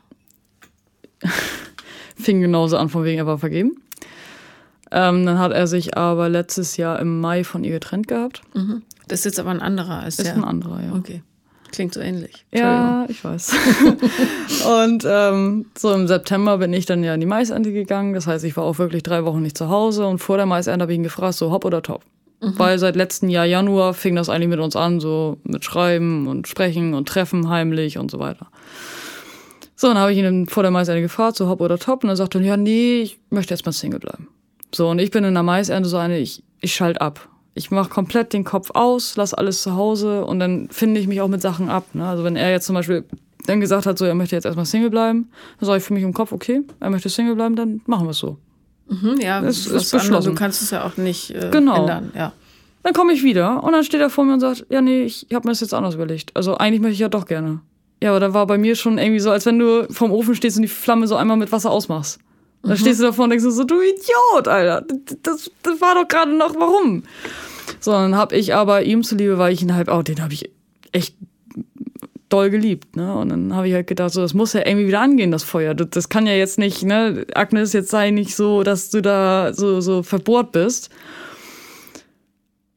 Fing 2.16 2.42
genauso 2.42 2.78
an, 2.78 2.90
von 2.90 3.04
wegen 3.04 3.20
er 3.20 3.26
war 3.26 3.38
vergeben. 3.38 3.76
Ähm, 4.92 5.26
dann 5.26 5.40
hat 5.40 5.52
er 5.52 5.68
sich 5.68 5.98
aber 5.98 6.30
letztes 6.30 6.78
Jahr 6.78 7.00
im 7.00 7.20
Mai 7.20 7.44
von 7.44 7.64
ihr 7.64 7.72
getrennt 7.72 8.08
gehabt. 8.08 8.42
Mhm. 8.54 8.84
Das 9.08 9.20
ist 9.20 9.26
jetzt 9.26 9.40
aber 9.40 9.52
ein 9.52 9.62
anderer 9.62 10.00
als 10.00 10.20
ist 10.20 10.26
der. 10.26 10.34
Ist 10.34 10.38
ein 10.38 10.44
anderer, 10.44 10.82
ja. 10.82 10.94
Okay. 10.94 11.22
Klingt 11.72 11.94
so 11.94 12.00
ähnlich. 12.00 12.46
Ja, 12.54 13.06
ich 13.10 13.24
weiß. 13.24 13.54
und 14.84 15.04
ähm, 15.06 15.66
so 15.78 15.92
im 15.92 16.08
September 16.08 16.60
bin 16.60 16.72
ich 16.72 16.86
dann 16.86 17.04
ja 17.04 17.14
in 17.14 17.20
die 17.20 17.26
Maisernte 17.26 17.74
gegangen. 17.74 18.14
Das 18.14 18.28
heißt, 18.28 18.46
ich 18.46 18.56
war 18.56 18.64
auch 18.64 18.78
wirklich 18.78 19.04
drei 19.04 19.26
Wochen 19.26 19.42
nicht 19.42 19.58
zu 19.58 19.70
Hause. 19.70 20.08
Und 20.08 20.20
vor 20.20 20.38
der 20.38 20.46
Maisernte 20.46 20.84
habe 20.84 20.94
ich 20.94 20.98
ihn 20.98 21.04
gefragt, 21.04 21.34
so 21.36 21.52
hopp 21.52 21.66
oder 21.66 21.82
top. 21.82 22.04
Weil 22.42 22.78
seit 22.78 22.96
letztem 22.96 23.30
Jahr 23.30 23.46
Januar 23.46 23.94
fing 23.94 24.16
das 24.16 24.30
eigentlich 24.30 24.50
mit 24.50 24.60
uns 24.60 24.76
an, 24.76 25.00
so 25.00 25.38
mit 25.44 25.66
Schreiben 25.66 26.28
und 26.28 26.48
Sprechen 26.48 26.94
und 26.94 27.08
Treffen 27.08 27.50
heimlich 27.50 27.98
und 27.98 28.12
so 28.12 28.20
weiter. 28.20 28.48
So, 29.76 29.88
dann 29.88 29.98
habe 29.98 30.14
ich 30.14 30.18
ihn 30.18 30.48
vor 30.48 30.64
der 30.64 30.72
Maisernte 30.72 31.02
gefragt, 31.02 31.36
so 31.38 31.48
hopp 31.50 31.62
oder 31.62 31.78
top. 31.78 32.04
Und 32.04 32.10
er 32.10 32.16
sagte, 32.16 32.40
ja, 32.40 32.56
nee, 32.58 33.02
ich 33.02 33.20
möchte 33.30 33.54
jetzt 33.54 33.66
mal 33.66 33.72
Single 33.74 34.00
bleiben. 34.00 34.30
So, 34.74 34.90
und 34.90 35.00
ich 35.00 35.12
bin 35.12 35.24
in 35.24 35.34
der 35.34 35.44
Maisernte 35.44 35.90
so 35.90 35.98
eine, 35.98 36.18
ich, 36.20 36.44
ich 36.62 36.74
schalte 36.74 37.02
ab. 37.02 37.28
Ich 37.54 37.72
mache 37.72 37.90
komplett 37.90 38.34
den 38.34 38.44
Kopf 38.44 38.72
aus, 38.74 39.16
lass 39.16 39.34
alles 39.34 39.62
zu 39.62 39.76
Hause 39.76 40.26
und 40.26 40.40
dann 40.40 40.68
finde 40.72 41.00
ich 41.00 41.08
mich 41.08 41.22
auch 41.22 41.30
mit 41.30 41.42
Sachen 41.42 41.70
ab. 41.70 41.86
Ne? 41.94 42.06
Also 42.06 42.24
wenn 42.26 42.36
er 42.36 42.52
jetzt 42.52 42.66
zum 42.66 42.76
Beispiel 42.76 43.06
dann 43.46 43.62
gesagt 43.62 43.86
hat, 43.86 43.98
so, 43.98 44.04
er 44.06 44.16
möchte 44.16 44.36
jetzt 44.36 44.46
erstmal 44.46 44.66
Single 44.66 44.90
bleiben, 44.90 45.30
dann 45.60 45.68
sage 45.68 45.78
ich 45.78 45.84
für 45.84 45.94
mich 45.94 46.04
im 46.04 46.14
Kopf, 46.14 46.32
okay, 46.34 46.64
er 46.82 46.90
möchte 46.90 47.08
Single 47.08 47.36
bleiben, 47.36 47.56
dann 47.56 47.80
machen 47.86 48.08
wir 48.08 48.12
es 48.12 48.18
so. 48.18 48.38
Mhm, 48.90 49.20
ja, 49.22 49.42
Es 49.42 49.68
ist 49.68 49.92
beschlossen. 49.92 50.32
Du 50.32 50.36
kannst 50.36 50.62
es 50.62 50.72
ja 50.72 50.84
auch 50.86 50.98
nicht 50.98 51.32
äh, 51.32 51.50
Genau. 51.52 51.82
ändern. 51.82 52.12
Ja. 52.14 52.34
Dann 52.84 52.94
komme 52.94 53.14
ich 53.14 53.24
wieder 53.24 53.64
und 53.64 53.72
dann 53.72 53.84
steht 53.86 54.02
er 54.02 54.10
vor 54.10 54.26
mir 54.26 54.34
und 54.34 54.42
sagt, 54.42 54.66
ja, 54.70 54.82
nee, 54.82 55.04
ich 55.04 55.26
habe 55.34 55.48
mir 55.48 55.52
das 55.54 55.62
jetzt 55.62 55.74
anders 55.74 55.96
überlegt. 55.96 56.36
Also 56.36 56.58
eigentlich 56.58 56.82
möchte 56.82 56.94
ich 56.96 57.00
ja 57.00 57.10
doch 57.10 57.26
gerne. 57.26 57.62
Ja, 58.02 58.12
aber 58.12 58.20
da 58.20 58.34
war 58.34 58.46
bei 58.46 58.58
mir 58.58 58.76
schon 58.76 58.98
irgendwie 58.98 59.20
so, 59.20 59.32
als 59.32 59.46
wenn 59.46 59.58
du 59.58 59.88
vorm 59.92 60.12
Ofen 60.12 60.36
stehst 60.36 60.58
und 60.58 60.64
die 60.64 60.68
Flamme 60.68 61.08
so 61.08 61.16
einmal 61.16 61.38
mit 61.38 61.52
Wasser 61.52 61.72
ausmachst. 61.72 62.20
Dann 62.64 62.78
stehst 62.78 63.00
du 63.00 63.06
davor 63.06 63.26
und 63.26 63.30
denkst 63.30 63.46
so, 63.48 63.64
du 63.64 63.76
Idiot, 63.80 64.48
Alter. 64.48 64.86
Das, 65.22 65.52
das 65.62 65.82
war 65.82 65.96
doch 65.96 66.08
gerade 66.08 66.36
noch, 66.36 66.56
warum? 66.56 67.04
So, 67.80 67.92
dann 67.92 68.16
habe 68.16 68.36
ich 68.36 68.56
aber 68.56 68.84
ihm 68.84 69.04
zuliebe, 69.04 69.38
weil 69.38 69.54
ich 69.54 69.62
ihn 69.62 69.76
halt, 69.76 69.88
oh, 69.90 70.02
den 70.02 70.22
habe 70.22 70.34
ich 70.34 70.50
echt 70.92 71.16
doll 72.30 72.50
geliebt, 72.50 72.96
ne? 72.96 73.16
Und 73.16 73.30
dann 73.30 73.54
habe 73.56 73.68
ich 73.68 73.74
halt 73.74 73.88
gedacht, 73.88 74.12
so, 74.12 74.22
das 74.22 74.34
muss 74.34 74.54
ja 74.54 74.66
irgendwie 74.66 74.88
wieder 74.88 75.02
angehen, 75.02 75.32
das 75.32 75.44
Feuer. 75.44 75.76
Das, 75.76 75.90
das 75.92 76.10
kann 76.10 76.26
ja 76.26 76.34
jetzt 76.34 76.58
nicht, 76.58 76.84
ne, 76.84 77.26
Agnes, 77.36 77.74
jetzt 77.74 77.92
sei 77.92 78.10
nicht 78.10 78.36
so, 78.36 78.64
dass 78.64 78.90
du 78.90 79.02
da 79.02 79.54
so, 79.54 79.80
so 79.82 80.02
verbohrt 80.02 80.52
bist. 80.52 80.90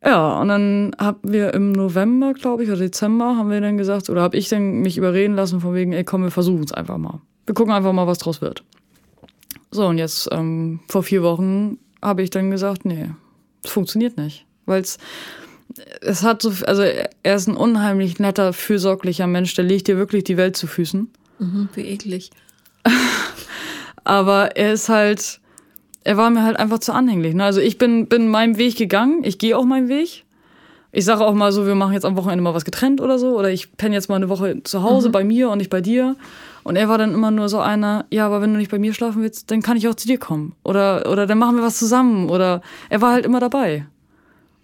Ja, 0.04 0.40
und 0.40 0.48
dann 0.48 0.92
haben 0.98 1.18
wir 1.22 1.54
im 1.54 1.72
November, 1.72 2.32
glaube 2.32 2.62
ich, 2.62 2.70
oder 2.70 2.78
Dezember, 2.78 3.36
haben 3.36 3.50
wir 3.50 3.60
dann 3.60 3.76
gesagt, 3.76 4.08
oder 4.10 4.22
habe 4.22 4.36
ich 4.36 4.48
dann 4.48 4.80
mich 4.80 4.96
überreden 4.96 5.34
lassen 5.34 5.60
von 5.60 5.74
wegen, 5.74 5.92
ey, 5.92 6.04
komm, 6.04 6.22
wir 6.22 6.30
versuchen 6.30 6.62
es 6.62 6.72
einfach 6.72 6.98
mal. 6.98 7.20
Wir 7.46 7.54
gucken 7.54 7.72
einfach 7.72 7.92
mal, 7.92 8.06
was 8.06 8.18
draus 8.18 8.40
wird. 8.40 8.62
So, 9.70 9.86
und 9.86 9.98
jetzt 9.98 10.28
ähm, 10.30 10.80
vor 10.88 11.02
vier 11.02 11.22
Wochen 11.22 11.78
habe 12.00 12.22
ich 12.22 12.30
dann 12.30 12.50
gesagt, 12.50 12.84
nee, 12.84 13.10
es 13.64 13.70
funktioniert 13.70 14.16
nicht. 14.16 14.46
Weil 14.66 14.82
es, 14.82 14.98
es 16.00 16.22
hat 16.22 16.42
so, 16.42 16.52
also 16.64 16.82
er 16.82 17.34
ist 17.34 17.48
ein 17.48 17.56
unheimlich 17.56 18.18
netter, 18.18 18.52
fürsorglicher 18.52 19.26
Mensch, 19.26 19.54
der 19.54 19.64
legt 19.64 19.88
dir 19.88 19.96
wirklich 19.96 20.24
die 20.24 20.36
Welt 20.36 20.56
zu 20.56 20.66
Füßen. 20.66 21.10
Mhm, 21.40 21.68
wie 21.74 21.82
eklig. 21.82 22.30
Aber 24.04 24.56
er 24.56 24.72
ist 24.72 24.88
halt, 24.88 25.40
er 26.08 26.16
war 26.16 26.30
mir 26.30 26.42
halt 26.42 26.58
einfach 26.58 26.78
zu 26.78 26.94
anhänglich. 26.94 27.34
Ne? 27.34 27.44
Also 27.44 27.60
ich 27.60 27.76
bin, 27.76 28.06
bin 28.06 28.28
meinem 28.28 28.56
Weg 28.56 28.76
gegangen, 28.76 29.20
ich 29.24 29.36
gehe 29.38 29.54
auch 29.58 29.66
meinen 29.66 29.88
Weg. 29.90 30.24
Ich 30.90 31.04
sage 31.04 31.22
auch 31.22 31.34
mal 31.34 31.52
so, 31.52 31.66
wir 31.66 31.74
machen 31.74 31.92
jetzt 31.92 32.06
am 32.06 32.16
Wochenende 32.16 32.42
mal 32.42 32.54
was 32.54 32.64
getrennt 32.64 33.02
oder 33.02 33.18
so. 33.18 33.38
Oder 33.38 33.50
ich 33.50 33.76
penne 33.76 33.94
jetzt 33.94 34.08
mal 34.08 34.16
eine 34.16 34.30
Woche 34.30 34.62
zu 34.62 34.82
Hause 34.82 35.10
bei 35.10 35.22
mir 35.22 35.50
und 35.50 35.58
nicht 35.58 35.68
bei 35.68 35.82
dir. 35.82 36.16
Und 36.64 36.76
er 36.76 36.88
war 36.88 36.96
dann 36.96 37.12
immer 37.12 37.30
nur 37.30 37.50
so 37.50 37.58
einer, 37.60 38.06
ja, 38.10 38.24
aber 38.24 38.40
wenn 38.40 38.52
du 38.54 38.58
nicht 38.58 38.70
bei 38.70 38.78
mir 38.78 38.94
schlafen 38.94 39.20
willst, 39.20 39.50
dann 39.50 39.60
kann 39.60 39.76
ich 39.76 39.86
auch 39.86 39.96
zu 39.96 40.06
dir 40.08 40.18
kommen. 40.18 40.54
Oder, 40.64 41.10
oder 41.12 41.26
dann 41.26 41.36
machen 41.36 41.56
wir 41.56 41.62
was 41.62 41.78
zusammen. 41.78 42.30
Oder 42.30 42.62
er 42.88 43.02
war 43.02 43.12
halt 43.12 43.26
immer 43.26 43.38
dabei. 43.38 43.84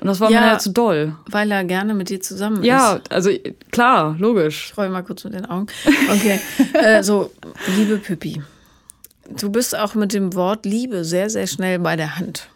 Und 0.01 0.07
das 0.07 0.21
war 0.21 0.31
Ja. 0.31 0.41
mir 0.41 0.51
halt 0.53 0.63
zu 0.63 0.71
doll. 0.71 1.15
Weil 1.31 1.51
er 1.51 1.63
gerne 1.65 1.93
mit 1.93 2.09
dir 2.09 2.23
zusammen 2.23 2.61
ist. 2.61 2.65
Ja, 2.65 3.01
also 3.11 3.29
klar, 3.71 4.17
logisch. 4.19 4.71
Ich 4.71 4.79
roll 4.79 4.89
mal 4.89 5.03
kurz 5.03 5.25
mit 5.25 5.35
den 5.35 5.45
Augen. 5.45 5.67
Okay. 6.11 6.41
äh, 6.73 7.03
so, 7.03 7.31
liebe 7.77 7.99
Pippi, 7.99 8.43
du 9.29 9.51
bist 9.51 9.77
auch 9.77 9.95
mit 9.95 10.13
dem 10.13 10.35
Wort 10.35 10.67
Liebe 10.67 11.05
sehr, 11.05 11.31
sehr 11.31 11.47
schnell 11.47 11.79
bei 11.79 11.97
der 11.97 12.19
Hand. 12.19 12.49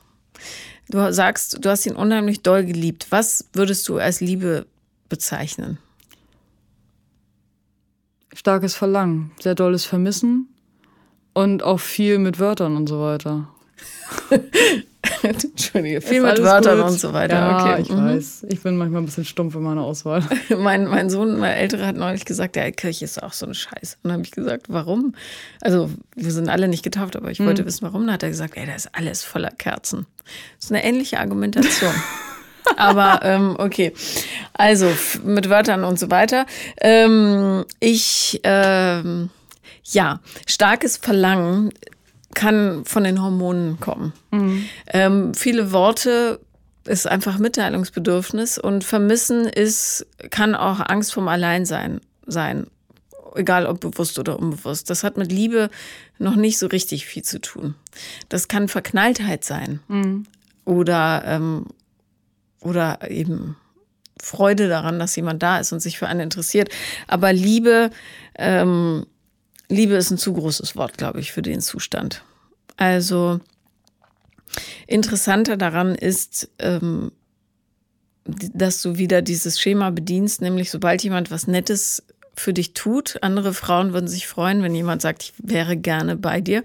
Du 0.88 1.12
sagst, 1.12 1.64
du 1.64 1.68
hast 1.68 1.84
ihn 1.86 1.96
unheimlich 1.96 2.42
doll 2.42 2.64
geliebt. 2.64 3.06
Was 3.10 3.48
würdest 3.52 3.86
du 3.88 3.98
als 3.98 4.20
Liebe 4.20 4.66
bezeichnen? 5.08 5.78
Starkes 8.32 8.74
Verlangen, 8.74 9.32
sehr 9.40 9.54
dolles 9.54 9.84
Vermissen 9.84 10.48
und 11.34 11.62
auch 11.62 11.80
viel 11.80 12.18
mit 12.18 12.38
Wörtern 12.38 12.76
und 12.76 12.88
so 12.88 13.00
weiter. 13.00 13.48
Entschuldige, 15.22 16.00
viel 16.00 16.20
mit 16.22 16.42
Wörtern 16.42 16.78
gut. 16.78 16.90
und 16.90 17.00
so 17.00 17.12
weiter. 17.12 17.36
Ja, 17.36 17.62
okay. 17.62 17.82
ich 17.82 17.88
mhm. 17.88 18.04
weiß. 18.04 18.46
Ich 18.48 18.62
bin 18.62 18.76
manchmal 18.76 19.02
ein 19.02 19.06
bisschen 19.06 19.24
stumpf 19.24 19.54
in 19.54 19.62
meiner 19.62 19.82
Auswahl. 19.82 20.22
Mein, 20.56 20.86
mein 20.86 21.10
Sohn, 21.10 21.38
mein 21.38 21.56
Älterer, 21.56 21.86
hat 21.86 21.96
neulich 21.96 22.24
gesagt, 22.24 22.56
ja, 22.56 22.70
Kirche 22.70 23.04
ist 23.04 23.22
auch 23.22 23.32
so 23.32 23.46
eine 23.46 23.54
Scheiße. 23.54 23.96
Und 24.02 24.08
dann 24.08 24.12
habe 24.12 24.22
ich 24.22 24.30
gesagt, 24.30 24.66
warum? 24.68 25.14
Also, 25.60 25.90
wir 26.14 26.30
sind 26.30 26.48
alle 26.48 26.68
nicht 26.68 26.82
getauft, 26.82 27.16
aber 27.16 27.30
ich 27.30 27.40
wollte 27.40 27.64
wissen, 27.64 27.82
warum. 27.82 28.02
Dann 28.06 28.14
hat 28.14 28.22
er 28.22 28.28
gesagt, 28.30 28.56
ey, 28.56 28.66
da 28.66 28.74
ist 28.74 28.90
alles 28.92 29.24
voller 29.24 29.50
Kerzen. 29.50 30.06
Das 30.56 30.66
ist 30.66 30.72
eine 30.72 30.84
ähnliche 30.84 31.20
Argumentation. 31.20 31.94
aber 32.76 33.20
ähm, 33.22 33.56
okay. 33.58 33.92
Also, 34.54 34.90
mit 35.24 35.48
Wörtern 35.48 35.84
und 35.84 35.98
so 35.98 36.10
weiter. 36.10 36.46
Ähm, 36.80 37.64
ich, 37.80 38.40
ähm, 38.44 39.30
ja, 39.84 40.20
starkes 40.46 40.96
Verlangen 40.96 41.72
kann 42.34 42.84
von 42.84 43.04
den 43.04 43.22
Hormonen 43.22 43.80
kommen. 43.80 44.12
Ähm, 44.92 45.34
viele 45.34 45.72
Worte 45.72 46.40
ist 46.84 47.06
einfach 47.06 47.38
Mitteilungsbedürfnis 47.38 48.58
und 48.58 48.84
Vermissen 48.84 49.46
ist, 49.46 50.06
kann 50.30 50.54
auch 50.54 50.80
Angst 50.80 51.12
vom 51.12 51.28
Alleinsein 51.28 52.00
sein. 52.26 52.66
Egal 53.34 53.66
ob 53.66 53.80
bewusst 53.80 54.18
oder 54.18 54.38
unbewusst. 54.38 54.88
Das 54.90 55.04
hat 55.04 55.16
mit 55.16 55.30
Liebe 55.30 55.70
noch 56.18 56.34
nicht 56.34 56.58
so 56.58 56.66
richtig 56.66 57.06
viel 57.06 57.22
zu 57.22 57.40
tun. 57.40 57.74
Das 58.28 58.48
kann 58.48 58.68
Verknalltheit 58.68 59.44
sein. 59.44 59.80
Oder, 60.64 61.22
ähm, 61.26 61.66
oder 62.60 63.10
eben 63.10 63.56
Freude 64.20 64.68
daran, 64.68 64.98
dass 64.98 65.14
jemand 65.14 65.42
da 65.42 65.58
ist 65.58 65.72
und 65.72 65.80
sich 65.80 65.98
für 65.98 66.08
einen 66.08 66.20
interessiert. 66.20 66.70
Aber 67.06 67.32
Liebe, 67.32 67.90
ähm, 68.36 69.06
Liebe 69.68 69.94
ist 69.94 70.10
ein 70.10 70.18
zu 70.18 70.32
großes 70.32 70.76
Wort, 70.76 70.96
glaube 70.96 71.20
ich, 71.20 71.32
für 71.32 71.42
den 71.42 71.60
Zustand. 71.60 72.22
Also 72.76 73.40
interessanter 74.86 75.56
daran 75.56 75.94
ist, 75.94 76.48
ähm, 76.58 77.12
dass 78.24 78.82
du 78.82 78.98
wieder 78.98 79.22
dieses 79.22 79.60
Schema 79.60 79.90
bedienst, 79.90 80.40
nämlich 80.42 80.70
sobald 80.70 81.02
jemand 81.02 81.30
was 81.30 81.46
Nettes 81.46 82.02
für 82.34 82.52
dich 82.52 82.72
tut, 82.72 83.18
andere 83.22 83.52
Frauen 83.52 83.92
würden 83.92 84.08
sich 84.08 84.26
freuen, 84.26 84.62
wenn 84.62 84.74
jemand 84.74 85.02
sagt, 85.02 85.22
ich 85.24 85.32
wäre 85.38 85.76
gerne 85.76 86.16
bei 86.16 86.40
dir, 86.40 86.62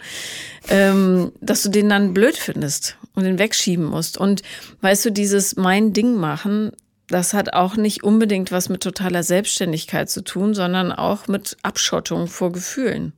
ähm, 0.69 1.31
dass 1.41 1.63
du 1.63 1.69
den 1.69 1.89
dann 1.89 2.13
blöd 2.13 2.37
findest 2.37 2.97
und 3.15 3.23
den 3.23 3.39
wegschieben 3.39 3.85
musst. 3.85 4.17
Und 4.17 4.43
weißt 4.81 5.05
du, 5.05 5.11
dieses 5.11 5.55
mein 5.55 5.93
Ding 5.93 6.15
machen, 6.15 6.71
das 7.13 7.33
hat 7.33 7.53
auch 7.53 7.75
nicht 7.75 8.03
unbedingt 8.03 8.51
was 8.51 8.69
mit 8.69 8.81
totaler 8.81 9.21
Selbstständigkeit 9.21 10.09
zu 10.09 10.23
tun, 10.23 10.55
sondern 10.55 10.91
auch 10.91 11.27
mit 11.27 11.57
Abschottung 11.61 12.27
vor 12.27 12.51
Gefühlen. 12.51 13.13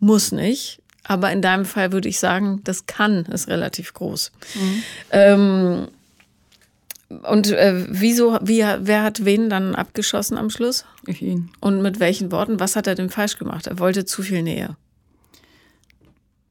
Muss 0.00 0.32
nicht, 0.32 0.82
aber 1.04 1.30
in 1.30 1.42
deinem 1.42 1.64
Fall 1.64 1.92
würde 1.92 2.08
ich 2.08 2.18
sagen, 2.18 2.60
das 2.64 2.86
kann 2.86 3.24
ist 3.26 3.46
relativ 3.46 3.94
groß. 3.94 4.32
Ähm, 5.12 5.86
und 7.22 7.52
äh, 7.52 7.86
wieso, 7.88 8.36
wie, 8.42 8.64
wer 8.80 9.02
hat 9.04 9.24
wen 9.24 9.48
dann 9.48 9.76
abgeschossen 9.76 10.36
am 10.36 10.50
Schluss? 10.50 10.84
Ich 11.06 11.22
ihn. 11.22 11.50
Und 11.60 11.82
mit 11.82 12.00
welchen 12.00 12.32
Worten? 12.32 12.58
Was 12.58 12.74
hat 12.74 12.88
er 12.88 12.96
denn 12.96 13.10
falsch 13.10 13.38
gemacht? 13.38 13.68
Er 13.68 13.78
wollte 13.78 14.04
zu 14.04 14.22
viel 14.22 14.42
Nähe. 14.42 14.76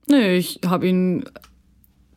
Nee, 0.08 0.38
ich 0.38 0.62
habe 0.66 0.88
ihn 0.88 1.26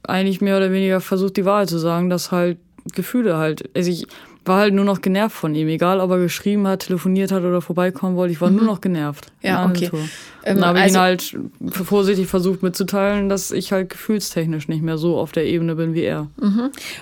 eigentlich 0.05 0.41
mehr 0.41 0.57
oder 0.57 0.71
weniger 0.71 1.01
versucht, 1.01 1.37
die 1.37 1.45
Wahrheit 1.45 1.69
zu 1.69 1.79
sagen, 1.79 2.11
dass 2.11 2.31
halt 2.31 2.59
Gefühle 2.95 3.37
halt. 3.37 3.69
Also 3.77 3.91
ich 3.91 4.07
war 4.45 4.61
halt 4.61 4.73
nur 4.73 4.85
noch 4.87 5.03
genervt 5.03 5.37
von 5.37 5.55
ihm. 5.55 5.69
Egal, 5.69 6.01
ob 6.01 6.11
er 6.11 6.19
geschrieben 6.19 6.67
hat, 6.67 6.81
telefoniert 6.87 7.33
hat 7.33 7.43
oder 7.45 7.61
vorbeikommen 7.61 8.17
wollte, 8.17 8.33
ich 8.33 8.41
war 8.41 8.51
nur 8.51 8.65
noch 8.65 8.81
genervt. 8.81 9.31
Mhm. 9.43 9.47
Ja, 9.49 9.67
okay. 9.67 9.89
Tour. 9.89 10.01
Ähm, 10.45 10.57
Dann 10.57 10.65
habe 10.67 10.79
ich 10.79 10.85
also- 10.85 10.97
ihn 10.97 11.01
halt 11.03 11.39
vorsichtig 11.85 12.27
versucht 12.29 12.63
mitzuteilen, 12.63 13.29
dass 13.29 13.51
ich 13.51 13.73
halt 13.73 13.91
gefühlstechnisch 13.91 14.69
nicht 14.69 14.83
mehr 14.83 14.97
so 14.97 15.19
auf 15.19 15.33
der 15.33 15.45
Ebene 15.45 15.75
bin 15.75 15.93
wie 15.93 16.03
er. 16.03 16.29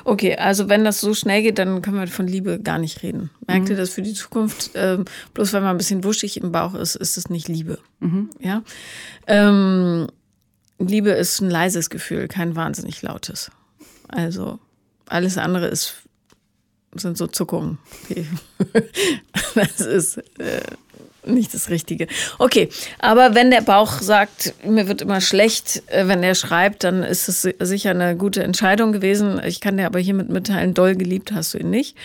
Okay, 0.05 0.35
also 0.37 0.69
wenn 0.69 0.85
das 0.85 1.01
so 1.01 1.15
schnell 1.15 1.43
geht, 1.43 1.59
dann 1.59 1.83
können 1.83 1.99
wir 2.01 2.09
von 2.09 2.27
Liebe 2.27 2.59
gar 2.59 2.79
nicht 2.79 3.03
reden. 3.05 3.31
Merkt 3.47 3.69
ihr 3.69 3.77
das 3.77 3.91
für 3.91 4.03
die 4.03 4.15
Zukunft? 4.15 4.71
Ähm, 4.75 5.05
bloß 5.35 5.53
weil 5.53 5.61
man 5.61 5.71
ein 5.71 5.79
bisschen 5.79 6.03
wuschig 6.03 6.41
im 6.43 6.51
Bauch 6.51 6.75
ist, 6.75 6.97
ist 6.97 7.17
es 7.17 7.31
nicht 7.31 7.47
Liebe. 7.47 7.79
Ja. 8.41 8.63
Ähm, 9.29 10.09
Liebe 10.79 11.11
ist 11.11 11.41
ein 11.41 11.51
leises 11.51 11.91
Gefühl, 11.91 12.27
kein 12.29 12.57
wahnsinnig 12.57 13.01
lautes. 13.03 13.51
Also 14.09 14.59
alles 15.09 15.39
andere 15.39 15.67
ist 15.67 15.95
sind 16.95 17.19
so 17.19 17.27
Zuckungen. 17.27 17.79
Das 19.55 19.81
ist 19.81 20.19
äh, 20.39 20.61
nicht 21.27 21.53
das 21.55 21.69
Richtige. 21.71 22.07
Okay, 22.39 22.69
aber 22.99 23.35
wenn 23.35 23.51
der 23.51 23.61
Bauch 23.63 24.01
sagt, 24.01 24.55
mir 24.65 24.89
wird 24.89 25.03
immer 25.03 25.21
schlecht, 25.21 25.83
äh, 25.89 26.09
wenn 26.09 26.23
er 26.23 26.35
schreibt, 26.35 26.85
dann 26.85 27.03
ist 27.03 27.29
es 27.29 27.43
si- 27.43 27.55
sicher 27.61 27.91
eine 27.91 28.17
gute 28.17 28.43
Entscheidung 28.43 28.93
gewesen. 28.93 29.41
Ich 29.45 29.61
kann 29.61 29.77
dir 29.77 29.87
aber 29.87 29.99
hiermit 29.99 30.29
mitteilen, 30.31 30.73
doll 30.75 30.95
geliebt 30.95 31.33
hast 31.33 31.55
du 31.55 31.59
ihn 31.59 31.71
nicht. 31.71 31.97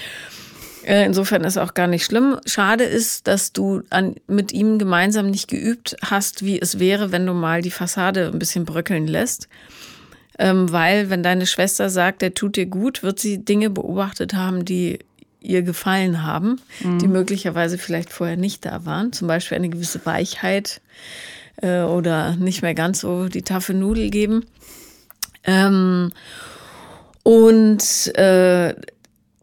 Äh, 0.84 1.06
Insofern 1.06 1.43
ist 1.43 1.58
auch 1.58 1.74
gar 1.74 1.88
nicht 1.88 2.04
schlimm. 2.06 2.38
Schade 2.45 2.84
ist, 2.84 3.28
dass 3.28 3.54
du 3.54 3.84
an, 3.91 4.16
mit 4.28 4.52
ihm 4.52 4.80
gemeinsam 4.80 5.30
nicht 5.30 5.47
geübt 5.47 5.95
hast, 6.04 6.43
wie 6.43 6.60
es 6.60 6.80
wäre, 6.80 7.12
wenn 7.12 7.26
du 7.26 7.34
mal 7.34 7.62
die 7.62 7.72
Fassade 7.72 8.28
ein 8.34 8.39
bisschen 8.39 8.66
bröckeln 8.66 9.08
lässt. 9.08 9.47
Ähm, 10.42 10.72
weil, 10.72 11.12
wenn 11.12 11.22
deine 11.22 11.46
Schwester 11.46 11.92
sagt, 11.92 12.24
der 12.24 12.34
tut 12.34 12.56
dir 12.56 12.66
gut, 12.66 13.04
wird 13.04 13.20
sie 13.20 13.46
Dinge 13.46 13.70
beobachtet 13.70 14.34
haben, 14.34 14.66
die 14.66 14.98
ihr 15.39 15.62
gefallen 15.62 16.24
haben, 16.24 16.60
mhm. 16.84 16.98
die 16.98 17.08
möglicherweise 17.08 17.78
vielleicht 17.78 18.12
vorher 18.12 18.38
nicht 18.38 18.66
da 18.66 18.84
waren. 18.84 19.14
Zum 19.14 19.28
Beispiel 19.28 19.56
eine 19.56 19.70
gewisse 19.70 20.04
Weichheit 20.04 20.82
äh, 21.62 21.82
oder 21.82 22.36
nicht 22.38 22.64
mehr 22.64 22.74
ganz 22.74 23.02
so 23.02 23.28
die 23.28 23.44
taffe 23.44 23.76
Nudel 23.76 24.10
geben. 24.10 24.44
Ähm, 25.44 26.12
und 27.22 27.84
äh, 28.18 28.74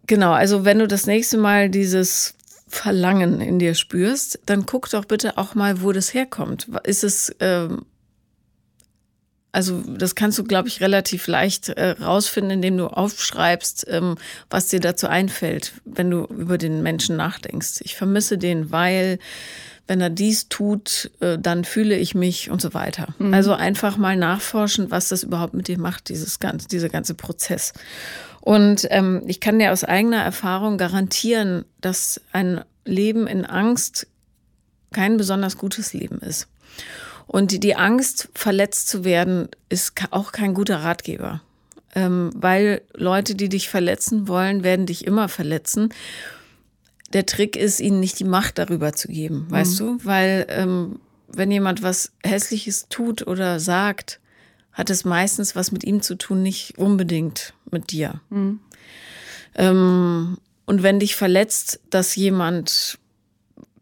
genau, 0.08 0.32
also 0.32 0.64
wenn 0.64 0.80
du 0.80 0.88
das 0.88 1.06
nächste 1.06 1.38
Mal 1.38 1.70
dieses 1.70 2.34
Verlangen 2.66 3.40
in 3.40 3.60
dir 3.60 3.76
spürst, 3.76 4.40
dann 4.46 4.66
guck 4.66 4.90
doch 4.90 5.04
bitte 5.04 5.38
auch 5.38 5.54
mal, 5.54 5.80
wo 5.80 5.92
das 5.92 6.12
herkommt. 6.12 6.66
Ist 6.82 7.04
es, 7.04 7.32
ähm, 7.38 7.82
also 9.52 9.82
das 9.86 10.14
kannst 10.14 10.38
du, 10.38 10.44
glaube 10.44 10.68
ich, 10.68 10.80
relativ 10.80 11.26
leicht 11.26 11.70
äh, 11.70 11.90
rausfinden, 11.90 12.52
indem 12.52 12.76
du 12.76 12.86
aufschreibst, 12.86 13.86
ähm, 13.88 14.16
was 14.50 14.68
dir 14.68 14.80
dazu 14.80 15.06
einfällt, 15.08 15.72
wenn 15.84 16.10
du 16.10 16.24
über 16.24 16.58
den 16.58 16.82
Menschen 16.82 17.16
nachdenkst. 17.16 17.80
Ich 17.80 17.96
vermisse 17.96 18.36
den, 18.36 18.70
weil 18.70 19.18
wenn 19.86 20.02
er 20.02 20.10
dies 20.10 20.48
tut, 20.48 21.10
äh, 21.20 21.38
dann 21.38 21.64
fühle 21.64 21.96
ich 21.96 22.14
mich 22.14 22.50
und 22.50 22.60
so 22.60 22.74
weiter. 22.74 23.14
Mhm. 23.18 23.32
Also 23.32 23.54
einfach 23.54 23.96
mal 23.96 24.16
nachforschen, 24.16 24.90
was 24.90 25.08
das 25.08 25.22
überhaupt 25.22 25.54
mit 25.54 25.66
dir 25.66 25.78
macht, 25.78 26.10
dieses 26.10 26.38
ganze, 26.40 26.68
dieser 26.68 26.90
ganze 26.90 27.14
Prozess. 27.14 27.72
Und 28.40 28.86
ähm, 28.90 29.22
ich 29.26 29.40
kann 29.40 29.58
dir 29.58 29.72
aus 29.72 29.82
eigener 29.82 30.22
Erfahrung 30.22 30.76
garantieren, 30.76 31.64
dass 31.80 32.20
ein 32.32 32.62
Leben 32.84 33.26
in 33.26 33.44
Angst 33.46 34.06
kein 34.92 35.16
besonders 35.16 35.56
gutes 35.56 35.94
Leben 35.94 36.18
ist. 36.18 36.48
Und 37.28 37.52
die, 37.52 37.60
die 37.60 37.76
Angst, 37.76 38.30
verletzt 38.34 38.88
zu 38.88 39.04
werden, 39.04 39.48
ist 39.68 39.92
auch 40.10 40.32
kein 40.32 40.54
guter 40.54 40.78
Ratgeber. 40.78 41.42
Ähm, 41.94 42.30
weil 42.34 42.80
Leute, 42.94 43.34
die 43.34 43.50
dich 43.50 43.68
verletzen 43.68 44.28
wollen, 44.28 44.64
werden 44.64 44.86
dich 44.86 45.06
immer 45.06 45.28
verletzen. 45.28 45.90
Der 47.12 47.26
Trick 47.26 47.54
ist, 47.54 47.80
ihnen 47.80 48.00
nicht 48.00 48.18
die 48.18 48.24
Macht 48.24 48.58
darüber 48.58 48.94
zu 48.94 49.08
geben, 49.08 49.46
mhm. 49.46 49.50
weißt 49.50 49.78
du? 49.78 49.98
Weil 50.02 50.46
ähm, 50.48 51.00
wenn 51.28 51.50
jemand 51.50 51.82
was 51.82 52.12
Hässliches 52.24 52.86
tut 52.88 53.26
oder 53.26 53.60
sagt, 53.60 54.20
hat 54.72 54.88
es 54.88 55.04
meistens 55.04 55.54
was 55.54 55.70
mit 55.70 55.84
ihm 55.84 56.00
zu 56.00 56.14
tun, 56.14 56.42
nicht 56.42 56.78
unbedingt 56.78 57.52
mit 57.70 57.90
dir. 57.90 58.20
Mhm. 58.30 58.60
Ähm, 59.54 60.38
und 60.64 60.82
wenn 60.82 61.00
dich 61.00 61.14
verletzt, 61.14 61.80
dass 61.90 62.16
jemand 62.16 62.98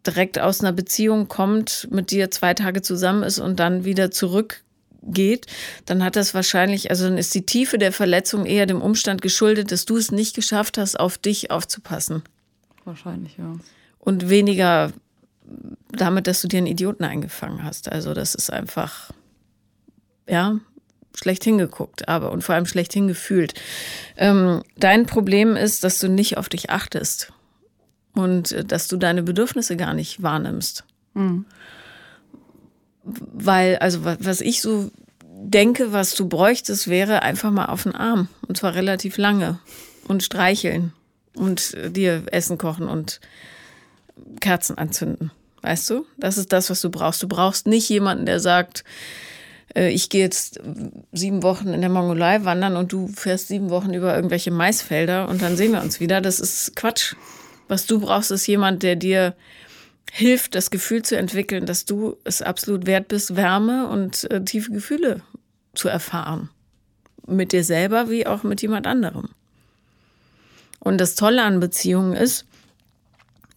direkt 0.07 0.39
aus 0.39 0.61
einer 0.61 0.71
Beziehung 0.71 1.27
kommt, 1.27 1.87
mit 1.91 2.11
dir 2.11 2.31
zwei 2.31 2.53
Tage 2.53 2.81
zusammen 2.81 3.23
ist 3.23 3.39
und 3.39 3.59
dann 3.59 3.83
wieder 3.83 4.09
zurückgeht, 4.09 5.45
dann 5.85 6.03
hat 6.03 6.15
das 6.15 6.33
wahrscheinlich, 6.33 6.89
also 6.89 7.05
dann 7.05 7.17
ist 7.17 7.35
die 7.35 7.45
Tiefe 7.45 7.77
der 7.77 7.91
Verletzung 7.91 8.45
eher 8.45 8.65
dem 8.65 8.81
Umstand 8.81 9.21
geschuldet, 9.21 9.71
dass 9.71 9.85
du 9.85 9.97
es 9.97 10.11
nicht 10.11 10.35
geschafft 10.35 10.77
hast, 10.77 10.99
auf 10.99 11.17
dich 11.17 11.51
aufzupassen. 11.51 12.23
Wahrscheinlich, 12.85 13.37
ja. 13.37 13.53
Und 13.99 14.29
weniger 14.29 14.93
damit, 15.91 16.27
dass 16.27 16.41
du 16.41 16.47
dir 16.47 16.57
einen 16.57 16.67
Idioten 16.67 17.03
eingefangen 17.03 17.63
hast. 17.63 17.91
Also 17.91 18.13
das 18.13 18.35
ist 18.35 18.51
einfach, 18.51 19.11
ja, 20.27 20.59
schlecht 21.15 21.43
hingeguckt, 21.43 22.07
aber 22.07 22.31
und 22.31 22.43
vor 22.43 22.55
allem 22.55 22.65
schlecht 22.65 22.93
hingefühlt. 22.93 23.53
Ähm, 24.17 24.63
dein 24.77 25.05
Problem 25.05 25.55
ist, 25.55 25.83
dass 25.83 25.99
du 25.99 26.09
nicht 26.09 26.37
auf 26.37 26.49
dich 26.49 26.69
achtest 26.69 27.33
und 28.17 28.51
äh, 28.51 28.65
dass 28.65 28.87
du 28.87 28.97
deine 28.97 29.23
Bedürfnisse 29.23 29.77
gar 29.77 29.93
nicht 29.93 30.21
wahrnimmst. 30.21 30.83
Mhm. 31.13 31.45
Weil, 33.03 33.77
also 33.77 34.03
was 34.03 34.41
ich 34.41 34.61
so 34.61 34.91
denke, 35.23 35.93
was 35.93 36.13
du 36.13 36.27
bräuchtest, 36.27 36.87
wäre 36.87 37.21
einfach 37.21 37.51
mal 37.51 37.67
auf 37.67 37.83
den 37.83 37.95
Arm. 37.95 38.27
Und 38.47 38.57
zwar 38.57 38.75
relativ 38.75 39.17
lange. 39.17 39.59
Und 40.07 40.23
streicheln. 40.23 40.93
Und 41.35 41.73
äh, 41.75 41.91
dir 41.91 42.23
Essen 42.31 42.57
kochen 42.57 42.87
und 42.87 43.21
Kerzen 44.39 44.77
anzünden. 44.77 45.31
Weißt 45.61 45.89
du? 45.89 46.05
Das 46.17 46.37
ist 46.37 46.51
das, 46.51 46.69
was 46.69 46.81
du 46.81 46.89
brauchst. 46.89 47.23
Du 47.23 47.27
brauchst 47.27 47.67
nicht 47.67 47.87
jemanden, 47.89 48.25
der 48.25 48.39
sagt, 48.39 48.83
äh, 49.75 49.89
ich 49.89 50.09
gehe 50.09 50.21
jetzt 50.21 50.59
sieben 51.11 51.43
Wochen 51.43 51.69
in 51.69 51.81
der 51.81 51.89
Mongolei 51.89 52.43
wandern 52.43 52.75
und 52.75 52.91
du 52.91 53.07
fährst 53.07 53.47
sieben 53.47 53.69
Wochen 53.69 53.93
über 53.93 54.15
irgendwelche 54.15 54.51
Maisfelder 54.51 55.29
und 55.29 55.41
dann 55.41 55.55
sehen 55.55 55.71
wir 55.71 55.81
uns 55.81 55.99
wieder. 55.99 56.21
Das 56.21 56.39
ist 56.39 56.75
Quatsch. 56.75 57.15
Was 57.67 57.85
du 57.85 57.99
brauchst, 57.99 58.31
ist 58.31 58.47
jemand, 58.47 58.83
der 58.83 58.95
dir 58.95 59.35
hilft, 60.11 60.55
das 60.55 60.71
Gefühl 60.71 61.03
zu 61.03 61.17
entwickeln, 61.17 61.65
dass 61.65 61.85
du 61.85 62.17
es 62.23 62.41
absolut 62.41 62.85
wert 62.85 63.07
bist, 63.07 63.35
Wärme 63.35 63.87
und 63.87 64.29
äh, 64.31 64.43
tiefe 64.43 64.71
Gefühle 64.71 65.21
zu 65.73 65.89
erfahren. 65.89 66.49
Mit 67.25 67.51
dir 67.51 67.63
selber 67.63 68.09
wie 68.09 68.25
auch 68.25 68.43
mit 68.43 68.61
jemand 68.61 68.87
anderem. 68.87 69.29
Und 70.79 70.99
das 70.99 71.15
Tolle 71.15 71.43
an 71.43 71.59
Beziehungen 71.59 72.13
ist, 72.13 72.45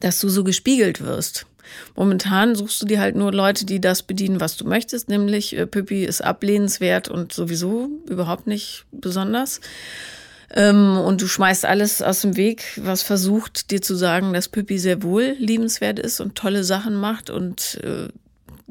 dass 0.00 0.18
du 0.18 0.28
so 0.28 0.42
gespiegelt 0.42 1.00
wirst. 1.00 1.46
Momentan 1.94 2.56
suchst 2.56 2.82
du 2.82 2.86
dir 2.86 3.00
halt 3.00 3.14
nur 3.14 3.32
Leute, 3.32 3.64
die 3.64 3.80
das 3.80 4.02
bedienen, 4.02 4.40
was 4.40 4.56
du 4.56 4.66
möchtest, 4.66 5.08
nämlich 5.08 5.56
äh, 5.56 5.66
Pippi 5.66 6.04
ist 6.04 6.22
ablehnenswert 6.22 7.08
und 7.08 7.32
sowieso 7.32 7.88
überhaupt 8.08 8.46
nicht 8.46 8.86
besonders. 8.90 9.60
Ähm, 10.52 10.98
und 10.98 11.22
du 11.22 11.28
schmeißt 11.28 11.64
alles 11.64 12.02
aus 12.02 12.22
dem 12.22 12.36
Weg, 12.36 12.80
was 12.82 13.02
versucht, 13.02 13.70
dir 13.70 13.82
zu 13.82 13.94
sagen, 13.94 14.32
dass 14.32 14.48
Pippi 14.48 14.78
sehr 14.78 15.02
wohl 15.02 15.36
liebenswert 15.38 15.98
ist 15.98 16.20
und 16.20 16.34
tolle 16.34 16.64
Sachen 16.64 16.94
macht 16.94 17.30
und 17.30 17.80
äh, 17.84 18.08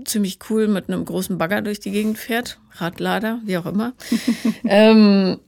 ziemlich 0.06 0.40
cool 0.50 0.68
mit 0.68 0.90
einem 0.90 1.06
großen 1.06 1.38
Bagger 1.38 1.62
durch 1.62 1.80
die 1.80 1.92
Gegend 1.92 2.18
fährt. 2.18 2.60
Radlader, 2.76 3.40
wie 3.46 3.58
auch 3.58 3.66
immer. 3.66 3.94
ähm, 4.66 5.40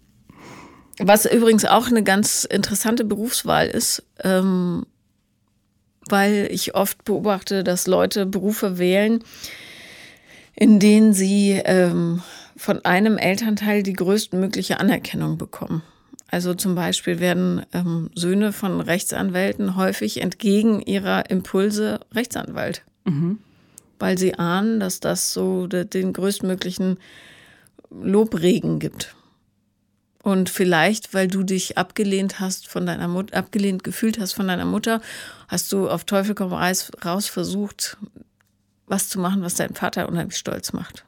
was 0.99 1.25
übrigens 1.25 1.65
auch 1.65 1.87
eine 1.87 2.03
ganz 2.03 2.45
interessante 2.45 3.03
Berufswahl 3.03 3.67
ist, 3.67 4.03
ähm, 4.23 4.85
weil 6.07 6.47
ich 6.51 6.75
oft 6.75 7.03
beobachte, 7.03 7.63
dass 7.63 7.87
Leute 7.87 8.25
Berufe 8.25 8.77
wählen, 8.77 9.23
in 10.55 10.79
denen 10.79 11.13
sie 11.13 11.61
ähm, 11.63 12.21
von 12.55 12.85
einem 12.85 13.17
Elternteil 13.17 13.83
die 13.83 13.93
größtmögliche 13.93 14.79
Anerkennung 14.79 15.37
bekommen. 15.37 15.81
Also 16.31 16.53
zum 16.53 16.75
Beispiel 16.75 17.19
werden 17.19 17.65
ähm, 17.73 18.09
Söhne 18.15 18.53
von 18.53 18.79
Rechtsanwälten 18.79 19.75
häufig 19.75 20.21
entgegen 20.21 20.81
ihrer 20.81 21.29
Impulse 21.29 21.99
Rechtsanwalt, 22.13 22.83
mhm. 23.03 23.39
weil 23.99 24.17
sie 24.17 24.35
ahnen, 24.35 24.79
dass 24.79 25.01
das 25.01 25.33
so 25.33 25.67
den 25.67 26.13
größtmöglichen 26.13 26.97
Lobregen 27.89 28.79
gibt. 28.79 29.13
Und 30.23 30.49
vielleicht, 30.49 31.13
weil 31.13 31.27
du 31.27 31.43
dich 31.43 31.77
abgelehnt 31.77 32.39
hast 32.39 32.67
von 32.67 32.85
deiner 32.85 33.09
Mutter, 33.09 33.35
abgelehnt 33.35 33.83
gefühlt 33.83 34.17
hast 34.17 34.31
von 34.31 34.47
deiner 34.47 34.65
Mutter, 34.65 35.01
hast 35.49 35.69
du 35.73 35.89
auf 35.89 36.05
Teufel 36.05 36.33
komm 36.33 36.53
raus 36.53 37.27
versucht, 37.27 37.97
was 38.87 39.09
zu 39.09 39.19
machen, 39.19 39.41
was 39.41 39.55
dein 39.55 39.73
Vater 39.73 40.07
unheimlich 40.07 40.37
stolz 40.37 40.71
macht. 40.71 41.03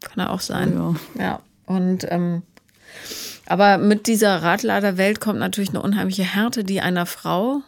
Kann 0.00 0.20
er 0.20 0.30
auch 0.30 0.40
sein. 0.40 0.72
Ja. 0.72 0.94
ja. 1.22 1.40
Und 1.66 2.06
ähm, 2.08 2.42
aber 3.46 3.78
mit 3.78 4.06
dieser 4.06 4.42
Radladerwelt 4.42 5.20
kommt 5.20 5.38
natürlich 5.38 5.70
eine 5.70 5.82
unheimliche 5.82 6.24
Härte, 6.24 6.64
die 6.64 6.80
einer 6.80 7.06
Frau 7.06 7.62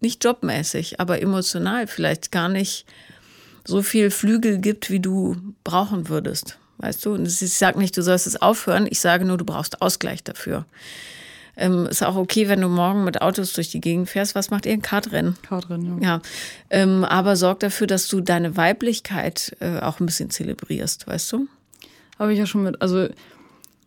nicht 0.00 0.24
jobmäßig, 0.24 1.00
aber 1.00 1.20
emotional 1.20 1.86
vielleicht 1.86 2.32
gar 2.32 2.48
nicht 2.48 2.86
so 3.64 3.82
viel 3.82 4.10
Flügel 4.10 4.58
gibt, 4.58 4.90
wie 4.90 5.00
du 5.00 5.36
brauchen 5.64 6.08
würdest. 6.08 6.58
Weißt 6.78 7.04
du? 7.04 7.12
Und 7.12 7.26
ich 7.26 7.38
sage 7.54 7.78
nicht, 7.78 7.96
du 7.96 8.02
sollst 8.02 8.26
es 8.26 8.40
aufhören, 8.40 8.86
ich 8.88 9.00
sage 9.00 9.24
nur, 9.26 9.36
du 9.36 9.44
brauchst 9.44 9.82
Ausgleich 9.82 10.24
dafür. 10.24 10.64
Ähm, 11.56 11.86
ist 11.86 12.02
auch 12.02 12.16
okay, 12.16 12.48
wenn 12.48 12.62
du 12.62 12.68
morgen 12.68 13.04
mit 13.04 13.20
Autos 13.20 13.52
durch 13.52 13.70
die 13.70 13.82
Gegend 13.82 14.08
fährst. 14.08 14.34
Was 14.34 14.50
macht 14.50 14.64
ihr? 14.64 14.72
Ein 14.72 14.80
Kartrennen. 14.80 15.36
Kartrennen, 15.42 16.00
ja. 16.00 16.08
ja. 16.08 16.22
Ähm, 16.70 17.04
aber 17.04 17.36
sorg 17.36 17.60
dafür, 17.60 17.86
dass 17.86 18.08
du 18.08 18.22
deine 18.22 18.56
Weiblichkeit 18.56 19.54
äh, 19.60 19.80
auch 19.80 20.00
ein 20.00 20.06
bisschen 20.06 20.30
zelebrierst, 20.30 21.06
weißt 21.06 21.32
du? 21.32 21.48
Habe 22.18 22.32
ich 22.32 22.38
ja 22.38 22.46
schon 22.46 22.62
mit, 22.62 22.80
also 22.80 23.08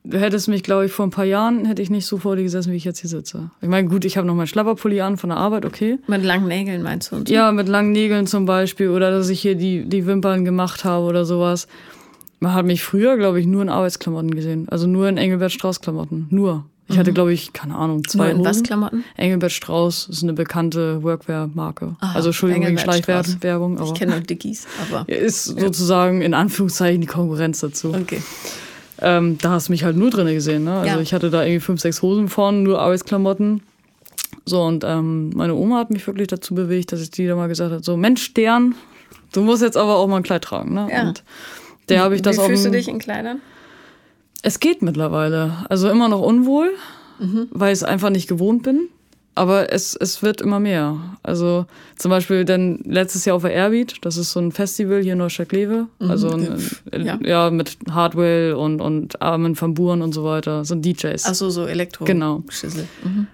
hättest 0.10 0.48
mich, 0.48 0.64
glaube 0.64 0.86
ich, 0.86 0.92
vor 0.92 1.06
ein 1.06 1.12
paar 1.12 1.26
Jahren 1.26 1.66
hätte 1.66 1.82
ich 1.82 1.90
nicht 1.90 2.06
so 2.06 2.18
vor 2.18 2.36
dir 2.36 2.44
gesessen, 2.44 2.72
wie 2.72 2.78
ich 2.78 2.84
jetzt 2.84 3.00
hier 3.00 3.10
sitze. 3.10 3.52
Ich 3.62 3.70
meine, 3.70 3.88
gut, 3.88 4.06
ich 4.06 4.18
habe 4.18 4.28
noch 4.28 4.36
meinen 4.36 4.48
Schlapperpulli 4.48 5.02
an 5.02 5.18
von 5.18 5.30
der 5.30 5.38
Arbeit, 5.38 5.66
okay. 5.66 6.00
Mit 6.08 6.24
langen 6.24 6.48
Nägeln 6.48 6.82
meinst 6.82 7.12
du? 7.12 7.24
Ja, 7.28 7.52
mit 7.52 7.68
langen 7.68 7.92
Nägeln 7.92 8.28
zum 8.28 8.46
Beispiel 8.46 8.90
oder 8.90 9.12
dass 9.12 9.30
ich 9.30 9.42
hier 9.42 9.56
die, 9.56 9.86
die 9.86 10.06
Wimpern 10.06 10.46
gemacht 10.46 10.84
habe 10.84 11.06
oder 11.06 11.26
sowas. 11.26 11.68
Man 12.40 12.54
hat 12.54 12.66
mich 12.66 12.84
früher, 12.84 13.16
glaube 13.16 13.40
ich, 13.40 13.46
nur 13.46 13.62
in 13.62 13.70
Arbeitsklamotten 13.70 14.36
gesehen. 14.36 14.68
Also 14.70 14.86
nur 14.86 15.08
in 15.08 15.18
Engelbert 15.18 15.54
Strauß 15.54 15.80
Klamotten. 15.80 16.28
Nur. 16.30 16.66
Ich 16.90 16.96
mhm. 16.96 17.00
hatte, 17.00 17.14
glaube 17.14 17.32
ich, 17.32 17.54
keine 17.54 17.76
Ahnung, 17.76 18.06
zwei 18.06 18.34
Nur 18.34 18.40
in 18.40 18.46
was 18.46 18.64
Klamotten? 18.64 19.06
Engelbert 19.16 19.54
Strauß 19.54 20.10
ist 20.10 20.24
eine 20.24 20.34
bekannte 20.34 21.02
Workwear-Marke. 21.02 21.96
Also 22.02 22.30
Entschuldigung 22.30 22.68
wegen 22.68 22.78
Schleichwerbung. 22.78 23.82
Ich 23.82 23.94
kenne 23.94 24.12
nur 24.12 24.20
Dickies, 24.20 24.68
aber. 24.82 25.08
Ist 25.14 25.46
sozusagen 25.46 26.22
in 26.22 26.34
Anführungszeichen 26.34 27.00
die 27.00 27.08
Konkurrenz 27.08 27.62
dazu. 27.62 27.94
Okay. 27.94 28.22
Ähm, 29.02 29.38
da 29.42 29.52
hast 29.52 29.68
du 29.68 29.72
mich 29.72 29.84
halt 29.84 29.96
nur 29.96 30.10
drin 30.10 30.28
gesehen. 30.28 30.66
Ne? 30.66 30.74
Also 30.74 30.96
ja. 30.96 31.02
ich 31.02 31.14
hatte 31.14 31.30
da 31.30 31.44
irgendwie 31.44 31.60
fünf, 31.60 31.82
sechs 31.82 32.02
Hosen 32.02 32.30
vorne, 32.30 32.60
nur 32.60 32.80
Arbeitsklamotten. 32.80 33.62
So, 34.46 34.62
und 34.62 34.84
ähm, 34.84 35.30
meine 35.32 35.56
Oma 35.56 35.78
hat 35.78 35.90
mich 35.90 36.06
wirklich 36.06 36.28
dazu 36.28 36.54
bewegt, 36.54 36.92
dass 36.92 37.02
ich 37.02 37.12
die 37.12 37.28
da 37.28 37.36
mal 37.36 37.48
gesagt 37.48 37.72
habe: 37.72 37.84
so, 37.84 37.98
Mensch, 37.98 38.24
Stern, 38.24 38.76
du 39.32 39.42
musst 39.42 39.62
jetzt 39.62 39.78
aber 39.78 39.96
auch 39.98 40.08
mal 40.08 40.18
ein 40.18 40.24
Kleid 40.24 40.44
tragen. 40.44 40.74
Ne? 40.74 40.88
Ja. 40.92 41.02
Und 41.02 41.24
der 41.90 42.02
habe 42.02 42.16
ich 42.16 42.22
das 42.22 42.38
Wie 42.38 42.46
fühlst 42.46 42.66
du 42.66 42.72
dich 42.72 42.88
in 42.88 43.00
Kleidern? 43.00 43.42
Es 44.42 44.60
geht 44.60 44.82
mittlerweile. 44.82 45.66
Also 45.70 45.90
immer 45.90 46.10
noch 46.10 46.22
unwohl, 46.22 46.70
mhm. 47.20 47.48
weil 47.52 47.74
ich 47.74 47.80
es 47.80 47.84
einfach 47.84 48.10
nicht 48.10 48.28
gewohnt 48.28 48.64
bin. 48.64 48.90
Aber 49.36 49.74
es, 49.74 49.96
es 49.96 50.22
wird 50.22 50.42
immer 50.42 50.60
mehr. 50.60 51.18
Also 51.24 51.66
zum 51.98 52.12
Beispiel 52.12 52.46
dann 52.46 52.80
letztes 52.86 53.26
Jahr 53.26 53.36
auf 53.36 53.42
der 53.42 53.52
Airbeat, 53.52 53.96
das 54.02 54.18
ist 54.18 54.32
so 54.32 54.40
ein 54.40 54.52
Festival 54.52 55.02
hier 55.02 55.14
in 55.14 55.20
Neustadt-Kleve. 55.20 55.88
Mhm. 56.00 56.12
Also 56.12 56.30
ein, 56.30 56.60
ja. 57.04 57.18
ja. 57.24 57.50
mit 57.50 57.78
Hardwell 57.90 58.54
und, 58.54 58.80
und 58.80 59.22
Armin 59.22 59.60
van 59.60 59.74
Buren 59.74 60.04
und 60.04 60.14
so 60.14 60.24
weiter. 60.24 60.66
So 60.66 60.76
DJs. 60.76 61.26
Achso, 61.26 61.50
so 61.50 61.66
Elektro. 61.66 62.06
Genau. 62.06 62.44
Mhm. 63.04 63.28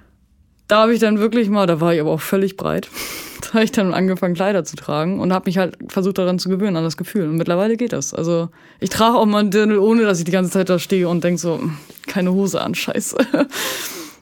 Da 0.69 0.83
habe 0.83 0.93
ich 0.93 0.99
dann 0.99 1.19
wirklich 1.19 1.49
mal, 1.49 1.65
da 1.65 1.81
war 1.81 1.93
ich 1.93 1.99
aber 1.99 2.11
auch 2.11 2.21
völlig 2.21 2.55
breit. 2.55 2.89
Da 3.41 3.53
habe 3.53 3.63
ich 3.63 3.71
dann 3.71 3.93
angefangen, 3.95 4.35
Kleider 4.35 4.63
zu 4.63 4.75
tragen 4.75 5.19
und 5.19 5.33
habe 5.33 5.49
mich 5.49 5.57
halt 5.57 5.75
versucht 5.87 6.19
daran 6.19 6.37
zu 6.37 6.49
gewöhnen, 6.49 6.75
an 6.75 6.83
das 6.83 6.97
Gefühl. 6.97 7.23
Und 7.23 7.37
mittlerweile 7.37 7.77
geht 7.77 7.93
das. 7.93 8.13
Also 8.13 8.49
ich 8.79 8.89
trage 8.89 9.17
auch 9.17 9.25
mal 9.25 9.39
einen 9.39 9.49
Dirndl, 9.49 9.79
ohne 9.79 10.03
dass 10.03 10.19
ich 10.19 10.25
die 10.25 10.31
ganze 10.31 10.51
Zeit 10.51 10.69
da 10.69 10.77
stehe 10.77 11.07
und 11.07 11.23
denke 11.23 11.39
so, 11.39 11.59
keine 12.05 12.31
Hose 12.33 12.61
an, 12.61 12.75
scheiße. 12.75 13.17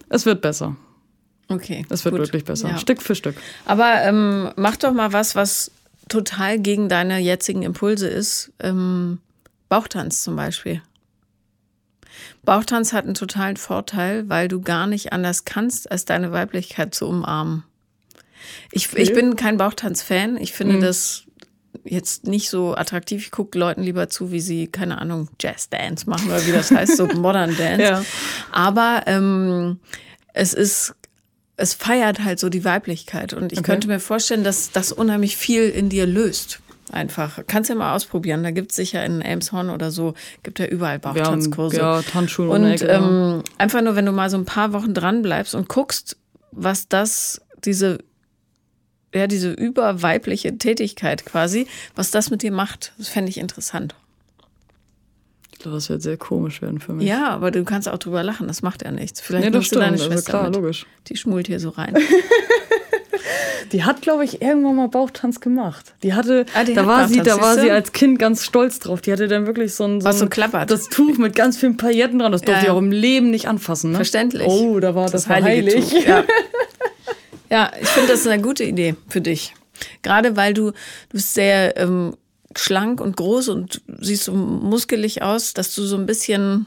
es 0.09 0.25
wird 0.25 0.41
besser. 0.41 0.77
Okay. 1.49 1.85
Es 1.89 2.03
wird 2.03 2.15
gut. 2.15 2.25
wirklich 2.25 2.43
besser. 2.43 2.69
Ja. 2.69 2.77
Stück 2.77 3.01
für 3.01 3.15
Stück. 3.15 3.35
Aber 3.65 4.01
ähm, 4.03 4.51
mach 4.55 4.75
doch 4.75 4.93
mal 4.93 5.13
was, 5.13 5.35
was 5.35 5.71
total 6.09 6.59
gegen 6.59 6.89
deine 6.89 7.19
jetzigen 7.19 7.63
Impulse 7.63 8.07
ist. 8.07 8.51
Ähm, 8.59 9.19
Bauchtanz 9.69 10.23
zum 10.23 10.35
Beispiel. 10.35 10.81
Bauchtanz 12.43 12.93
hat 12.93 13.05
einen 13.05 13.13
totalen 13.13 13.57
Vorteil, 13.57 14.27
weil 14.29 14.47
du 14.47 14.61
gar 14.61 14.87
nicht 14.87 15.13
anders 15.13 15.45
kannst, 15.45 15.91
als 15.91 16.05
deine 16.05 16.31
Weiblichkeit 16.31 16.95
zu 16.95 17.07
umarmen. 17.07 17.63
Ich, 18.71 18.91
okay. 18.91 19.01
ich 19.01 19.13
bin 19.13 19.35
kein 19.35 19.57
Bauchtanz-Fan. 19.57 20.37
Ich 20.37 20.53
finde 20.53 20.77
mhm. 20.77 20.81
das 20.81 21.23
jetzt 21.83 22.25
nicht 22.25 22.49
so 22.49 22.75
attraktiv. 22.75 23.23
Ich 23.23 23.31
gucke 23.31 23.57
Leuten 23.57 23.83
lieber 23.83 24.09
zu, 24.09 24.31
wie 24.31 24.39
sie, 24.39 24.67
keine 24.67 24.99
Ahnung, 24.99 25.29
Jazz-Dance 25.39 26.09
machen 26.09 26.27
oder 26.27 26.45
wie 26.45 26.51
das 26.51 26.71
heißt, 26.71 26.97
so 26.97 27.07
Modern 27.15 27.55
Dance. 27.57 27.83
Ja. 27.83 28.03
Aber 28.51 29.03
ähm, 29.07 29.79
es 30.33 30.53
ist 30.53 30.95
es 31.57 31.73
feiert 31.73 32.23
halt 32.23 32.39
so 32.39 32.49
die 32.49 32.63
Weiblichkeit. 32.63 33.33
Und 33.33 33.51
ich 33.51 33.59
okay. 33.59 33.71
könnte 33.71 33.87
mir 33.87 33.99
vorstellen, 33.99 34.43
dass 34.43 34.71
das 34.71 34.91
unheimlich 34.91 35.35
viel 35.35 35.69
in 35.69 35.89
dir 35.89 36.05
löst. 36.05 36.59
Einfach. 36.91 37.39
Kannst 37.47 37.69
ja 37.69 37.75
mal 37.75 37.93
ausprobieren. 37.93 38.43
Da 38.43 38.51
gibt 38.51 38.71
es 38.71 38.77
sicher 38.77 39.03
in 39.03 39.21
Elmshorn 39.21 39.69
oder 39.69 39.91
so, 39.91 40.13
gibt 40.43 40.59
ja 40.59 40.67
überall 40.67 40.99
Bauchtanzkurse. 40.99 41.77
Ja, 41.77 42.01
Tanzschulen 42.01 42.63
und 42.63 42.81
ähm, 42.87 43.43
einfach 43.57 43.81
nur, 43.81 43.97
wenn 43.97 44.05
du 44.05 44.13
mal 44.13 44.29
so 44.29 44.37
ein 44.37 44.45
paar 44.45 44.71
Wochen 44.71 44.93
dran 44.93 45.21
bleibst 45.21 45.53
und 45.53 45.67
guckst, 45.67 46.15
was 46.51 46.87
das, 46.87 47.41
diese, 47.65 47.97
ja, 49.13 49.27
diese 49.27 49.51
überweibliche 49.51 50.57
Tätigkeit 50.57 51.25
quasi, 51.25 51.67
was 51.95 52.11
das 52.11 52.29
mit 52.29 52.41
dir 52.41 52.53
macht, 52.53 52.93
das 52.97 53.09
fände 53.09 53.29
ich 53.31 53.37
interessant. 53.37 53.93
Ich 55.57 55.63
glaube, 55.63 55.77
das 55.77 55.89
wird 55.89 56.03
sehr 56.03 56.17
komisch 56.17 56.61
werden 56.61 56.79
für 56.79 56.93
mich. 56.93 57.07
Ja, 57.07 57.29
aber 57.29 57.49
du 57.49 57.63
kannst 57.63 57.89
auch 57.89 57.97
drüber 57.97 58.21
lachen, 58.21 58.47
das 58.47 58.61
macht 58.61 58.83
ja 58.83 58.91
nichts. 58.91 59.21
Vielleicht 59.21 59.45
nee, 59.45 59.49
das 59.49 59.65
stimmt, 59.65 59.81
deine 59.81 59.93
also 59.93 60.05
Schwester 60.05 60.15
also 60.15 60.29
klar, 60.29 60.43
mit. 60.51 60.55
logisch. 60.55 60.85
Die 61.07 61.17
schmult 61.17 61.47
hier 61.47 61.59
so 61.59 61.69
rein. 61.69 61.95
die 63.71 63.83
hat, 63.83 64.03
glaube 64.03 64.23
ich, 64.23 64.39
irgendwann 64.39 64.75
mal 64.75 64.87
Bauchtanz 64.87 65.39
gemacht. 65.39 65.95
Die 66.03 66.13
hatte, 66.13 66.45
ah, 66.53 66.63
die 66.63 66.75
da 66.75 66.81
hat 66.81 66.87
war 66.87 67.07
sie, 67.07 67.21
da 67.23 67.41
war 67.41 67.57
sie 67.57 67.71
als 67.71 67.91
Kind 67.91 68.19
ganz 68.19 68.45
stolz 68.45 68.77
drauf. 68.77 69.01
Die 69.01 69.11
hatte 69.11 69.27
dann 69.27 69.47
wirklich 69.47 69.73
so 69.73 69.85
ein, 69.85 69.99
so, 69.99 70.07
Was 70.07 70.19
so 70.19 70.27
klappert. 70.27 70.69
das 70.69 70.89
Tuch 70.89 71.17
mit 71.17 71.35
ganz 71.35 71.57
vielen 71.57 71.75
Pailletten 71.75 72.19
dran. 72.19 72.31
Das 72.31 72.43
durfte 72.43 72.67
ja, 72.67 72.73
auch 72.73 72.77
im 72.77 72.91
Leben 72.91 73.31
nicht 73.31 73.47
anfassen. 73.47 73.93
Ne? 73.93 73.95
Verständlich. 73.95 74.47
Oh, 74.47 74.79
da 74.79 74.93
war 74.93 75.09
das, 75.09 75.23
das 75.23 75.29
heilig. 75.29 75.91
Ja. 76.07 76.23
ja, 77.49 77.71
ich 77.81 77.87
finde 77.87 78.11
das 78.11 78.27
eine 78.27 78.43
gute 78.43 78.63
Idee 78.63 78.93
für 79.07 79.21
dich. 79.21 79.55
Gerade 80.03 80.37
weil 80.37 80.53
du, 80.53 80.69
du 80.69 80.73
bist 81.13 81.33
sehr 81.33 81.75
ähm, 81.77 82.13
schlank 82.55 83.01
und 83.01 83.17
groß 83.17 83.49
und 83.49 83.81
siehst 83.99 84.23
so 84.23 84.33
muskelig 84.33 85.21
aus, 85.21 85.53
dass 85.53 85.73
du 85.75 85.83
so 85.83 85.97
ein 85.97 86.05
bisschen. 86.05 86.65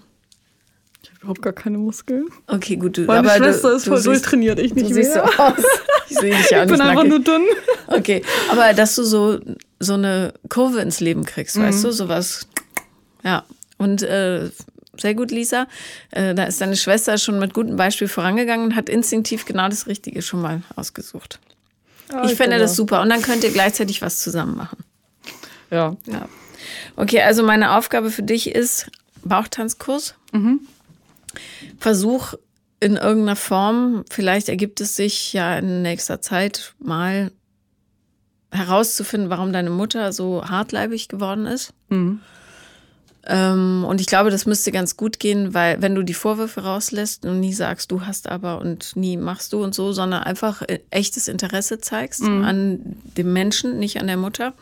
Ich 1.03 1.11
habe 1.11 1.21
überhaupt 1.21 1.43
gar 1.43 1.53
keine 1.53 1.79
Muskeln. 1.79 2.27
Okay, 2.47 2.77
gut. 2.77 2.99
Du, 2.99 3.03
Meine 3.03 3.21
aber 3.21 3.45
Schwester 3.45 3.71
du, 3.71 3.77
ist 3.77 3.89
voll 3.89 4.03
durchtrainiert, 4.03 4.59
ich 4.59 4.75
nicht 4.75 4.91
du 4.91 4.95
mehr. 4.95 5.05
Siehst 5.05 5.15
so 5.15 5.21
aus. 5.21 5.65
Ich 6.09 6.19
sehe 6.19 6.37
dich 6.37 6.51
ja 6.51 6.63
Ich 6.65 6.69
bin 6.69 6.79
nackig. 6.79 6.91
einfach 6.91 7.05
nur 7.05 7.21
dünn. 7.21 7.43
Okay, 7.87 8.23
aber 8.51 8.75
dass 8.75 8.95
du 8.97 9.05
so, 9.05 9.39
so 9.79 9.95
eine 9.95 10.35
Kurve 10.49 10.81
ins 10.81 11.01
Leben 11.01 11.25
kriegst, 11.25 11.57
mhm. 11.57 11.63
weißt 11.63 11.85
du, 11.85 11.93
sowas. 11.93 12.47
Ja, 13.25 13.45
und 13.79 14.03
äh, 14.03 14.51
sehr 14.99 15.15
gut, 15.15 15.31
Lisa. 15.31 15.67
Äh, 16.11 16.35
da 16.35 16.45
ist 16.45 16.61
deine 16.61 16.77
Schwester 16.77 17.17
schon 17.17 17.39
mit 17.39 17.55
gutem 17.55 17.77
Beispiel 17.77 18.09
vorangegangen 18.09 18.67
und 18.67 18.77
hat 18.77 18.89
instinktiv 18.89 19.47
genau 19.47 19.69
das 19.69 19.87
Richtige 19.87 20.21
schon 20.23 20.43
mal 20.43 20.63
ausgesucht. 20.77 21.39
Oh, 22.13 22.25
ich, 22.25 22.33
ich 22.33 22.37
fände 22.37 22.59
das 22.59 22.77
super. 22.77 23.01
Und 23.01 23.09
dann 23.09 23.23
könnt 23.23 23.45
ihr 23.45 23.51
gleichzeitig 23.51 24.03
was 24.03 24.21
zusammen 24.21 24.57
machen. 24.57 24.85
Ja. 25.71 25.97
ja. 26.07 26.29
Okay, 26.97 27.23
also 27.23 27.43
meine 27.43 27.77
Aufgabe 27.77 28.11
für 28.11 28.23
dich 28.23 28.55
ist 28.55 28.91
Bauchtanzkurs. 29.25 30.15
Mhm. 30.33 30.61
Versuch 31.79 32.35
in 32.81 32.97
irgendeiner 32.97 33.37
Form, 33.37 34.05
vielleicht 34.11 34.49
ergibt 34.49 34.81
es 34.81 34.97
sich 34.97 35.33
ja 35.33 35.59
in 35.59 35.83
nächster 35.83 36.21
Zeit 36.21 36.75
mal 36.79 37.31
herauszufinden, 38.51 39.31
warum 39.31 39.53
deine 39.53 39.71
Mutter 39.71 40.13
so 40.13 40.45
hartleibig 40.45 41.09
geworden 41.09 41.47
ist. 41.47 41.73
Mhm. 41.89 42.21
Ähm, 43.27 43.85
und 43.87 44.01
ich 44.01 44.07
glaube, 44.07 44.31
das 44.31 44.47
müsste 44.47 44.73
ganz 44.73 44.97
gut 44.97 45.19
gehen, 45.19 45.53
weil 45.53 45.83
wenn 45.83 45.95
du 45.95 46.03
die 46.03 46.15
Vorwürfe 46.15 46.63
rauslässt 46.63 47.27
und 47.27 47.39
nie 47.41 47.53
sagst, 47.53 47.93
du 47.93 48.07
hast 48.07 48.29
aber 48.29 48.61
und 48.61 48.97
nie 48.97 49.19
machst 49.19 49.53
du 49.53 49.63
und 49.63 49.75
so, 49.75 49.93
sondern 49.93 50.23
einfach 50.23 50.63
echtes 50.91 51.29
Interesse 51.29 51.79
zeigst 51.79 52.23
mhm. 52.23 52.45
an 52.45 52.97
dem 53.17 53.33
Menschen, 53.33 53.79
nicht 53.79 54.01
an 54.01 54.07
der 54.07 54.17
Mutter, 54.17 54.55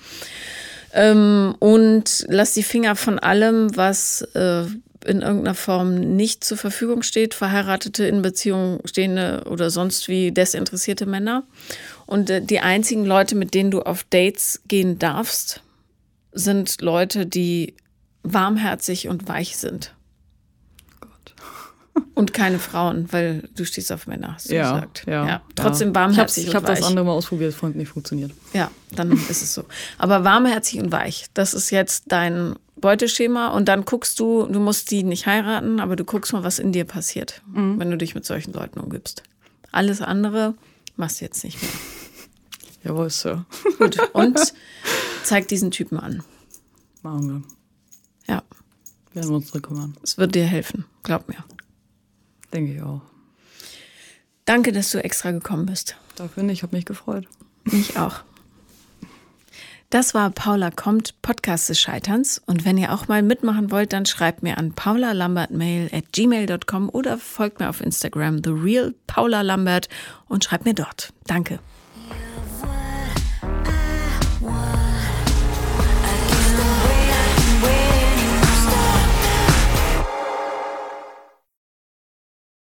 ähm, 0.92 1.54
und 1.58 2.26
lass 2.28 2.54
die 2.54 2.62
Finger 2.62 2.96
von 2.96 3.18
allem, 3.18 3.76
was 3.76 4.22
äh, 4.34 4.64
in 5.04 5.22
irgendeiner 5.22 5.54
Form 5.54 5.94
nicht 6.16 6.44
zur 6.44 6.58
Verfügung 6.58 7.02
steht, 7.02 7.34
verheiratete, 7.34 8.06
in 8.06 8.22
Beziehung 8.22 8.80
stehende 8.84 9.44
oder 9.48 9.70
sonst 9.70 10.08
wie 10.08 10.32
desinteressierte 10.32 11.06
Männer. 11.06 11.44
Und 12.06 12.30
äh, 12.30 12.42
die 12.42 12.60
einzigen 12.60 13.04
Leute, 13.04 13.34
mit 13.34 13.54
denen 13.54 13.70
du 13.70 13.82
auf 13.82 14.04
Dates 14.04 14.62
gehen 14.68 14.98
darfst, 14.98 15.62
sind 16.32 16.80
Leute, 16.80 17.26
die 17.26 17.74
warmherzig 18.22 19.08
und 19.08 19.28
weich 19.28 19.56
sind. 19.56 19.94
Und 22.18 22.34
keine 22.34 22.58
Frauen, 22.58 23.06
weil 23.12 23.48
du 23.54 23.64
stehst 23.64 23.92
auf 23.92 24.08
Männer, 24.08 24.34
hast 24.34 24.50
du 24.50 24.54
ja, 24.56 24.72
gesagt. 24.72 25.04
Ja, 25.06 25.24
ja. 25.24 25.42
Trotzdem 25.54 25.94
warmherzig 25.94 26.48
ich 26.48 26.54
hab, 26.56 26.62
und. 26.62 26.64
Ich 26.64 26.70
habe 26.70 26.80
das 26.80 26.88
andere 26.88 27.06
mal 27.06 27.12
ausprobiert, 27.12 27.54
es 27.54 27.62
nicht 27.76 27.90
funktioniert. 27.90 28.32
Ja, 28.52 28.72
dann 28.90 29.12
ist 29.30 29.40
es 29.40 29.54
so. 29.54 29.66
Aber 29.98 30.24
warmherzig 30.24 30.80
und 30.80 30.90
weich, 30.90 31.26
das 31.34 31.54
ist 31.54 31.70
jetzt 31.70 32.06
dein 32.08 32.56
Beuteschema 32.74 33.50
und 33.50 33.68
dann 33.68 33.84
guckst 33.84 34.18
du, 34.18 34.48
du 34.48 34.58
musst 34.58 34.90
die 34.90 35.04
nicht 35.04 35.26
heiraten, 35.26 35.78
aber 35.78 35.94
du 35.94 36.02
guckst 36.02 36.32
mal, 36.32 36.42
was 36.42 36.58
in 36.58 36.72
dir 36.72 36.84
passiert, 36.84 37.40
mhm. 37.46 37.78
wenn 37.78 37.88
du 37.88 37.96
dich 37.96 38.16
mit 38.16 38.26
solchen 38.26 38.52
Leuten 38.52 38.80
umgibst. 38.80 39.22
Alles 39.70 40.02
andere 40.02 40.54
machst 40.96 41.20
du 41.20 41.24
jetzt 41.24 41.44
nicht 41.44 41.62
mehr. 41.62 41.70
Jawohl, 42.82 43.10
Sir. 43.10 43.46
Gut, 43.78 43.96
und 44.12 44.40
zeig 45.22 45.46
diesen 45.46 45.70
Typen 45.70 46.00
an. 46.00 46.24
Machen 47.04 47.44
wir. 48.26 48.34
Ja. 48.34 48.42
Werden 49.12 49.30
wir 49.30 49.36
uns 49.36 49.52
drum 49.52 49.62
kümmern. 49.62 49.96
Es 50.02 50.18
wird 50.18 50.34
dir 50.34 50.46
helfen, 50.46 50.84
glaub 51.04 51.28
mir. 51.28 51.44
Denke 52.52 52.74
ich 52.74 52.82
auch. 52.82 53.02
Danke, 54.44 54.72
dass 54.72 54.90
du 54.90 55.02
extra 55.02 55.30
gekommen 55.30 55.66
bist. 55.66 55.96
Dafür 56.16 56.42
nicht, 56.42 56.58
ich 56.58 56.62
habe 56.62 56.74
mich 56.74 56.86
gefreut. 56.86 57.26
Mich 57.64 57.98
auch. 57.98 58.20
Das 59.90 60.12
war 60.12 60.30
Paula 60.30 60.70
kommt, 60.70 61.20
Podcast 61.22 61.70
des 61.70 61.80
Scheiterns. 61.80 62.42
Und 62.44 62.66
wenn 62.66 62.76
ihr 62.76 62.92
auch 62.92 63.08
mal 63.08 63.22
mitmachen 63.22 63.70
wollt, 63.70 63.94
dann 63.94 64.04
schreibt 64.04 64.42
mir 64.42 64.58
an 64.58 64.72
paulalambertmail 64.72 65.88
at 65.92 66.12
gmail.com 66.12 66.90
oder 66.90 67.16
folgt 67.16 67.60
mir 67.60 67.70
auf 67.70 67.80
Instagram, 67.80 68.42
The 68.44 68.50
Real 68.50 68.94
Paula 69.06 69.40
Lambert 69.40 69.88
und 70.26 70.44
schreibt 70.44 70.66
mir 70.66 70.74
dort. 70.74 71.14
Danke. 71.26 71.58